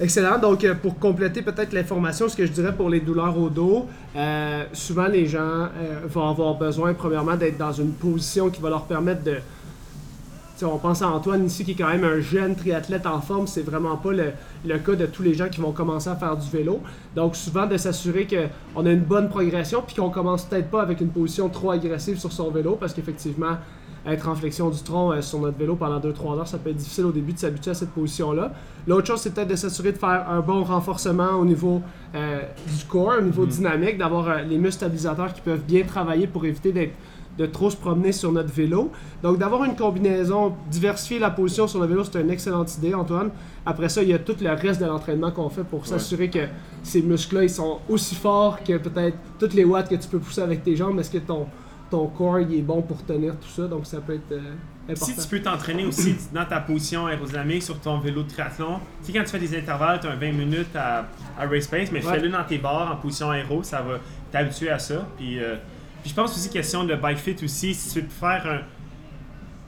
Excellent. 0.01 0.39
Donc, 0.39 0.65
euh, 0.65 0.75
pour 0.75 0.99
compléter 0.99 1.41
peut-être 1.43 1.73
l'information, 1.73 2.29
ce 2.29 2.35
que 2.35 2.45
je 2.45 2.51
dirais 2.51 2.75
pour 2.75 2.91
les 2.91 2.99
douleurs 2.99 3.39
au 3.39 3.49
dos, 3.49 3.87
euh, 4.17 4.65
souvent 4.73 5.07
les 5.07 5.27
gens 5.27 5.39
euh, 5.39 6.01
vont 6.09 6.29
avoir 6.29 6.55
besoin, 6.57 6.95
premièrement, 6.95 7.37
d'être 7.37 7.59
dans 7.59 7.73
une 7.73 7.93
position 7.93 8.51
qui 8.51 8.61
va 8.61 8.71
leur 8.71 8.87
permettre 8.87 9.23
de. 9.23 9.35
Tu 9.35 10.61
sais, 10.61 10.65
on 10.67 10.79
pense 10.79 11.03
à 11.03 11.09
Antoine 11.09 11.47
ici, 11.47 11.65
qui 11.65 11.73
est 11.73 11.77
quand 11.77 11.89
même 11.89 12.05
un 12.05 12.21
jeune 12.21 12.57
triathlète 12.57 13.07
en 13.07 13.21
forme. 13.21 13.47
C'est 13.47 13.63
vraiment 13.63 13.97
pas 13.97 14.13
le, 14.13 14.33
le 14.67 14.79
cas 14.79 14.95
de 14.95 15.07
tous 15.07 15.23
les 15.23 15.35
gens 15.35 15.49
qui 15.49 15.61
vont 15.61 15.73
commencer 15.73 16.09
à 16.09 16.17
faire 16.17 16.37
du 16.37 16.49
vélo. 16.49 16.81
Donc, 17.15 17.37
souvent, 17.37 17.67
de 17.67 17.77
s'assurer 17.77 18.27
qu'on 18.27 18.87
a 18.87 18.91
une 18.91 19.01
bonne 19.01 19.29
progression, 19.29 19.83
puis 19.85 19.95
qu'on 19.95 20.11
commence 20.11 20.45
peut-être 20.45 20.71
pas 20.71 20.83
avec 20.83 21.01
une 21.01 21.11
position 21.11 21.49
trop 21.49 21.71
agressive 21.71 22.19
sur 22.19 22.33
son 22.33 22.51
vélo, 22.51 22.77
parce 22.79 22.93
qu'effectivement, 22.95 23.59
être 24.07 24.29
en 24.29 24.35
flexion 24.35 24.71
du 24.71 24.83
tronc 24.83 25.13
euh, 25.13 25.23
sur 25.23 25.39
notre 25.41 25.57
vélo 25.57 25.77
pendant 25.77 25.99
2-3 25.99 26.39
heures, 26.39 26.49
ça 26.49 26.59
peut 26.59 26.71
être 26.71 26.77
difficile 26.77 27.07
au 27.07 27.13
début 27.13 27.33
de 27.33 27.39
s'habituer 27.39 27.71
à 27.71 27.75
cette 27.75 27.91
position-là. 27.91 28.53
L'autre 28.87 29.07
chose, 29.07 29.21
c'est 29.21 29.33
peut-être 29.33 29.49
de 29.49 29.57
s'assurer 29.57 29.93
de 29.93 29.99
faire 29.99 30.27
un 30.29 30.41
bon 30.41 30.63
renforcement 30.63 31.31
au 31.41 31.45
niveau 31.45 31.81
euh, 32.15 32.43
du 32.67 32.85
corps, 32.85 33.15
au 33.19 33.23
niveau 33.23 33.47
dynamique, 33.47 33.99
d'avoir 33.99 34.29
euh, 34.29 34.43
les 34.43 34.59
muscles 34.59 34.75
stabilisateurs 34.75 35.33
qui 35.33 35.41
peuvent 35.41 35.65
bien 35.67 35.85
travailler 35.85 36.27
pour 36.27 36.45
éviter 36.45 36.73
d'être 36.73 36.95
de 37.39 37.47
trop 37.47 37.71
se 37.71 37.77
promener 37.77 38.13
sur 38.13 38.33
notre 38.33 38.53
vélo. 38.53 38.91
Donc 39.23 39.39
d'avoir 39.39 39.65
une 39.65 39.75
combinaison, 39.75 40.55
diversifier 40.71 41.19
la 41.19 41.31
position 41.31 41.67
sur 41.67 41.81
le 41.81 41.87
vélo, 41.87 42.05
c'est 42.05 42.21
une 42.21 42.31
excellente 42.31 42.77
idée, 42.77 42.95
Antoine. 42.95 43.31
Après 43.67 43.89
ça, 43.89 44.03
il 44.03 44.09
y 44.09 44.13
a 44.13 44.19
tout 44.19 44.37
le 44.41 44.51
reste 44.51 44.81
de 44.81 44.87
l'entraînement 44.87 45.31
qu'on 45.31 45.49
fait 45.49 45.65
pour 45.65 45.87
s'assurer 45.87 46.31
que 46.31 46.47
ces 46.83 47.03
muscles-là, 47.03 47.45
ils 47.45 47.51
sont 47.51 47.79
aussi 47.89 48.15
forts 48.15 48.63
que 48.63 48.77
peut-être 48.77 49.17
toutes 49.39 49.55
les 49.55 49.65
watts 49.65 49.89
que 49.89 49.97
tu 49.97 50.09
peux 50.09 50.19
pousser 50.19 50.43
avec 50.43 50.63
tes 50.63 50.77
jambes. 50.77 50.99
Est-ce 51.01 51.11
que 51.11 51.19
ton, 51.19 51.47
ton 51.91 52.07
corps, 52.09 52.41
il 52.41 52.55
est 52.59 52.63
bon 52.63 52.83
pour 52.83 53.05
tenir 53.05 53.35
tout 53.39 53.49
ça? 53.49 53.67
Donc 53.69 53.87
ça 53.87 54.01
peut 54.01 54.15
être 54.15 54.33
euh, 54.33 54.41
important. 54.89 55.07
Si 55.07 55.17
tu 55.17 55.29
peux 55.29 55.41
t'entraîner 55.41 55.85
aussi 55.85 56.17
dans 56.33 56.45
ta 56.45 56.61
position 56.61 57.07
aérodynamique 57.07 57.63
sur 57.63 57.79
ton 57.81 57.99
vélo 57.99 58.23
de 58.23 58.29
triathlon, 58.29 58.81
tu 59.05 59.13
sais, 59.13 59.19
quand 59.19 59.25
tu 59.25 59.31
fais 59.31 59.39
des 59.39 59.57
intervalles, 59.57 60.01
tu 60.01 60.07
as 60.07 60.15
20 60.17 60.33
minutes 60.33 60.75
à, 60.77 61.07
à 61.39 61.47
race 61.47 61.67
pace, 61.69 61.91
mais 61.93 62.05
Ouais. 62.05 62.15
fais-le 62.15 62.29
dans 62.31 62.45
tes 62.45 62.59
barres 62.59 62.93
en 62.93 62.97
position 62.97 63.31
aéro, 63.31 63.63
ça 63.63 63.81
va 63.83 63.99
t'habituer 64.33 64.71
à 64.71 64.79
ça. 64.79 65.07
Puis, 65.17 65.39
euh, 65.39 65.57
puis 66.03 66.11
je 66.11 66.15
pense 66.15 66.33
aussi, 66.37 66.51
question 66.51 66.85
de 66.85 66.95
bike 66.95 67.19
fit 67.19 67.37
aussi, 67.45 67.75
si 67.75 67.93
tu 67.93 68.01
veux 68.01 68.07
te 68.07 68.13
faire 68.13 68.45
un. 68.47 68.61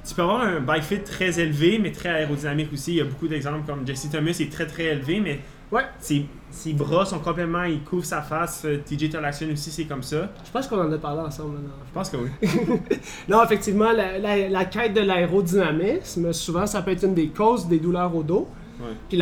Tu 0.09 0.15
peux 0.15 0.23
avoir 0.23 0.43
un 0.43 0.61
bike 0.61 0.85
fit 0.85 1.01
très 1.01 1.41
élevé, 1.41 1.79
mais 1.83 1.91
très 1.91 2.11
aérodynamique 2.11 2.73
aussi. 2.73 2.93
Il 2.93 2.97
y 2.97 3.01
a 3.01 3.05
beaucoup 3.05 3.27
d'exemples 3.27 3.67
comme 3.67 3.85
Jesse 3.87 4.09
Thomas 4.11 4.31
est 4.39 4.53
très 4.53 4.67
très 4.67 4.85
élevé, 4.85 5.19
mais 5.21 5.41
Ouais. 5.73 5.83
ses, 5.99 6.27
ses 6.51 6.73
bras 6.75 7.05
sont 7.05 7.19
complètement. 7.19 7.65
Il 7.65 7.83
couvre 7.83 8.05
sa 8.05 8.23
face. 8.23 8.63
Euh, 8.65 8.79
TJ 8.87 9.11
Tolaction 9.11 9.49
aussi, 9.53 9.71
c'est 9.71 9.85
comme 9.85 10.03
ça. 10.03 10.29
Je 10.45 10.51
pense 10.53 10.69
qu'on 10.69 10.81
en 10.81 10.93
a 10.93 10.99
parlé 10.99 11.21
ensemble. 11.23 11.57
dans- 11.57 11.85
Je 11.89 11.93
pense 11.93 12.09
que 12.11 12.17
oui. 12.19 12.31
Non, 13.29 13.43
effectivement, 13.45 13.91
la, 13.93 14.19
la- 14.19 14.49
la 14.49 14.65
quête 14.65 14.95
de 14.95 15.01
l'aérodynamisme, 15.01 16.33
souvent, 16.33 16.67
ça 16.67 16.83
peut 16.83 16.93
être 16.93 17.05
une 17.05 17.15
des 17.15 17.29
causes 17.29 17.67
des 17.67 17.79
douleurs 17.79 18.15
au 18.15 18.23
dos. 18.23 18.49
Ouais. 18.81 18.93
Puis 19.09 19.19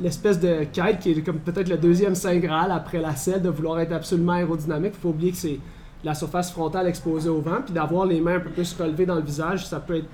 l'espèce 0.00 0.40
de 0.40 0.64
quête 0.72 0.98
qui 1.00 1.10
est 1.12 1.22
comme 1.22 1.38
peut-être 1.40 1.68
le 1.68 1.76
deuxième 1.76 2.14
saint 2.14 2.36
graal 2.38 2.70
après 2.72 2.98
la 3.00 3.14
selle 3.14 3.42
de 3.42 3.50
vouloir 3.50 3.78
être 3.80 3.92
absolument 3.92 4.32
aérodynamique. 4.32 4.94
Il 4.96 5.00
faut 5.00 5.10
oublier 5.10 5.30
que 5.32 5.36
c'est 5.36 5.58
la 6.04 6.14
surface 6.14 6.50
frontale 6.52 6.86
exposée 6.86 7.28
au 7.28 7.40
vent, 7.40 7.58
puis 7.64 7.74
d'avoir 7.74 8.06
les 8.06 8.20
mains 8.20 8.36
un 8.36 8.40
peu 8.40 8.50
plus 8.50 8.72
relevées 8.80 9.04
dans 9.04 9.16
le 9.16 9.22
visage, 9.22 9.66
ça 9.66 9.78
peut 9.80 9.96
être 9.96 10.06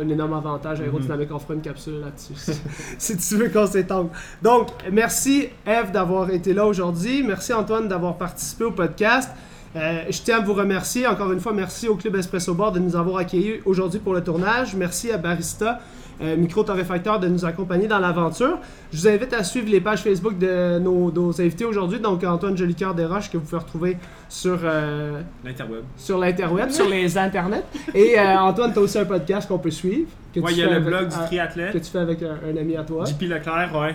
un 0.00 0.08
énorme 0.08 0.34
avantage 0.34 0.80
aérodynamique. 0.80 1.30
On 1.32 1.38
fera 1.38 1.54
une 1.54 1.60
capsule 1.60 2.00
là-dessus 2.00 2.34
si, 2.36 2.52
si 2.98 3.16
tu 3.16 3.36
veux 3.36 3.48
qu'on 3.48 3.66
s'étende. 3.66 4.08
Donc, 4.42 4.68
merci 4.90 5.48
Eve 5.66 5.90
d'avoir 5.92 6.30
été 6.30 6.52
là 6.54 6.66
aujourd'hui. 6.66 7.22
Merci 7.22 7.52
Antoine 7.52 7.88
d'avoir 7.88 8.16
participé 8.16 8.64
au 8.64 8.72
podcast. 8.72 9.30
Euh, 9.74 10.02
je 10.10 10.20
tiens 10.20 10.38
à 10.38 10.40
vous 10.40 10.52
remercier. 10.54 11.06
Encore 11.06 11.32
une 11.32 11.40
fois, 11.40 11.52
merci 11.54 11.88
au 11.88 11.96
Club 11.96 12.16
Espresso 12.16 12.52
Bar 12.54 12.72
de 12.72 12.78
nous 12.78 12.94
avoir 12.94 13.16
accueillis 13.18 13.60
aujourd'hui 13.64 14.00
pour 14.00 14.12
le 14.12 14.22
tournage. 14.22 14.74
Merci 14.74 15.10
à 15.10 15.16
Barista, 15.16 15.80
euh, 16.20 16.36
Micro 16.36 16.62
Torréfacteur, 16.62 17.18
de 17.18 17.26
nous 17.28 17.46
accompagner 17.46 17.86
dans 17.88 17.98
l'aventure. 17.98 18.58
Je 18.92 18.98
vous 18.98 19.08
invite 19.08 19.32
à 19.32 19.42
suivre 19.44 19.70
les 19.70 19.80
pages 19.80 20.00
Facebook 20.02 20.36
de 20.38 20.78
nos, 20.78 21.10
nos 21.10 21.40
invités 21.40 21.64
aujourd'hui. 21.64 22.00
Donc, 22.00 22.22
Antoine 22.22 22.54
Jolicoeur 22.54 22.94
Desroches, 22.94 23.30
que 23.30 23.38
vous 23.38 23.44
pouvez 23.44 23.62
retrouver 23.62 23.96
sur, 24.28 24.58
euh, 24.62 25.22
L'interweb. 25.42 25.84
sur 25.96 26.18
l'interweb, 26.18 26.68
sur 26.68 26.88
les 26.90 27.16
internets. 27.16 27.64
Et 27.94 28.18
euh, 28.18 28.38
Antoine, 28.40 28.74
tu 28.74 28.78
as 28.78 28.82
aussi 28.82 28.98
un 28.98 29.06
podcast 29.06 29.48
qu'on 29.48 29.58
peut 29.58 29.70
suivre. 29.70 30.08
Tu 30.34 30.42
il 30.50 30.56
y 30.58 30.62
a 30.62 30.66
le 30.66 30.72
avec- 30.72 30.84
blog 30.84 31.08
du 31.08 31.16
triathlète. 31.16 31.72
que 31.72 31.78
tu 31.78 31.90
fais 31.90 31.98
avec 31.98 32.22
un, 32.22 32.36
un 32.46 32.56
ami 32.58 32.76
à 32.76 32.82
toi. 32.82 33.06
JP 33.06 33.22
Leclerc, 33.22 33.70
ouais. 33.80 33.94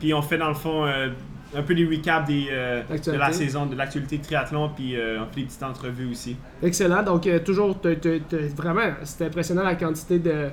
Puis 0.00 0.14
on 0.14 0.22
fait 0.22 0.38
dans 0.38 0.48
le 0.48 0.54
fond 0.54 0.86
euh, 0.86 1.08
un 1.56 1.62
peu 1.62 1.74
des 1.74 1.84
recaps 1.86 2.26
des, 2.26 2.46
euh, 2.50 2.82
de 2.82 3.12
la 3.18 3.32
saison, 3.32 3.66
de 3.66 3.76
l'actualité 3.76 4.18
de 4.18 4.22
triathlon, 4.24 4.70
puis 4.74 4.96
euh, 4.96 5.18
on 5.20 5.26
fait 5.32 5.40
des 5.40 5.46
petites 5.46 5.62
entrevues 5.62 6.10
aussi. 6.10 6.36
Excellent. 6.62 7.02
Donc, 7.02 7.26
euh, 7.26 7.38
toujours, 7.40 7.78
t'as- 7.80 7.94
t'as- 7.96 8.18
t'as- 8.28 8.36
vraiment, 8.56 8.90
c'était 9.04 9.26
impressionnant 9.26 9.62
la 9.62 9.74
quantité 9.74 10.18
de, 10.18 10.48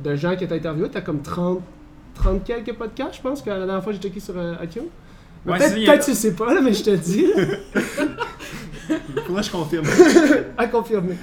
de 0.00 0.16
gens 0.16 0.36
que 0.36 0.44
tu 0.44 0.52
as 0.52 0.56
interviewés. 0.56 0.90
Tu 0.90 0.98
as 0.98 1.02
comme 1.02 1.22
30, 1.22 1.60
30 2.14 2.44
quelques 2.44 2.72
podcasts, 2.74 3.16
je 3.16 3.22
pense, 3.22 3.42
que 3.42 3.50
la 3.50 3.58
dernière 3.66 3.82
fois 3.82 3.92
j'ai 3.92 3.98
checké 4.00 4.20
sur 4.20 4.34
euh, 4.38 4.54
Ouais, 5.46 5.58
peut-être 5.58 5.72
a- 5.72 5.74
peut-être 5.92 6.04
tu 6.06 6.14
sais 6.14 6.34
pas, 6.34 6.54
là, 6.54 6.60
mais 6.62 6.72
je 6.72 6.84
te 6.84 6.90
dis, 6.96 7.26
que 8.88 9.42
je 9.42 9.50
confirme. 9.50 9.84
à 10.56 10.66
confirmer. 10.68 11.16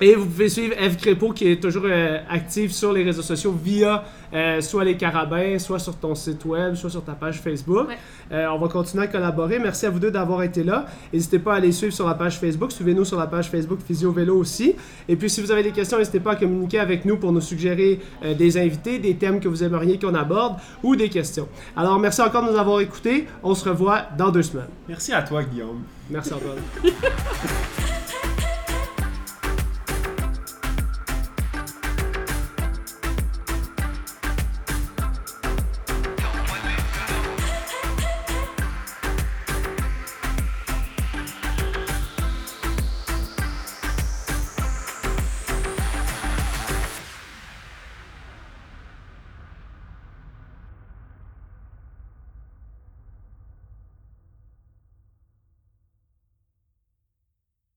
Et 0.00 0.14
vous 0.14 0.26
pouvez 0.26 0.48
suivre 0.48 0.74
Eve 0.78 0.96
Crépeau 0.96 1.32
qui 1.32 1.50
est 1.50 1.62
toujours 1.62 1.84
euh, 1.86 2.18
active 2.28 2.72
sur 2.72 2.92
les 2.92 3.02
réseaux 3.02 3.22
sociaux 3.22 3.52
via 3.52 4.04
euh, 4.32 4.60
soit 4.60 4.84
les 4.84 4.96
carabins, 4.96 5.58
soit 5.58 5.78
sur 5.78 5.96
ton 5.96 6.14
site 6.14 6.44
web, 6.44 6.74
soit 6.74 6.90
sur 6.90 7.04
ta 7.04 7.12
page 7.12 7.40
Facebook. 7.40 7.88
Ouais. 7.88 7.96
Euh, 8.32 8.48
on 8.48 8.58
va 8.58 8.68
continuer 8.68 9.04
à 9.04 9.06
collaborer. 9.06 9.58
Merci 9.58 9.86
à 9.86 9.90
vous 9.90 9.98
deux 9.98 10.10
d'avoir 10.10 10.42
été 10.42 10.64
là. 10.64 10.86
N'hésitez 11.12 11.38
pas 11.38 11.54
à 11.54 11.60
les 11.60 11.72
suivre 11.72 11.92
sur 11.92 12.06
la 12.06 12.14
page 12.14 12.38
Facebook. 12.38 12.72
Suivez-nous 12.72 13.04
sur 13.04 13.18
la 13.18 13.26
page 13.26 13.50
Facebook 13.50 13.78
Physio 13.86 14.12
Vélo 14.12 14.36
aussi. 14.36 14.74
Et 15.08 15.16
puis 15.16 15.30
si 15.30 15.40
vous 15.40 15.50
avez 15.50 15.62
des 15.62 15.72
questions, 15.72 15.98
n'hésitez 15.98 16.20
pas 16.20 16.32
à 16.32 16.36
communiquer 16.36 16.80
avec 16.80 17.04
nous 17.04 17.16
pour 17.16 17.32
nous 17.32 17.40
suggérer 17.40 18.00
euh, 18.24 18.34
des 18.34 18.58
invités, 18.58 18.98
des 18.98 19.14
thèmes 19.14 19.40
que 19.40 19.48
vous 19.48 19.62
aimeriez 19.62 19.98
qu'on 19.98 20.14
aborde 20.14 20.56
ou 20.82 20.96
des 20.96 21.08
questions. 21.08 21.48
Alors 21.76 21.98
merci 21.98 22.20
encore 22.20 22.44
de 22.44 22.52
nous 22.52 22.58
avoir 22.58 22.80
écoutés. 22.80 23.26
On 23.42 23.54
se 23.54 23.68
revoit 23.68 24.02
dans 24.18 24.30
deux 24.30 24.42
semaines. 24.42 24.66
Merci 24.88 25.12
à 25.12 25.22
toi, 25.22 25.42
Guillaume. 25.42 25.82
Merci 26.10 26.32
Antoine. 26.34 26.58